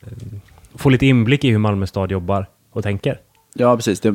Eh, 0.00 0.08
Få 0.74 0.88
lite 0.88 1.06
inblick 1.06 1.44
i 1.44 1.50
hur 1.50 1.58
Malmö 1.58 1.86
stad 1.86 2.10
jobbar 2.10 2.46
och 2.70 2.82
tänker. 2.82 3.20
Ja, 3.54 3.76
precis. 3.76 4.00
Det 4.00 4.12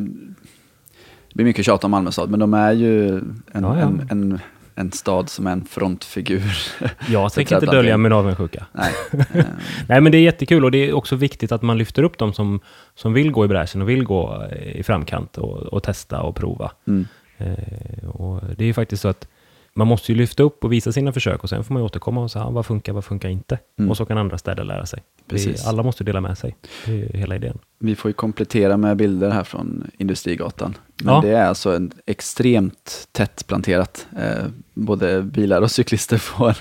blir 1.33 1.45
mycket 1.45 1.65
tjat 1.65 1.83
om 1.83 1.91
Malmö 1.91 2.11
stad, 2.11 2.29
men 2.29 2.39
de 2.39 2.53
är 2.53 2.71
ju 2.71 3.17
en, 3.17 3.43
Ja, 3.53 3.79
ja. 3.79 3.81
En, 3.81 4.07
en, 4.09 4.39
en 4.75 4.91
stad 4.91 5.29
som 5.29 5.47
är 5.47 5.51
en 5.51 5.65
frontfigur. 5.65 6.57
Jag 7.09 7.33
tänker 7.33 7.55
inte 7.55 7.65
dölja 7.65 7.97
min 7.97 8.11
avundsjuka. 8.11 8.65
Nej. 8.71 8.93
Nej, 9.87 10.01
men 10.01 10.11
det 10.11 10.17
är 10.17 10.21
jättekul 10.21 10.65
och 10.65 10.71
det 10.71 10.89
är 10.89 10.93
också 10.93 11.15
viktigt 11.15 11.51
att 11.51 11.61
man 11.61 11.77
lyfter 11.77 12.03
upp 12.03 12.17
dem 12.17 12.33
som, 12.33 12.59
som 12.95 13.13
vill 13.13 13.31
gå 13.31 13.45
i 13.45 13.47
bräschen 13.47 13.81
och 13.81 13.89
vill 13.89 14.03
gå 14.03 14.47
eh, 14.51 14.79
i 14.79 14.83
framkant 14.83 15.37
och, 15.37 15.57
och 15.57 15.83
testa 15.83 16.21
och 16.21 16.35
prova. 16.35 16.71
Mm. 16.87 17.07
Eh, 17.37 18.09
och 18.09 18.41
det 18.57 18.63
är 18.63 18.67
ju 18.67 18.73
faktiskt 18.73 19.01
så 19.01 19.07
att 19.07 19.27
man 19.75 19.87
måste 19.87 20.11
ju 20.11 20.17
lyfta 20.17 20.43
upp 20.43 20.63
och 20.63 20.73
visa 20.73 20.91
sina 20.91 21.13
försök 21.13 21.43
och 21.43 21.49
sen 21.49 21.63
får 21.63 21.73
man 21.73 21.81
ju 21.81 21.85
återkomma 21.85 22.21
och 22.23 22.31
säga 22.31 22.49
vad 22.49 22.65
funkar, 22.65 22.93
vad 22.93 23.05
funkar 23.05 23.29
inte? 23.29 23.59
Mm. 23.79 23.91
Och 23.91 23.97
så 23.97 24.05
kan 24.05 24.17
andra 24.17 24.37
städer 24.37 24.63
lära 24.63 24.85
sig. 24.85 25.03
Precis. 25.27 25.63
Det, 25.63 25.69
alla 25.69 25.83
måste 25.83 26.03
dela 26.03 26.21
med 26.21 26.37
sig. 26.37 26.55
Det 26.85 26.91
är 27.03 27.17
hela 27.17 27.35
idén. 27.35 27.59
Vi 27.79 27.95
får 27.95 28.09
ju 28.09 28.13
komplettera 28.13 28.77
med 28.77 28.97
bilder 28.97 29.29
här 29.29 29.43
från 29.43 29.91
Industrigatan. 29.97 30.77
Men 31.03 31.13
Ja. 31.13 31.21
det 31.21 31.29
är 31.29 31.45
alltså 31.45 31.75
en 31.75 31.91
extremt 32.05 33.07
tätt 33.11 33.47
planterat. 33.47 34.07
Eh, 34.19 34.45
både 34.73 35.21
bilar 35.21 35.61
och 35.61 35.71
cyklister 35.71 36.17
får 36.17 36.55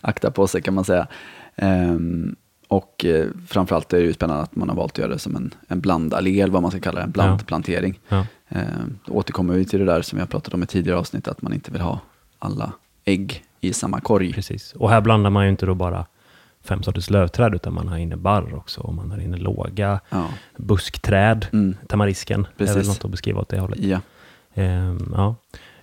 akta 0.00 0.30
på 0.30 0.46
sig 0.46 0.62
kan 0.62 0.74
man 0.74 0.84
säga. 0.84 1.06
Ehm, 1.56 2.36
och 2.68 3.04
eh, 3.04 3.26
framförallt 3.48 3.92
är 3.92 3.98
det 3.98 4.04
ju 4.04 4.12
spännande 4.12 4.42
att 4.42 4.56
man 4.56 4.68
har 4.68 4.76
valt 4.76 4.92
att 4.92 4.98
göra 4.98 5.12
det 5.12 5.18
som 5.18 5.36
en, 5.36 5.54
en 5.68 5.80
blandallé, 5.80 6.40
eller 6.40 6.52
vad 6.52 6.62
man 6.62 6.70
ska 6.70 6.80
kalla 6.80 6.98
det, 6.98 7.04
en 7.04 7.10
blandplantering. 7.10 8.00
Ja. 8.08 8.26
Ehm, 8.48 8.98
då 9.06 9.12
återkommer 9.12 9.54
vi 9.54 9.64
till 9.64 9.78
det 9.78 9.84
där 9.84 10.02
som 10.02 10.18
jag 10.18 10.28
pratat 10.28 10.54
om 10.54 10.62
i 10.62 10.66
tidigare 10.66 10.98
avsnitt, 10.98 11.28
att 11.28 11.42
man 11.42 11.52
inte 11.52 11.70
vill 11.70 11.80
ha 11.80 12.00
alla 12.38 12.72
ägg 13.04 13.44
i 13.60 13.72
samma 13.72 14.00
korg. 14.00 14.32
Precis. 14.32 14.72
Och 14.72 14.90
här 14.90 15.00
blandar 15.00 15.30
man 15.30 15.44
ju 15.44 15.50
inte 15.50 15.66
då 15.66 15.74
bara 15.74 16.06
fem 16.64 16.82
sorters 16.82 17.10
lövträd, 17.10 17.54
utan 17.54 17.74
man 17.74 17.88
har 17.88 17.96
inne 17.98 18.16
barr 18.16 18.54
också. 18.54 18.80
Och 18.80 18.94
man 18.94 19.10
har 19.10 19.18
inne 19.18 19.36
låga 19.36 20.00
Ja, 20.08 20.28
buskträd. 20.56 21.46
mm, 21.52 21.76
Tamarisken 21.88 22.40
är 22.40 22.64
väl 22.64 22.66
Precis. 22.74 22.88
något 22.88 23.04
att 23.04 23.10
beskriva 23.10 23.40
åt 23.40 23.48
det 23.48 23.58
hållet. 23.60 23.78
ja. 23.80 24.00
Ehm, 24.54 25.12
ja. 25.16 25.34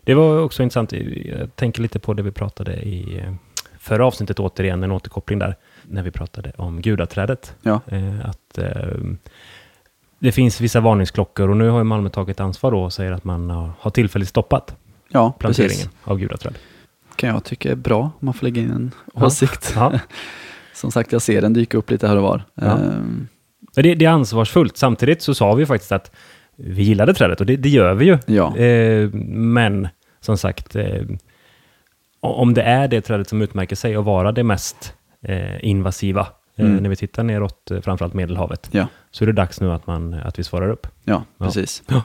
Det 0.01 0.13
var 0.13 0.39
också 0.39 0.63
intressant. 0.63 0.91
Jag 1.25 1.55
tänker 1.55 1.81
lite 1.81 1.99
på 1.99 2.13
det 2.13 2.23
vi 2.23 2.31
pratade 2.31 2.73
i 2.75 3.19
eh, 3.19 3.33
förra 3.79 4.05
avsnittet, 4.05 4.39
återigen 4.39 4.83
en 4.83 4.91
återkoppling 4.91 5.39
där, 5.39 5.55
när 5.83 6.03
vi 6.03 6.11
pratade 6.11 6.51
om 6.57 6.81
gudaträdet. 6.81 7.55
ja. 7.61 7.81
Eh, 7.87 8.25
att, 8.29 8.57
ehm, 8.57 9.17
det 10.19 10.31
finns 10.31 10.61
vissa 10.61 10.79
varningsklockor 10.79 11.49
och 11.49 11.57
nu 11.57 11.69
har 11.69 11.77
ju 11.77 11.83
Malmö 11.83 12.09
tagit 12.09 12.39
ansvar 12.39 12.71
då 12.71 12.83
och 12.83 12.93
säger 12.93 13.11
att 13.11 13.23
man 13.23 13.49
har, 13.49 13.71
har 13.79 13.91
tillfälligt 13.91 14.29
stoppat 14.29 14.75
Ja, 15.13 15.31
planteringen 15.39 15.69
precis. 15.75 15.89
av 16.03 16.19
gudaträd. 16.19 16.53
Kan 17.15 17.29
jag 17.29 17.43
tycka 17.43 17.71
är 17.71 17.75
bra 17.75 18.01
om 18.01 18.11
man 18.19 18.33
får 18.33 18.45
lägga 18.45 18.61
in 18.61 18.71
en 18.71 18.91
Ja. 19.13 19.25
åsikt. 19.25 19.73
Ja. 19.75 19.99
Som 20.73 20.91
sagt, 20.91 21.11
jag 21.11 21.21
ser 21.21 21.41
den 21.41 21.53
dyka 21.53 21.77
upp 21.77 21.91
lite 21.91 22.07
här 22.07 22.15
och 22.17 22.23
var. 22.23 22.43
Ja. 22.55 22.77
Men 22.77 23.27
det, 23.83 23.95
det 23.95 24.05
är 24.05 24.09
ansvarsfullt. 24.09 24.77
Samtidigt 24.77 25.21
så 25.21 25.33
sa 25.35 25.53
vi 25.53 25.65
faktiskt 25.65 25.91
att 25.91 26.11
vi 26.55 26.83
gillade 26.83 27.13
trädet 27.13 27.39
och 27.39 27.45
det, 27.45 27.55
det 27.55 27.69
gör 27.69 27.93
vi 27.93 28.05
ju. 28.05 28.17
ja. 28.25 28.57
Eh, 28.57 29.09
men 29.35 29.87
som 30.21 30.37
sagt, 30.37 30.75
eh, 30.75 31.01
om 32.19 32.53
det 32.53 32.61
är 32.61 32.87
det 32.87 33.01
trädet 33.01 33.29
som 33.29 33.41
utmärker 33.41 33.75
sig 33.75 33.95
att 33.95 34.05
vara 34.05 34.31
det 34.31 34.43
mest 34.43 34.93
eh, 35.21 35.65
invasiva 35.65 36.21
eh, 36.55 36.65
Mm. 36.65 36.77
när 36.83 36.89
vi 36.89 36.95
tittar 36.95 37.23
neråt, 37.23 37.71
eh, 37.71 37.81
framförallt 37.81 38.13
Medelhavet, 38.13 38.67
Ja. 38.71 38.87
så 39.11 39.23
är 39.23 39.25
det 39.25 39.31
dags 39.33 39.61
nu 39.61 39.71
att, 39.71 39.87
man, 39.87 40.13
att 40.13 40.39
vi 40.39 40.43
svarar 40.43 40.69
upp. 40.69 40.87
Ja, 41.03 41.23
Ja. 41.37 41.45
precis. 41.45 41.83
Ja. 41.87 42.03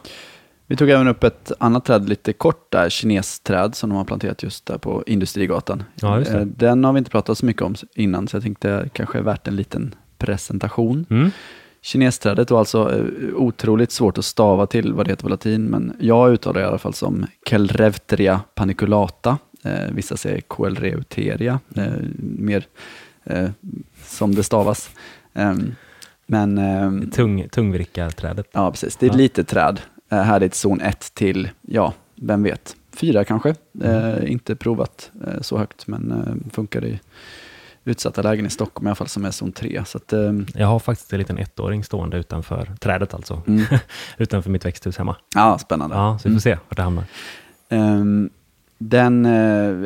Vi 0.71 0.77
tog 0.77 0.91
även 0.91 1.09
upp 1.09 1.25
ett 1.25 1.53
annat 1.59 1.85
träd 1.85 2.09
lite 2.09 2.33
kort 2.33 2.67
där, 2.73 2.89
kinesträd 2.89 3.75
som 3.75 3.91
de 3.91 3.97
har 3.97 4.05
planterat 4.05 4.43
just 4.43 4.67
där 4.67 4.79
på 4.79 5.03
Industrigatan. 5.07 5.83
Ja. 5.95 6.21
Eh, 6.21 6.41
Den 6.41 6.85
har 6.85 6.93
vi 6.93 6.99
inte 6.99 7.11
pratat 7.11 7.39
så 7.39 7.47
mycket 7.47 7.63
om 7.63 7.75
innan, 7.95 8.29
så 8.29 8.37
jag 8.37 8.43
tänkte 8.43 8.69
det 8.69 8.89
kanske 8.93 9.19
är 9.19 9.23
värt 9.23 9.49
en 9.49 9.57
liten 9.57 9.95
presentation. 10.19 11.07
Mm. 11.11 11.31
Kinesträdet 11.83 12.51
var 12.51 12.59
alltså 12.59 12.95
eh, 12.99 13.35
otroligt 13.35 13.93
svårt 13.93 14.19
att 14.19 14.25
stava 14.25 14.67
till 14.67 14.93
vad 14.93 15.07
det 15.07 15.11
heter 15.13 15.23
på 15.23 15.29
latin, 15.29 15.65
men 15.65 15.97
jag 16.01 16.33
uttalar 16.33 16.61
det 16.61 16.65
i 16.65 16.69
alla 16.69 16.79
fall 16.79 16.95
som 16.95 17.27
Kelrevteria 17.47 18.41
paniculata. 18.55 19.39
Eh, 19.65 19.93
vissa 19.93 20.17
säger 20.17 20.41
Coelreuteria, 20.41 21.61
eh, 21.77 21.93
mer 22.19 22.67
eh, 23.25 23.51
som 24.05 24.35
det 24.35 24.43
stavas. 24.43 24.91
Ehm, 25.35 25.75
men 26.27 26.59
ehm, 26.59 27.11
Tung, 27.11 27.49
tungvrickarträdet. 27.49 28.47
Ja, 28.53 28.71
precis. 28.71 28.97
Det 28.97 29.07
är 29.07 29.11
ett 29.11 29.15
Ja. 29.15 29.19
litet 29.19 29.49
träd. 29.49 29.81
Eh, 30.09 30.19
här 30.23 30.41
är 30.41 30.47
ett 30.47 30.55
zon 30.55 30.81
1 30.81 31.15
till, 31.15 31.51
ja, 31.63 31.93
vem 32.15 32.43
vet, 32.43 32.77
fyra 32.93 33.25
kanske. 33.25 33.55
Eh, 33.85 34.31
inte 34.33 34.57
provat 34.57 35.11
eh, 35.27 35.41
så 35.41 35.59
högt, 35.59 35.87
men 35.87 36.11
eh, 36.13 36.53
funkar 36.53 36.85
i 36.85 37.01
utsatta 37.85 38.23
lägen 38.23 38.47
i 38.47 38.51
Stockholm 38.51 38.87
i 38.87 38.89
alla 38.89 38.95
fall 38.95 39.09
som 39.09 39.25
är 39.25 39.31
zon 39.31 39.53
3. 39.53 39.83
Så 39.87 39.99
att, 39.99 40.13
eh, 40.13 40.33
Jag 40.55 40.67
har 40.67 40.79
faktiskt 40.79 41.13
en 41.13 41.19
liten 41.19 41.39
ettåring 41.39 41.85
stående 41.85 42.17
utanför 42.17 42.69
trädet 42.81 43.15
alltså. 43.15 43.43
mm. 43.47 43.65
utanför 44.19 44.51
mitt 44.51 44.65
växthus 44.65 44.97
hemma. 44.99 45.17
Ja, 45.35 45.59
spännande. 45.59 45.97
Ja, 45.97 46.19
så 46.23 46.29
vi 46.29 46.35
får 46.35 46.41
se 46.41 46.59
vart 46.69 46.77
det 46.77 46.83
hamnar. 46.83 47.05
Ehm, 47.69 48.31
den 48.79 49.27
eh, 49.27 49.33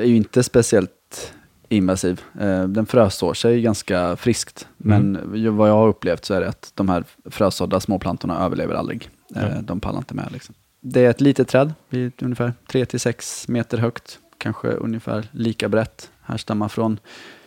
är 0.02 0.04
ju 0.04 0.16
inte 0.16 0.42
speciellt 0.42 1.32
invasiv. 1.68 2.20
Eh, 2.40 2.64
den 2.64 2.86
frösår 2.86 3.34
sig 3.34 3.62
ganska 3.62 4.16
friskt. 4.16 4.68
Men 4.76 5.18
ju- 5.34 5.48
vad 5.50 5.68
jag 5.68 5.74
har 5.74 5.88
upplevt 5.88 6.24
så 6.24 6.34
är 6.34 6.40
det 6.40 6.48
att 6.48 6.72
de 6.74 6.88
här 6.88 7.04
frösådda 7.30 7.80
småplantorna 7.80 8.44
överlever 8.44 8.74
aldrig. 8.74 9.10
Ja. 9.34 9.60
De 9.62 9.80
pallar 9.80 9.98
inte 9.98 10.14
med. 10.14 10.28
Liksom. 10.32 10.54
Det 10.80 11.04
är 11.04 11.10
ett 11.10 11.20
litet 11.20 11.48
träd, 11.48 11.74
ungefär 12.22 12.52
3-6 12.68 13.50
meter 13.50 13.78
högt. 13.78 14.18
Kanske 14.38 14.68
ungefär 14.68 15.28
lika 15.32 15.68
brett. 15.68 16.10
Härstammar 16.22 16.68
från 16.68 16.98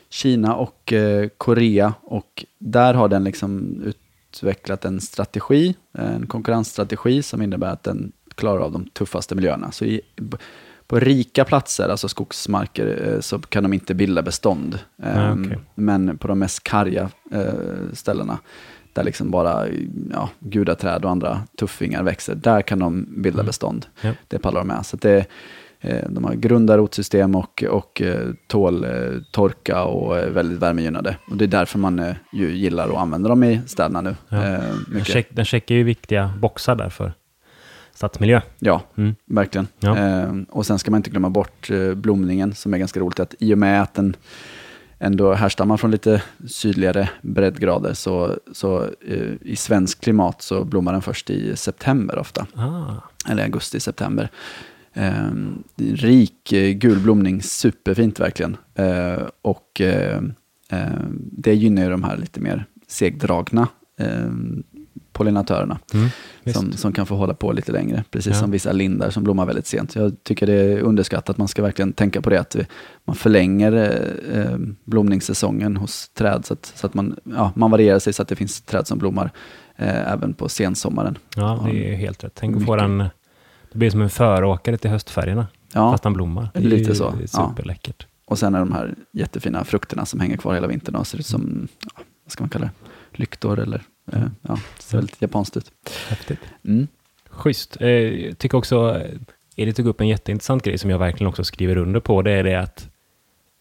Kina 0.09 0.55
och 0.55 0.93
eh, 0.93 1.29
Korea. 1.37 1.93
Och 2.01 2.45
där 2.59 2.93
har 2.93 3.07
den 3.09 3.23
liksom 3.23 3.81
utvecklat 3.85 4.85
en 4.85 5.01
strategi, 5.01 5.75
en 5.93 6.27
konkurrensstrategi 6.27 7.23
som 7.23 7.41
innebär 7.41 7.67
att 7.69 7.83
den 7.83 8.11
klarar 8.35 8.59
av 8.59 8.71
de 8.71 8.85
tuffaste 8.85 9.35
miljöerna. 9.35 9.71
Så 9.71 9.85
i, 9.85 10.01
på 10.87 10.99
rika 10.99 11.45
platser, 11.45 11.89
alltså 11.89 12.07
skogsmarker, 12.07 13.13
eh, 13.13 13.19
så 13.19 13.39
kan 13.39 13.63
de 13.63 13.73
inte 13.73 13.93
bilda 13.93 14.21
bestånd. 14.21 14.79
Nej, 14.95 15.11
Ehm, 15.17 15.43
okej. 15.45 15.59
Men 15.75 16.17
på 16.17 16.27
de 16.27 16.39
mest 16.39 16.63
karga 16.63 17.09
eh, 17.31 17.93
ställena, 17.93 18.39
där 18.95 19.03
liksom 19.03 19.31
bara 19.31 19.65
ja, 20.11 20.29
gudaträd 20.39 21.05
och 21.05 21.11
andra 21.11 21.41
tuffingar 21.59 22.03
växer, 22.03 22.35
där 22.35 22.61
kan 22.61 22.79
de 22.79 23.05
bilda 23.17 23.39
Mm. 23.39 23.45
bestånd. 23.45 23.85
Ja. 24.01 24.11
Det 24.27 24.39
pallar 24.39 24.59
de 24.59 24.67
med. 24.67 24.85
Så 24.85 24.97
det, 24.97 25.25
eh, 25.81 26.09
de 26.09 26.23
har 26.23 26.33
grunda 26.33 26.77
rotsystem 26.77 27.35
och, 27.35 27.63
och 27.69 28.01
eh, 28.01 28.29
tål 28.47 28.83
eh, 28.83 28.91
torka 29.31 29.83
och 29.83 30.17
är 30.17 30.29
väldigt 30.29 30.59
värmegynnade. 30.59 31.17
Och 31.31 31.37
det 31.37 31.45
är 31.45 31.47
därför 31.47 31.79
man 31.79 32.13
ju 32.33 32.51
gillar 32.55 32.89
att 32.89 32.95
använda 32.97 33.29
dem 33.29 33.43
i 33.43 33.61
städerna 33.67 34.01
nu. 34.01 34.15
Ja. 34.29 34.37
Den, 34.91 35.03
check, 35.03 35.27
den 35.29 35.45
checkar 35.45 35.75
ju 35.75 35.83
viktiga 35.83 36.33
boxar 36.39 36.75
där 36.75 36.89
för 36.89 37.13
stadsmiljö. 37.93 38.41
Ja, 38.59 38.81
Mm. 38.95 39.15
verkligen. 39.25 39.67
Ja. 39.79 40.25
Och 40.49 40.65
sen 40.65 40.79
ska 40.79 40.91
man 40.91 40.97
inte 40.99 41.09
glömma 41.09 41.29
bort 41.29 41.69
blomningen 41.95 42.53
som 42.53 42.73
är 42.73 42.77
ganska 42.77 42.99
roligt. 42.99 43.19
Att 43.19 43.35
I 43.39 43.53
och 43.53 43.57
med 43.57 43.81
att 43.81 43.93
den 43.93 44.15
ändå 44.99 45.33
härstammar 45.33 45.77
från 45.77 45.91
lite 45.91 46.23
sydligare 46.47 47.09
breddgrader 47.21 47.93
så, 47.93 48.39
så 48.51 48.83
eh, 48.83 49.33
i 49.41 49.55
svensk 49.55 50.01
klimat 50.01 50.41
så 50.41 50.65
blommar 50.65 50.91
den 50.91 51.01
först 51.01 51.29
i 51.29 51.55
september 51.55 52.19
ofta. 52.19 52.47
Ah. 52.55 53.29
Eller 53.29 53.43
augusti-september. 53.43 54.29
Eh, 54.93 55.31
rik 55.77 56.53
eh, 56.53 56.71
gul 56.71 56.99
blomning, 56.99 57.41
superfint 57.41 58.19
verkligen. 58.19 58.57
Eh, 58.75 59.23
och 59.41 59.81
eh, 59.81 60.21
eh, 60.71 60.99
det 61.31 61.53
gynnar 61.53 61.83
ju 61.83 61.89
de 61.89 62.03
här 62.03 62.17
lite 62.17 62.39
mer 62.39 62.65
segdragna 62.87 63.67
eh, 63.99 64.31
pollinatörerna 65.15 65.79
Mm. 65.93 66.09
Som, 66.53 66.71
som 66.71 66.93
kan 66.93 67.05
få 67.05 67.15
hålla 67.15 67.33
på 67.33 67.51
lite 67.51 67.71
längre. 67.71 68.03
Precis 68.11 68.33
Ja. 68.33 68.39
som 68.39 68.51
vissa 68.51 68.71
lindar 68.71 69.09
som 69.09 69.23
blommar 69.23 69.45
väldigt 69.45 69.67
sent. 69.67 69.95
Jag 69.95 70.23
tycker 70.23 70.47
det 70.47 70.53
är 70.53 70.79
underskattat. 70.79 71.37
Man 71.37 71.47
ska 71.47 71.61
verkligen 71.61 71.93
tänka 71.93 72.21
på 72.21 72.29
det. 72.29 72.39
Att 72.39 72.55
man 73.05 73.15
förlänger 73.15 73.71
eh, 73.73 74.41
eh, 74.41 74.57
blomningssäsongen 74.85 75.77
hos 75.77 76.09
träd. 76.09 76.45
Så 76.45 76.53
att, 76.53 76.73
så 76.75 76.87
att 76.87 76.93
man, 76.93 77.15
ja, 77.23 77.51
man 77.55 77.71
varierar 77.71 77.99
sig 77.99 78.13
så 78.13 78.21
att 78.21 78.27
det 78.27 78.35
finns 78.35 78.61
träd 78.61 78.87
som 78.87 78.97
blommar 78.97 79.31
eh, 79.75 80.11
även 80.13 80.33
på 80.33 80.49
sensommaren. 80.49 81.17
Ja, 81.35 81.67
det 81.71 81.91
är 81.93 81.95
helt 81.95 82.23
rätt. 82.23 82.31
Tänk 82.35 82.57
att 82.57 82.65
få 82.65 82.75
den... 82.75 82.97
Det 83.71 83.77
blir 83.79 83.89
som 83.89 84.01
en 84.01 84.09
föråkare 84.09 84.77
till 84.77 84.89
höstfärgerna, 84.91 85.47
Ja, 85.73 85.91
fast 85.91 86.03
den 86.03 86.13
blommar. 86.13 86.49
Det 86.53 86.59
är 86.59 86.63
lite 86.63 86.89
ju 86.89 86.95
så, 86.95 87.13
ja. 87.33 87.49
superläckert. 87.49 88.07
och 88.25 88.39
sen 88.39 88.55
är 88.55 88.59
de 88.59 88.71
här 88.71 88.95
jättefina 89.13 89.63
frukterna 89.63 90.05
som 90.05 90.19
hänger 90.19 90.37
kvar 90.37 90.53
hela 90.53 90.67
vintern 90.67 90.95
och 90.95 91.07
ser 91.07 91.17
ut 91.19 91.25
som, 91.25 91.67
ja, 91.83 92.01
vad 92.25 92.31
ska 92.31 92.43
man 92.43 92.49
kalla 92.49 92.65
det, 92.65 92.71
lyktor 93.19 93.59
eller, 93.59 93.81
ja, 94.11 94.57
det 94.77 94.83
ser 94.83 94.97
väldigt 94.97 95.21
japanskt 95.21 95.57
ut. 95.57 95.71
Häftigt. 96.09 96.39
Mm. 96.65 96.87
Schysst. 97.29 97.77
Eh, 97.81 97.89
Jag 97.89 98.37
tycker 98.37 98.57
också, 98.57 98.95
eh, 99.01 99.11
Edith 99.55 99.77
tog 99.77 99.87
upp 99.87 100.01
en 100.01 100.07
jätteintressant 100.07 100.63
grej 100.63 100.77
som 100.77 100.89
jag 100.89 100.99
verkligen 100.99 101.29
också 101.29 101.43
skriver 101.43 101.77
under 101.77 101.99
på. 101.99 102.21
Det 102.21 102.31
är 102.31 102.43
det 102.43 102.55
att 102.55 102.89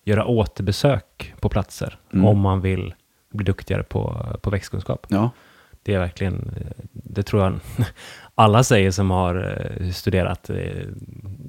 göra 0.05 0.27
återbesök 0.27 1.35
på 1.41 1.49
platser 1.49 1.99
Mm. 2.13 2.25
om 2.27 2.39
man 2.39 2.61
vill 2.61 2.95
bli 3.33 3.45
duktigare 3.45 3.83
på, 3.83 4.27
på 4.43 4.51
växtkunskap. 4.51 5.07
Ja, 5.09 5.31
Det 5.83 5.95
är 5.95 5.99
verkligen, 5.99 6.51
eh, 6.57 6.85
det 6.93 7.23
tror 7.23 7.43
jag 7.43 7.55
alla 8.35 8.65
säger 8.65 8.91
som 8.91 9.11
har 9.11 9.57
eh, 9.81 9.91
studerat 9.91 10.51
eh, 10.51 10.57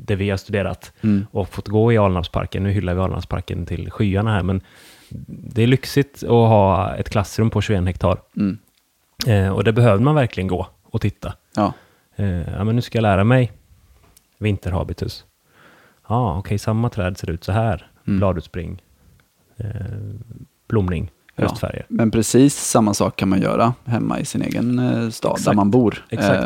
det 0.06 0.16
vi 0.16 0.30
har 0.30 0.38
studerat 0.38 0.93
mm. 1.02 1.28
och 1.32 1.50
fått 1.50 1.68
gå 1.68 1.93
i 1.93 1.98
Alnarpsparken. 1.98 2.64
Nu 2.64 2.70
hyllar 2.72 2.93
vi 2.93 3.02
Alnarpsparken 3.02 3.66
till 3.66 3.91
skyarna 3.91 4.34
här, 4.34 4.43
men 4.43 4.62
det 5.28 5.64
är 5.64 5.68
lyxigt 5.68 6.24
att 6.24 6.30
ha 6.30 6.96
ett 6.96 7.10
klassrum 7.10 7.50
på 7.50 7.62
21 7.62 7.86
hektar. 7.86 8.18
Mm. 8.38 8.58
Eh, 9.28 9.49
och 9.49 9.63
det 9.63 9.74
behöver 9.74 10.03
man 10.03 10.16
verkligen 10.16 10.47
gå 10.47 10.68
och 10.84 11.01
titta. 11.01 11.34
ja. 11.55 11.74
Eh, 12.18 12.53
ja, 12.57 12.63
men 12.63 12.76
nu 12.76 12.82
ska 12.82 12.97
jag 12.97 13.01
lära 13.03 13.24
mig 13.24 13.51
vinterhabitus. 14.38 15.26
Ja, 16.07 16.16
ah, 16.16 16.38
okej, 16.38 16.57
samma 16.57 16.89
träd 16.89 17.18
ser 17.18 17.30
ut 17.30 17.43
så 17.43 17.51
här. 17.51 17.91
Mm. 18.07 18.20
Bladutspring, 18.20 18.82
eh, 19.57 19.66
blomning, 20.68 21.11
Ja. 21.36 21.43
höstfärger. 21.43 21.86
Men 21.89 22.11
precis 22.11 22.55
samma 22.55 22.93
sak 22.93 23.16
kan 23.16 23.30
man 23.30 23.41
göra 23.41 23.74
hemma 23.86 24.20
i 24.20 24.26
sin 24.26 24.41
egen 24.41 24.80
eh, 24.80 25.09
stad 25.09 25.32
där 25.32 25.38
Exakt. 25.39 25.55
man 25.55 25.72
bor. 25.72 26.05
Exakt. 26.09 26.43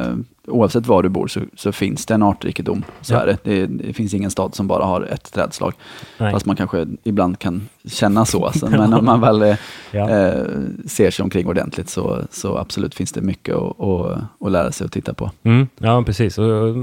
Oavsett 0.49 0.87
var 0.87 1.03
du 1.03 1.09
bor 1.09 1.27
så, 1.27 1.41
så 1.55 1.71
finns 1.71 2.05
det 2.05 2.13
en 2.13 2.23
artrikedom. 2.23 2.83
Så 3.01 3.13
Ja. 3.13 3.19
är 3.19 3.25
det. 3.27 3.37
Det, 3.43 3.65
det 3.67 3.93
finns 3.93 4.13
ingen 4.13 4.31
stad 4.31 4.55
som 4.55 4.67
bara 4.67 4.83
har 4.85 5.01
ett 5.01 5.31
trädslag. 5.33 5.73
Nej. 6.17 6.33
Fast 6.33 6.45
man 6.45 6.55
kanske 6.55 6.85
ibland 7.03 7.39
kan 7.39 7.69
känna 7.85 8.25
så. 8.25 8.45
Alltså. 8.45 8.69
Men 8.69 8.93
om 8.93 9.05
man 9.05 9.21
väl 9.21 9.41
eh, 9.41 9.55
Ja. 9.91 10.09
eh, 10.09 10.43
ser 10.85 11.11
sig 11.11 11.23
omkring 11.23 11.47
ordentligt 11.47 11.89
så, 11.89 12.21
så 12.31 12.57
absolut 12.57 12.95
finns 12.95 13.11
det 13.11 13.21
mycket 13.21 13.55
att, 13.55 13.79
att, 13.81 14.21
att 14.39 14.51
lära 14.51 14.71
sig 14.71 14.85
och 14.85 14.91
titta 14.91 15.13
på. 15.13 15.31
Mm, 15.43 15.67
ja, 15.77 16.03
precis. 16.05 16.37
Och, 16.37 16.45
eh, 16.67 16.75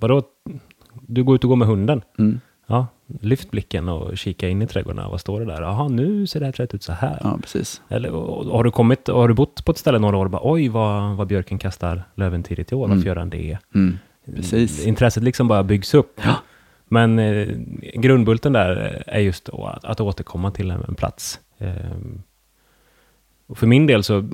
vadå? 0.00 0.22
Du 1.06 1.24
går 1.24 1.34
ut 1.34 1.44
och 1.44 1.48
går 1.50 1.56
med 1.56 1.68
hunden. 1.68 2.02
Mm. 2.18 2.40
Ja, 2.66 2.86
lyft 3.20 3.50
blicken 3.50 3.88
och 3.88 4.18
kika 4.18 4.48
in 4.48 4.62
i 4.62 4.66
trädgården. 4.66 5.10
Vad 5.10 5.20
står 5.20 5.40
det 5.40 5.46
där? 5.46 5.62
Jaha, 5.62 5.88
nu 5.88 6.26
ser 6.26 6.40
det 6.40 6.46
här 6.46 6.52
trädet 6.52 6.74
ut 6.74 6.82
så 6.82 6.92
här. 6.92 7.18
Ja, 7.24 7.38
precis. 7.42 7.82
Eller 7.88 8.10
och, 8.10 8.46
och 8.46 8.56
har 8.56 8.64
du 8.64 8.70
kommit, 8.70 9.08
och 9.08 9.20
har 9.20 9.28
du 9.28 9.34
bott 9.34 9.64
på 9.64 9.72
ett 9.72 9.78
ställe 9.78 9.98
några 9.98 10.16
år 10.16 10.24
och 10.24 10.30
bara 10.30 10.42
oj, 10.52 10.68
vad, 10.68 11.16
vad 11.16 11.26
björken 11.26 11.58
kastar 11.58 12.04
löven 12.14 12.42
tidigt 12.42 12.72
i 12.72 12.74
år. 12.74 12.80
Varför 12.80 12.94
Mm. 12.94 13.06
gör 13.06 13.14
den 13.14 13.30
det? 13.30 13.58
Mm. 13.74 13.98
Precis. 14.34 14.86
Intresset 14.86 15.22
liksom 15.22 15.48
bara 15.48 15.62
byggs 15.62 15.94
upp. 15.94 16.20
Ja. 16.24 16.34
Men 16.88 17.18
eh, 17.18 17.48
grundbulten 17.94 18.52
där 18.52 19.02
är 19.06 19.20
just 19.20 19.48
att, 19.48 19.84
att 19.84 20.00
återkomma 20.00 20.50
till 20.50 20.70
en, 20.70 20.84
en 20.88 20.94
plats. 20.94 21.40
Ehm, 21.58 22.22
och 23.46 23.58
för 23.58 23.66
min 23.66 23.86
del 23.86 24.02
så 24.04 24.28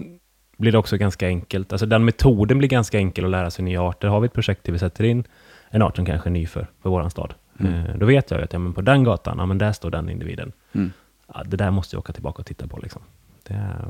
blir 0.57 0.73
det 0.73 0.79
också 0.79 0.97
ganska 0.97 1.27
enkelt. 1.27 1.73
Alltså 1.73 1.87
den 1.87 2.05
metoden 2.05 2.59
blir 2.59 2.69
ganska 2.69 2.99
enkel 2.99 3.25
att 3.25 3.31
lära 3.31 3.51
sig 3.51 3.65
nya 3.65 3.83
arter. 3.83 4.09
Har 4.09 4.21
vi 4.21 4.27
ett 4.27 4.33
projekt 4.33 4.65
där 4.65 4.73
vi 4.73 4.79
sätter 4.79 5.05
in 5.05 5.25
en 5.71 5.83
art 5.83 5.97
som 5.97 6.07
kanske 6.07 6.29
är 6.29 6.33
ny 6.33 6.47
för, 6.47 6.67
för 6.83 6.91
vår 6.91 7.09
stad. 7.09 7.35
Mm. 7.61 7.87
Eh, 7.87 7.97
då 7.97 8.07
vet 8.07 8.31
jag 8.31 8.39
ju 8.39 8.45
att 8.45 8.53
ja, 8.53 8.59
men 8.59 8.73
på 8.73 8.81
den 8.81 9.05
gatan, 9.05 9.39
ja, 9.39 9.47
men 9.47 9.59
där 9.59 9.73
står 9.73 9.91
den 9.91 10.09
individen. 10.09 10.53
Mm. 10.73 10.93
Ja, 11.35 11.43
det 11.47 11.57
där 11.57 11.71
måste 11.71 11.97
jag 11.97 11.99
åka 12.01 12.13
tillbaka 12.13 12.41
och 12.41 12.47
titta 12.47 12.67
på. 12.67 12.79
Liksom. 12.79 13.03
Det, 13.43 13.55
är, 13.55 13.87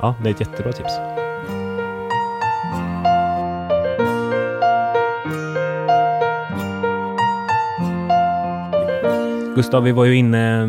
ja, 0.00 0.14
det 0.22 0.28
är 0.28 0.34
ett 0.34 0.40
jättebra 0.40 0.72
tips. 0.72 0.92
Gustav, 9.54 9.82
vi 9.82 9.92
var 9.92 10.04
ju 10.04 10.16
inne, 10.16 10.66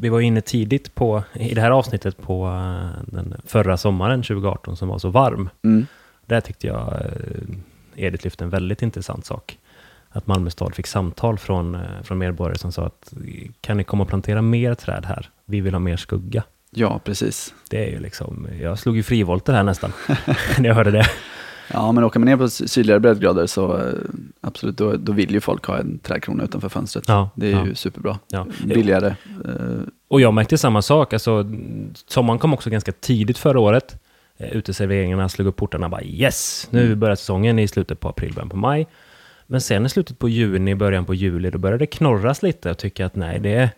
vi 0.00 0.08
var 0.08 0.20
inne 0.20 0.40
tidigt 0.40 0.94
på, 0.94 1.22
i 1.32 1.54
det 1.54 1.60
här 1.60 1.70
avsnittet 1.70 2.18
på 2.18 2.46
eh, 2.46 3.02
den 3.06 3.34
förra 3.44 3.76
sommaren 3.76 4.22
2018 4.22 4.76
som 4.76 4.88
var 4.88 4.98
så 4.98 5.08
varm. 5.08 5.48
Mm. 5.64 5.86
Där 6.26 6.40
tyckte 6.40 6.66
jag 6.66 6.92
eh, 6.92 8.04
Edith 8.04 8.24
lyfte 8.24 8.44
en 8.44 8.50
väldigt 8.50 8.82
intressant 8.82 9.26
sak. 9.26 9.58
Att 10.16 10.26
Malmö 10.26 10.50
stad 10.50 10.74
fick 10.74 10.86
samtal 10.86 11.38
från, 11.38 11.74
eh, 11.74 11.80
från 12.02 12.18
medborgare 12.18 12.58
som 12.58 12.72
sa 12.72 12.86
att 12.86 13.12
kan 13.60 13.76
ni 13.76 13.84
komma 13.84 14.02
och 14.02 14.08
plantera 14.08 14.42
mer 14.42 14.74
träd 14.74 15.04
här? 15.06 15.30
Vi 15.44 15.60
vill 15.60 15.74
ha 15.74 15.78
mer 15.78 15.96
skugga. 15.96 16.42
Ja, 16.70 17.00
precis. 17.04 17.54
Det 17.70 17.84
är 17.86 17.90
ju 17.90 17.98
liksom, 18.00 18.48
jag 18.60 18.78
slog 18.78 18.96
ju 18.96 19.02
frivolter 19.02 19.52
här 19.52 19.62
nästan, 19.62 19.92
när 20.58 20.68
jag 20.68 20.74
hörde 20.74 20.90
det. 20.90 21.06
Ja, 21.72 21.92
men 21.92 22.04
åker 22.04 22.18
man 22.20 22.26
ner 22.26 22.36
på 22.36 22.48
sydligare 22.48 23.00
breddgrader 23.00 23.46
så 23.46 23.76
eh, 23.78 23.92
absolut, 24.40 24.76
då, 24.78 24.96
då 24.96 25.12
vill 25.12 25.30
ju 25.32 25.40
folk 25.40 25.64
ha 25.66 25.78
en 25.78 25.98
trädkrona 25.98 26.44
utanför 26.44 26.68
fönstret. 26.68 27.04
Ja, 27.08 27.30
det 27.34 27.46
är 27.46 27.50
ja. 27.52 27.66
ju 27.66 27.74
superbra. 27.74 28.18
Ja. 28.28 28.46
Billigare. 28.64 29.06
eh, 29.44 29.80
Och 30.08 30.20
jag 30.20 30.34
märkte 30.34 30.58
samma 30.58 30.82
sak, 30.82 31.12
alltså, 31.12 31.44
sommaren 32.08 32.38
kom 32.38 32.54
också 32.54 32.70
ganska 32.70 32.92
tidigt 32.92 33.38
förra 33.38 33.60
året. 33.60 34.02
Uteserveringarna 34.38 35.28
slog 35.28 35.48
upp 35.48 35.56
portarna 35.56 35.86
och 35.86 35.90
bara 35.90 36.02
yes, 36.02 36.68
nu 36.70 36.86
Mm. 36.86 37.00
börjar 37.00 37.16
säsongen 37.16 37.58
i 37.58 37.68
slutet 37.68 38.00
på 38.00 38.08
april, 38.08 38.32
början 38.34 38.48
på 38.48 38.56
maj. 38.56 38.86
Men 39.46 39.60
sen 39.60 39.86
i 39.86 39.88
slutet 39.88 40.18
på 40.18 40.28
juni, 40.28 40.74
början 40.74 41.04
på 41.04 41.14
juli, 41.14 41.50
då 41.50 41.58
började 41.58 41.82
det 41.82 41.86
knorras 41.86 42.42
lite 42.42 42.70
och 42.70 42.78
tycka 42.78 43.06
att 43.06 43.16
nej, 43.16 43.40
det 43.40 43.54
är, 43.54 43.70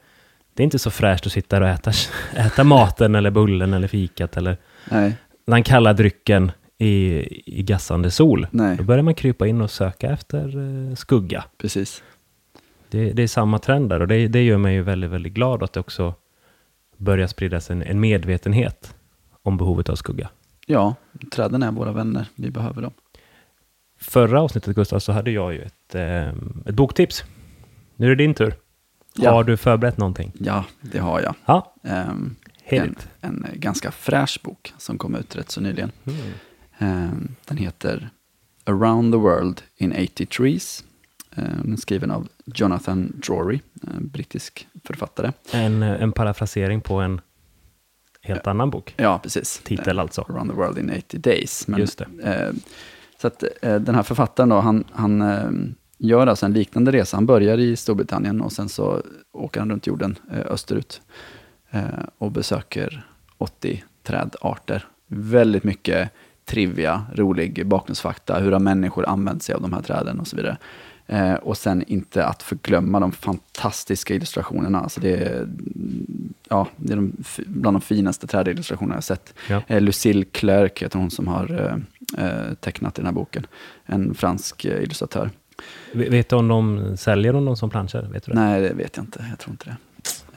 det 0.54 0.62
är 0.62 0.64
inte 0.64 0.78
så 0.78 0.90
fräscht 0.90 1.26
att 1.26 1.32
sitta 1.32 1.60
och 1.60 1.68
äta, 1.68 1.92
äta 2.36 2.64
maten 2.64 3.14
eller 3.14 3.30
bullen 3.30 3.74
eller 3.74 3.88
fikat 3.88 4.36
eller 4.36 4.56
Nej, 4.90 5.14
den 5.46 5.62
kalla 5.62 5.92
drycken 5.92 6.52
i, 6.78 7.24
i 7.58 7.62
gassande 7.62 8.10
sol. 8.10 8.46
nej, 8.50 8.76
Då 8.76 8.82
börjar 8.82 9.02
man 9.02 9.14
krypa 9.14 9.46
in 9.46 9.60
och 9.60 9.70
söka 9.70 10.10
efter 10.10 10.56
eh, 10.88 10.94
skugga. 10.94 11.44
precis. 11.58 12.02
Det, 12.90 13.12
det 13.12 13.22
är 13.22 13.26
samma 13.28 13.58
trend 13.58 13.88
där 13.88 14.00
och 14.00 14.08
det, 14.08 14.28
det 14.28 14.42
gör 14.42 14.58
mig 14.58 14.74
ju 14.74 14.82
väldigt, 14.82 15.10
väldigt 15.10 15.32
glad 15.32 15.62
att 15.62 15.72
det 15.72 15.80
också 15.80 16.14
börjar 16.96 17.26
spridas 17.26 17.70
en, 17.70 17.82
en 17.82 18.00
medvetenhet 18.00 18.94
om 19.42 19.56
behovet 19.56 19.88
av 19.88 19.94
skugga. 19.94 20.28
Ja, 20.66 20.94
träden 21.32 21.62
är 21.62 21.72
våra 21.72 21.92
vänner. 21.92 22.26
Vi 22.34 22.50
behöver 22.50 22.82
dem. 22.82 22.92
Förra 23.98 24.40
avsnittet 24.42 24.74
Gustav 24.76 24.98
så 24.98 25.12
hade 25.12 25.30
jag 25.30 25.54
ju 25.54 25.60
ett, 25.62 25.94
eh, 25.94 26.28
ett 26.66 26.74
boktips. 26.74 27.24
Nu 27.96 28.06
är 28.06 28.10
det 28.10 28.24
din 28.24 28.34
tur. 28.34 28.54
Ja. 29.16 29.30
Har 29.30 29.44
du 29.44 29.56
förberett 29.56 29.96
någonting? 29.98 30.32
Ja, 30.38 30.64
det 30.80 30.98
har 30.98 31.20
jag. 31.20 31.34
Ja, 31.46 31.74
Ehm, 31.84 32.36
hit 32.62 32.82
en, 32.82 32.96
en 33.20 33.46
ganska 33.54 33.90
fräsch 33.90 34.40
bok 34.42 34.74
som 34.78 34.98
kom 34.98 35.14
ut 35.14 35.36
rätt 35.36 35.50
så 35.50 35.60
nyligen. 35.60 35.92
Mm. 36.04 36.18
Ehm, 36.78 37.34
den 37.44 37.56
heter 37.56 38.10
Around 38.64 39.12
the 39.14 39.18
World 39.18 39.62
in 39.76 39.92
80 39.92 40.26
Trees. 40.26 40.84
Ehm, 41.36 41.72
är 41.72 41.76
skriven 41.76 42.10
av 42.10 42.28
Jonathan 42.44 43.12
Drury, 43.26 43.60
en 43.82 44.08
brittisk 44.08 44.68
författare. 44.84 45.32
En, 45.52 45.82
eh, 45.82 46.02
en 46.02 46.12
parafrasering 46.12 46.80
på 46.80 46.94
en 47.00 47.20
helt 48.22 48.46
annan 48.46 48.70
bok. 48.70 48.94
Ja, 48.96 49.18
precis. 49.22 49.60
Titel 49.64 49.98
alltså. 49.98 50.22
Around 50.28 50.50
the 50.50 50.56
World 50.56 50.78
in 50.78 50.90
80 50.90 51.18
Days. 51.18 51.68
Men, 51.68 51.80
Just 51.80 51.98
det. 51.98 52.06
eh, 52.22 52.52
så 53.20 53.26
att 53.26 53.44
eh, 53.62 53.74
den 53.74 53.94
här 53.94 54.02
författaren 54.02 54.48
då, 54.48 54.60
han, 54.60 54.84
han 54.92 55.22
eh, 55.22 55.50
gör 55.98 56.26
alltså 56.26 56.46
en 56.46 56.52
liknande 56.52 56.92
resa. 56.92 57.16
Han 57.16 57.26
börjar 57.26 57.58
i 57.58 57.76
Storbritannien 57.76 58.40
och 58.40 58.52
sen 58.52 58.68
så 58.68 59.02
åker 59.32 59.60
han 59.60 59.70
runt 59.70 59.86
jorden 59.86 60.16
eh, 60.32 60.52
österut 60.52 61.00
och 62.18 62.32
besöker 62.32 63.06
80 63.38 63.84
trädarter. 64.02 64.86
Väldigt 65.06 65.64
mycket 65.64 66.10
trivia, 66.44 67.06
rolig 67.14 67.66
bakgrundsfakta, 67.66 68.38
hur 68.38 68.52
har 68.52 68.60
människor 68.60 69.08
använt 69.08 69.42
sig 69.42 69.54
av 69.54 69.62
de 69.62 69.72
här 69.72 69.82
träden 69.82 70.20
och 70.20 70.26
så 70.26 70.36
vidare. 70.36 70.56
Eh, 71.06 71.34
och 71.34 71.56
sen 71.56 71.84
inte 71.86 72.24
att 72.24 72.42
förglömma 72.42 73.00
de 73.00 73.12
fantastiska 73.12 74.14
illustrationerna. 74.14 74.80
Alltså 74.80 75.00
det, 75.00 75.16
är, 75.16 75.48
ja, 76.48 76.68
det 76.76 76.92
är 76.92 76.96
de, 76.96 77.12
bland 77.46 77.74
de 77.74 77.80
finaste 77.80 78.26
trädillustrationerna 78.26 78.96
jag 78.96 79.04
sett. 79.04 79.34
Ja. 79.48 79.62
Eh, 79.66 79.80
Lucille 79.80 80.24
Clerc 80.24 80.72
heter 80.82 80.98
hon 80.98 81.10
som 81.10 81.28
har 81.28 81.66
eh, 81.66 81.76
tecknat 82.60 82.98
i 82.98 83.00
den 83.00 83.06
här 83.06 83.12
boken. 83.12 83.46
En 83.86 84.14
fransk 84.14 84.64
eh, 84.64 84.82
illustratör. 84.82 85.30
Vet 85.92 86.28
du 86.28 86.36
om 86.36 86.48
de 86.48 86.96
säljer 86.96 87.32
dem 87.32 87.56
som 87.56 87.70
planscher? 87.70 88.08
Vet 88.12 88.26
du 88.26 88.32
det? 88.32 88.40
Nej, 88.40 88.60
det 88.60 88.74
vet 88.74 88.96
jag 88.96 89.04
inte. 89.04 89.26
Jag 89.30 89.38
tror 89.38 89.52
inte 89.52 89.64
det. 89.64 89.76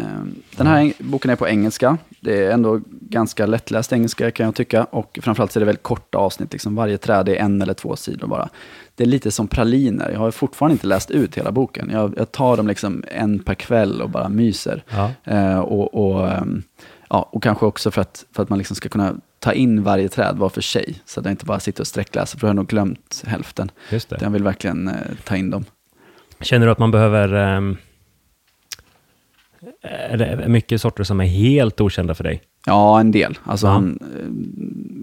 Ehm, 0.03 0.35
Den 0.55 0.67
här 0.67 0.93
boken 0.99 1.31
är 1.31 1.35
på 1.35 1.47
engelska. 1.47 1.97
Det 2.19 2.45
är 2.45 2.51
ändå 2.51 2.81
ganska 2.89 3.45
lättläst 3.45 3.93
engelska 3.93 4.31
kan 4.31 4.45
jag 4.45 4.55
tycka. 4.55 4.83
Och 4.83 5.19
framförallt 5.21 5.51
så 5.51 5.59
är 5.59 5.61
det 5.61 5.65
väldigt 5.65 5.83
korta 5.83 6.17
avsnitt. 6.17 6.51
Liksom 6.53 6.75
varje 6.75 6.97
träd 6.97 7.29
är 7.29 7.35
en 7.35 7.61
eller 7.61 7.73
två 7.73 7.95
sidor 7.95 8.27
bara. 8.27 8.49
Det 8.95 9.03
är 9.03 9.07
lite 9.07 9.31
som 9.31 9.47
praliner. 9.47 10.09
Jag 10.11 10.19
har 10.19 10.31
fortfarande 10.31 10.73
inte 10.73 10.87
läst 10.87 11.11
ut 11.11 11.37
hela 11.37 11.51
boken. 11.51 11.89
Jag, 11.91 12.13
jag 12.17 12.31
tar 12.31 12.57
dem 12.57 12.67
liksom 12.67 13.03
en 13.07 13.39
per 13.39 13.55
kväll 13.55 14.01
och 14.01 14.09
bara 14.09 14.29
myser. 14.29 14.83
Ja. 14.89 15.11
Eh, 15.23 15.59
och, 15.59 15.93
och, 15.93 16.29
ehm, 16.29 16.63
ja, 17.11 17.29
och 17.31 17.43
kanske 17.43 17.65
också 17.65 17.91
för 17.91 18.01
att, 18.01 18.25
för 18.31 18.43
att 18.43 18.49
man 18.49 18.57
liksom 18.57 18.75
ska 18.75 18.89
kunna 18.89 19.15
ta 19.39 19.53
in 19.53 19.83
varje 19.83 20.09
träd 20.09 20.37
var 20.37 20.49
för 20.49 20.61
sig. 20.61 21.01
Så 21.05 21.19
att 21.19 21.25
jag 21.25 21.33
inte 21.33 21.45
bara 21.45 21.59
sitter 21.59 21.81
och 21.83 21.87
sträckläser, 21.87 22.37
för 22.37 22.41
då 22.41 22.47
har 22.47 22.49
jag 22.49 22.55
nog 22.55 22.67
glömt 22.67 23.23
hälften. 23.27 23.71
Just 23.89 24.09
det. 24.09 24.17
Jag 24.21 24.29
vill 24.29 24.43
verkligen 24.43 24.87
eh, 24.87 24.93
ta 25.23 25.35
in 25.35 25.49
dem. 25.49 25.65
Känner 26.39 26.65
du 26.65 26.71
att 26.71 26.79
man 26.79 26.91
behöver... 26.91 27.33
ehm, 27.33 27.77
är 29.81 30.17
det 30.17 30.47
mycket 30.47 30.81
sorter 30.81 31.03
som 31.03 31.19
är 31.21 31.25
helt 31.25 31.81
okända 31.81 32.13
för 32.15 32.23
dig? 32.23 32.41
Ja, 32.65 32.99
en 32.99 33.11
del. 33.11 33.37
Alltså 33.43 33.67
Ja. 33.67 33.71
han 33.73 33.99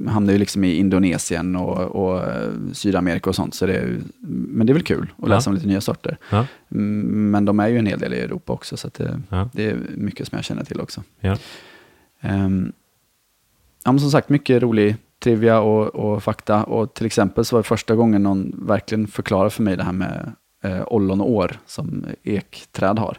eh, 0.06 0.12
hamnar 0.12 0.32
ju 0.32 0.38
liksom 0.38 0.64
i 0.64 0.74
Indonesien 0.74 1.56
och, 1.56 1.78
och 1.78 2.24
eh, 2.26 2.50
Sydamerika 2.72 3.30
och 3.30 3.36
sånt. 3.36 3.54
Så 3.54 3.66
det 3.66 3.72
är, 3.76 3.82
ju- 3.82 4.00
men 4.28 4.66
det 4.66 4.72
är 4.72 4.74
väl 4.74 4.82
kul 4.82 5.02
att 5.02 5.28
Ja. 5.28 5.34
läsa 5.34 5.50
om 5.50 5.54
lite 5.56 5.66
nya 5.68 5.80
sorter. 5.80 6.16
Ja. 6.30 6.46
Mm, 6.72 7.30
Men 7.30 7.44
de 7.44 7.60
är 7.60 7.68
ju 7.68 7.78
en 7.78 7.86
hel 7.86 7.98
del 7.98 8.14
i 8.14 8.20
Europa 8.20 8.52
också, 8.52 8.76
så 8.76 8.90
det, 8.96 9.20
Ja. 9.28 9.48
det 9.52 9.66
är 9.66 9.76
mycket 9.94 10.28
som 10.28 10.36
jag 10.36 10.44
känner 10.44 10.64
till 10.64 10.80
också. 10.80 11.02
Ehm, 12.20 12.72
ja, 13.84 13.92
men 13.92 14.00
som 14.00 14.10
sagt, 14.10 14.28
mycket 14.28 14.62
rolig 14.62 14.96
trivia 15.22 15.60
och, 15.60 15.86
och 15.86 16.22
fakta. 16.22 16.64
Och 16.64 16.94
till 16.94 17.06
exempel 17.06 17.44
så 17.44 17.56
var 17.56 17.62
det 17.62 17.68
första 17.68 17.94
gången 17.94 18.22
någon 18.22 18.66
verkligen 18.66 19.06
förklarade 19.06 19.50
för 19.50 19.62
mig 19.62 19.76
det 19.76 19.82
här 19.84 19.92
med 19.92 20.32
eh, 20.62 20.82
ollonår 20.86 21.58
som 21.66 22.04
ekträd 22.22 22.98
har. 22.98 23.18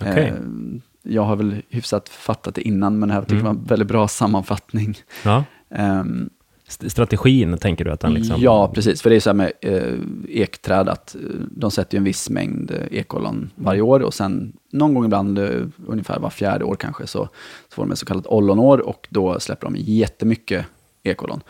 Okej. 0.00 0.28
Ehm, 0.28 0.80
jag 1.02 1.22
har 1.22 1.36
väl 1.36 1.62
hyfsat 1.68 2.08
fattat 2.08 2.54
det 2.54 2.62
innan, 2.62 2.98
men 2.98 3.08
det 3.08 3.14
här 3.14 3.22
tycker 3.22 3.34
Mm. 3.34 3.44
var 3.44 3.50
en 3.52 3.64
väldigt 3.64 3.88
bra 3.88 4.08
sammanfattning. 4.08 4.94
Ja. 5.24 5.44
St- 5.70 6.30
Strategin, 6.72 7.58
tänker 7.58 7.84
du 7.84 7.90
att 7.92 8.00
den 8.00 8.14
liksom... 8.14 8.40
Ja, 8.40 8.70
precis. 8.74 9.02
För 9.02 9.10
det 9.10 9.16
är 9.16 9.20
så 9.20 9.30
här 9.30 9.34
med 9.34 9.52
eh, 9.60 9.94
ekträd 10.28 10.88
att 10.88 11.14
eh, 11.14 11.20
de 11.50 11.70
sätter 11.70 11.94
ju 11.94 11.98
en 11.98 12.04
viss 12.04 12.30
mängd 12.30 12.70
eh, 12.70 12.98
ekollon 12.98 13.50
varje 13.54 13.80
år 13.80 14.00
och 14.00 14.14
sen 14.14 14.52
någon 14.72 14.94
gång 14.94 15.04
ibland, 15.04 15.38
eh, 15.38 15.66
ungefär 15.86 16.18
var 16.18 16.30
fjärde 16.30 16.64
år 16.64 16.74
kanske, 16.74 17.06
så, 17.06 17.28
så 17.68 17.74
får 17.74 17.82
de 17.82 17.92
ett 17.92 17.98
så 17.98 18.06
kallat 18.06 18.26
ollonår 18.26 18.78
och 18.88 19.08
då 19.10 19.40
släpper 19.40 19.66
de 19.66 19.76
jättemycket 19.78 20.66
ekollon. 21.02 21.40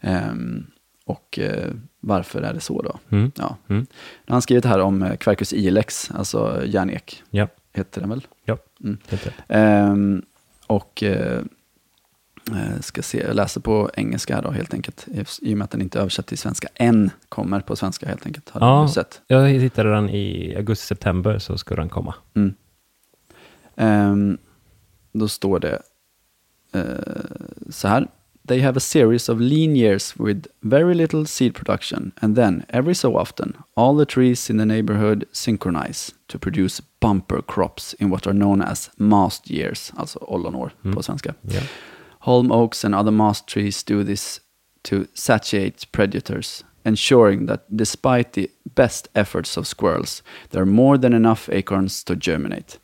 Ehm, 0.00 0.66
och 1.04 1.38
eh, 1.38 1.72
varför 2.00 2.42
är 2.42 2.54
det 2.54 2.60
så 2.60 2.82
då? 2.82 2.98
Mm. 3.16 3.32
Ja. 3.36 3.56
Mm. 3.68 3.80
Nu 3.80 3.86
har 4.26 4.34
han 4.34 4.42
skrivit 4.42 4.64
här 4.64 4.78
om 4.78 5.02
eh, 5.02 5.16
Quercus 5.16 5.52
ilex, 5.52 6.10
alltså 6.14 6.62
järnek, 6.66 7.22
Ja, 7.30 7.48
heter 7.72 8.00
den 8.00 8.10
väl? 8.10 8.26
ja. 8.44 8.58
Mm. 8.84 8.98
Helt 9.08 9.26
rätt. 9.26 9.34
Ehm, 9.48 10.22
och 10.66 11.02
eh, 11.02 11.32
eh, 11.36 11.42
ska 12.80 13.02
se, 13.02 13.18
jag 13.26 13.36
läser 13.36 13.60
på 13.60 13.90
engelska 13.94 14.40
då 14.42 14.50
helt 14.50 14.74
enkelt. 14.74 15.06
I 15.42 15.54
och 15.54 15.58
med 15.58 15.64
att 15.64 15.70
den 15.70 15.82
inte 15.82 15.98
är 15.98 16.00
översatt 16.00 16.26
till 16.26 16.38
svenska 16.38 16.68
än, 16.74 17.10
kommer 17.28 17.60
på 17.60 17.76
svenska 17.76 18.06
helt 18.08 18.26
enkelt. 18.26 18.50
Har 18.50 18.60
Ja. 18.60 18.82
du 18.82 18.92
sett. 18.92 19.20
Jag 19.26 19.48
hittade 19.48 19.90
den 19.90 20.10
i 20.10 20.54
augusti-september, 20.56 21.38
så 21.38 21.58
ska 21.58 21.76
den 21.76 21.88
komma. 21.88 22.14
Mm. 22.34 22.54
Ehm, 23.76 24.38
då 25.12 25.28
står 25.28 25.60
det 25.60 25.82
eh, 26.72 26.82
så 27.70 27.88
här. 27.88 28.06
They 28.48 28.60
have 28.60 28.76
a 28.76 28.80
series 28.80 29.28
of 29.28 29.40
lean 29.40 29.76
years 29.76 30.14
with 30.20 30.48
very 30.60 30.94
little 30.94 31.26
seed 31.26 31.54
production 31.54 32.12
and 32.20 32.36
then 32.36 32.62
every 32.68 32.94
so 32.94 33.16
often 33.18 33.52
all 33.76 33.98
the 33.98 34.04
trees 34.14 34.50
in 34.50 34.58
the 34.58 34.64
neighborhood 34.64 35.24
synchronize 35.32 36.12
to 36.26 36.38
produce 36.38 36.82
bumper 37.00 37.42
crops 37.46 37.94
in 37.98 38.10
what 38.10 38.26
are 38.26 38.34
known 38.34 38.62
as 38.62 38.90
mast 38.96 39.50
years, 39.50 39.92
alltså 39.96 40.18
ollonår 40.18 40.70
Mm. 40.84 40.96
på 40.96 41.02
svenska. 41.02 41.34
Ja. 41.42 41.60
Holm 42.28 42.52
oaks 42.52 42.84
and 42.84 42.94
other 42.94 43.10
mast 43.10 43.46
trees 43.46 43.82
do 43.82 44.04
this 44.04 44.40
to 44.82 45.08
satiate 45.14 45.86
predators, 45.92 46.62
ensuring 46.84 47.46
that 47.46 47.60
despite 47.74 48.32
the 48.32 48.50
best 48.74 49.08
efforts 49.14 49.56
of 49.56 49.66
squirrels, 49.66 50.22
there 50.50 50.60
are 50.60 50.66
more 50.66 50.98
than 50.98 51.14
enough 51.14 51.48
acorns 51.48 52.04
to 52.04 52.14
germinate. 52.14 52.78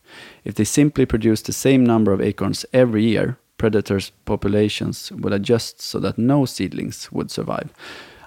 If 0.45 0.55
they 0.55 0.65
simply 0.65 1.05
produce 1.05 1.43
the 1.43 1.53
same 1.53 1.85
number 1.85 2.13
of 2.15 2.23
acorns 2.23 2.65
every 2.73 3.05
year, 3.05 3.37
predators' 3.59 4.13
populations 4.25 5.13
would 5.13 5.35
adjust 5.35 5.83
so 5.83 6.01
that 6.01 6.17
no 6.17 6.47
seedlings 6.47 7.13
would 7.13 7.31
survive. 7.31 7.69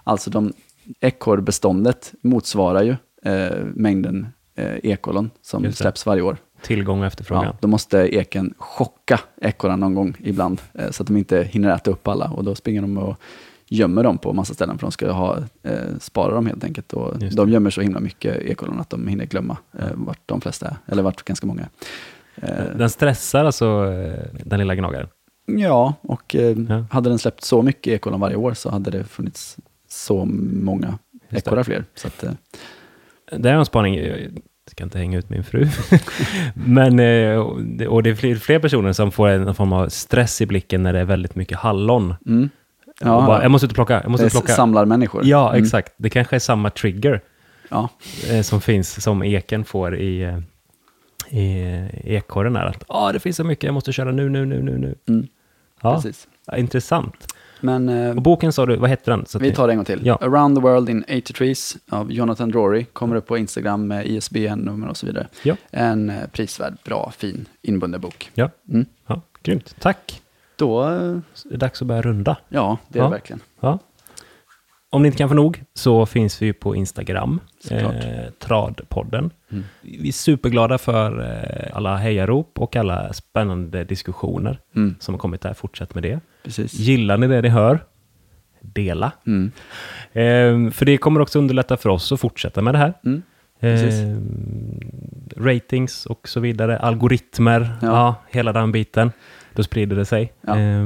Alltså 0.04 0.30
de, 0.30 0.54
ekorrbeståndet 1.02 2.14
motsvarar 2.22 2.84
ju 2.84 2.96
eh, 3.24 3.66
mängden 3.76 4.28
eh, 4.56 4.78
ekollon 4.84 5.32
som 5.42 5.74
släpps 5.74 6.06
varje 6.06 6.22
år. 6.22 6.38
Tillgång 6.62 7.00
och 7.00 7.06
efterfrågan. 7.06 7.44
Ja, 7.46 7.54
då 7.60 7.68
måste 7.68 7.98
eken 8.16 8.54
chocka 8.58 9.20
ekorrarna 9.42 9.78
någon 9.88 9.94
gång 9.96 10.14
ibland, 10.20 10.62
eh, 10.74 10.90
så 10.92 11.04
att 11.04 11.08
de 11.08 11.18
inte 11.18 11.44
hinner 11.44 11.76
äta 11.76 11.92
upp 11.92 12.08
alla. 12.08 12.26
Och 12.30 12.44
då 12.44 12.56
springer 12.56 12.82
de 12.82 12.98
och 12.98 13.18
gömmer 13.70 14.04
dem 14.04 14.18
på 14.18 14.34
massa 14.34 14.54
ställen, 14.54 14.78
för 14.78 14.86
de 14.88 14.92
ska 14.92 15.12
ha, 15.12 15.38
eh, 15.64 15.74
spara 16.00 16.34
dem 16.36 16.48
helt 16.48 16.64
enkelt. 16.64 16.94
Och 16.94 17.20
de 17.20 17.50
gömmer 17.50 17.70
så 17.70 17.82
himla 17.82 18.00
mycket 18.00 18.38
ekollon 18.38 18.80
att 18.80 18.90
de 18.90 19.08
hinner 19.08 19.26
glömma 19.26 19.58
eh, 19.80 19.86
vart 19.94 20.20
de 20.26 20.42
flesta 20.42 20.68
är, 20.68 20.76
eller 20.92 21.04
vart 21.04 21.24
ganska 21.24 21.48
många 21.48 21.62
är. 21.62 21.70
Eh, 22.72 22.78
Den 22.78 22.90
stressar 22.90 23.46
alltså 23.46 23.66
eh, 23.94 24.26
den 24.46 24.60
lilla 24.60 24.76
gnagaren. 24.76 25.08
Ja, 25.46 25.94
och 26.02 26.36
eh, 26.36 26.58
Ja. 26.70 26.86
hade 26.92 27.10
den 27.10 27.20
släppt 27.20 27.44
så 27.44 27.62
mycket 27.62 27.94
ekollon 27.94 28.20
varje 28.20 28.36
år 28.36 28.54
så 28.54 28.70
hade 28.70 28.92
det 28.92 29.04
funnits 29.04 29.58
så 29.90 30.26
många 30.62 30.98
ekorrar 31.30 31.64
fler. 31.64 31.86
Så 31.96 32.08
att, 32.08 32.24
Det 33.38 33.50
är 33.50 33.54
en 33.54 33.66
spaning, 33.66 33.96
ska 34.70 34.84
inte 34.84 34.98
hänga 34.98 35.18
ut 35.18 35.30
min 35.30 35.44
fru. 35.44 35.68
Men, 36.54 37.00
eh, 37.00 37.38
och 37.40 37.62
det- 37.64 38.02
det 38.02 38.10
är 38.10 38.16
fler, 38.16 38.36
fler 38.36 38.60
personer 38.60 38.94
som 38.94 39.12
får 39.12 39.28
en 39.28 39.56
form 39.56 39.74
av 39.74 39.90
stress 39.90 40.42
i 40.42 40.46
blicken 40.46 40.84
när 40.84 40.94
det 40.94 41.00
är 41.00 41.06
väldigt 41.06 41.36
mycket 41.36 41.58
hallon. 41.58 42.16
mm. 42.28 42.50
Ja, 43.00 43.26
bara, 43.28 43.42
jag 43.42 43.52
måste 43.52 43.66
ut 43.66 43.72
och 43.72 43.76
plocka, 43.76 43.94
jag 43.94 44.04
det 44.04 44.10
måste 44.10 44.26
och 44.26 44.32
plocka. 44.32 44.54
samlarmänniskor. 44.54 45.22
Ja, 45.26 45.50
Mm. 45.50 45.64
exakt. 45.64 45.94
Det 45.98 46.10
kanske 46.10 46.36
är 46.36 46.40
samma 46.40 46.70
trigger 46.70 47.22
Ja, 47.70 47.90
eh, 48.30 48.42
som 48.42 48.62
finns, 48.62 49.04
som 49.04 49.24
eken 49.24 49.66
får 49.66 49.96
i, 49.98 50.22
eh, 50.24 50.38
i 51.38 52.16
ekorren. 52.16 52.56
Här. 52.56 52.66
Att, 52.66 52.84
ah, 52.88 53.12
det 53.12 53.20
finns 53.20 53.36
så 53.36 53.44
mycket, 53.44 53.64
jag 53.64 53.74
måste 53.74 53.92
köra 53.92 54.12
nu, 54.12 54.30
nu, 54.30 54.46
nu, 54.46 54.62
nu, 54.62 54.78
nu. 54.78 54.96
mm. 55.08 55.28
Ja, 55.82 55.96
precis. 55.96 56.28
intressant. 56.58 57.34
Men 57.62 57.90
eh, 57.90 58.16
Och 58.16 58.22
boken 58.22 58.54
sa 58.54 58.66
du, 58.66 58.76
vad 58.76 58.90
hette 58.90 59.12
den? 59.12 59.26
Vi 59.40 59.52
tar 59.54 59.68
det 59.68 59.74
en 59.74 59.78
gång 59.78 59.86
till. 59.86 60.06
Ja. 60.06 60.18
Around 60.22 60.56
the 60.58 60.62
World 60.62 60.90
in 60.90 61.04
80 61.04 61.22
Trees 61.34 61.78
av 61.90 62.12
Jonathan 62.12 62.50
Drury. 62.52 62.86
Kommer 62.86 63.16
upp 63.16 63.28
på 63.28 63.38
Instagram 63.38 63.88
med 63.88 64.06
ISBN-nummer 64.08 64.88
och 64.88 64.98
så 64.98 65.06
vidare. 65.06 65.28
Ja. 65.44 65.56
En 65.72 66.10
eh, 66.10 66.16
prisvärd, 66.32 66.74
bra, 66.86 67.12
fin, 67.18 67.46
inbunden 67.62 68.02
bok. 68.02 68.32
Ja. 68.34 68.50
Mm. 68.70 68.86
Ja, 69.08 69.22
grymt. 69.44 69.76
Tack. 69.80 70.22
Då, 70.56 70.84
eh, 70.84 71.18
det 71.44 71.54
är 71.54 71.58
dags 71.58 71.82
att 71.82 71.88
börja 71.88 72.02
runda. 72.02 72.38
ja, 72.50 72.78
det 72.88 73.00
är 73.00 73.04
Ja. 73.04 73.10
det 73.10 73.12
verkligen. 73.16 73.40
Ja. 73.60 73.80
Om 74.90 75.02
ni 75.02 75.08
inte 75.08 75.18
kan 75.18 75.30
få 75.30 75.36
nog 75.36 75.64
så 75.74 76.06
finns 76.06 76.42
vi 76.42 76.46
ju 76.46 76.54
på 76.54 76.76
Instagram, 76.76 77.40
eh, 77.72 77.90
Tradpodden. 78.40 79.32
Mm. 79.52 79.64
Vi 79.82 80.08
är 80.08 80.12
superglada 80.12 80.78
för 80.78 81.22
eh, 81.22 81.78
alla 81.78 81.98
hejarop 81.98 82.60
och 82.60 82.76
alla 82.76 83.14
spännande 83.14 83.84
diskussioner 83.84 84.60
Mm, 84.76 84.96
som 85.00 85.14
har 85.14 85.20
kommit 85.20 85.42
där. 85.42 85.54
Fortsätt 85.54 85.94
med 85.96 86.04
det. 86.04 86.20
precis. 86.44 86.74
Gillar 86.74 87.18
ni 87.18 87.28
det 87.28 87.42
ni 87.42 87.50
hör? 87.50 87.80
Dela. 88.62 89.12
Mm. 89.28 89.52
Eh, 90.14 90.72
för 90.72 90.86
det 90.86 90.98
kommer 90.98 91.20
också 91.20 91.40
underlätta 91.40 91.78
för 91.78 91.90
oss 91.90 92.12
att 92.12 92.20
fortsätta 92.20 92.62
med 92.62 92.74
det 92.74 92.78
här. 92.78 92.94
Eh, 93.60 94.18
ratings 95.38 96.06
och 96.06 96.28
så 96.28 96.40
vidare, 96.40 96.80
algoritmer, 96.80 97.62
ja. 97.82 97.88
Ja. 97.88 98.16
hela 98.30 98.54
den 98.54 98.72
biten. 98.72 99.12
Då 99.54 99.64
sprider 99.64 99.96
det 99.96 100.06
sig. 100.06 100.34
Ja. 100.42 100.58
Eh, 100.60 100.86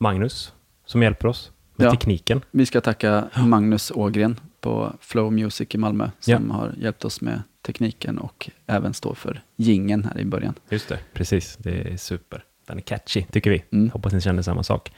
Magnus, 0.00 0.52
som 0.86 1.02
hjälper 1.02 1.28
oss 1.28 1.51
med 1.76 1.86
Ja. 1.86 1.90
tekniken. 1.90 2.40
Vi 2.50 2.66
ska 2.66 2.80
tacka 2.80 3.24
Magnus 3.46 3.90
Ågren 3.94 4.40
på 4.60 4.92
Flow 5.00 5.32
Music 5.32 5.68
i 5.74 5.78
Malmö 5.78 6.10
som 6.20 6.50
har 6.50 6.74
hjälpt 6.78 7.04
oss 7.04 7.20
med 7.20 7.42
tekniken 7.66 8.18
och 8.18 8.50
även 8.66 8.94
står 8.94 9.14
för 9.14 9.42
gingen 9.56 10.04
här 10.04 10.18
i 10.20 10.24
början. 10.24 10.54
Just 10.70 10.88
det. 10.88 10.98
Precis, 11.14 11.56
det 11.56 11.92
är 11.92 11.96
super. 11.96 12.44
Den 12.66 12.76
är 12.76 12.82
catchy, 12.82 13.22
tycker 13.22 13.50
vi. 13.50 13.64
Mm. 13.72 13.90
Hoppas 13.90 14.12
ni 14.12 14.20
känner 14.20 14.42
samma 14.42 14.62
sak. 14.62 14.92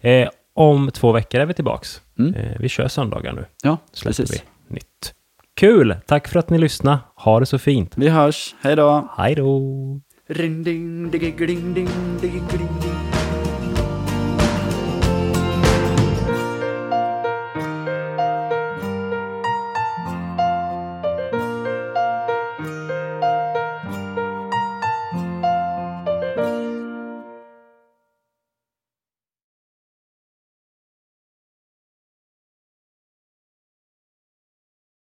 Eh, 0.00 0.28
om 0.54 0.90
två 0.90 1.12
veckor 1.12 1.40
är 1.40 1.46
vi 1.46 1.54
tillbaks. 1.54 2.02
Mm. 2.18 2.34
Eh, 2.34 2.58
vi 2.60 2.68
kör 2.68 2.88
söndagar 2.88 3.32
nu, 3.32 3.44
Ja, 3.62 3.78
släpper 3.92 4.16
precis. 4.24 4.42
vi 4.68 4.74
nytt. 4.74 5.14
Kul! 5.54 5.96
Tack 6.06 6.28
för 6.28 6.38
att 6.38 6.50
ni 6.50 6.58
lyssnade. 6.58 6.98
Ha 7.14 7.40
det 7.40 7.46
så 7.46 7.58
fint. 7.58 7.92
Vi 7.96 8.08
hörs. 8.08 8.54
Hej 8.60 8.76
då! 8.76 9.08
Hej 9.16 9.34
då! 9.34 10.00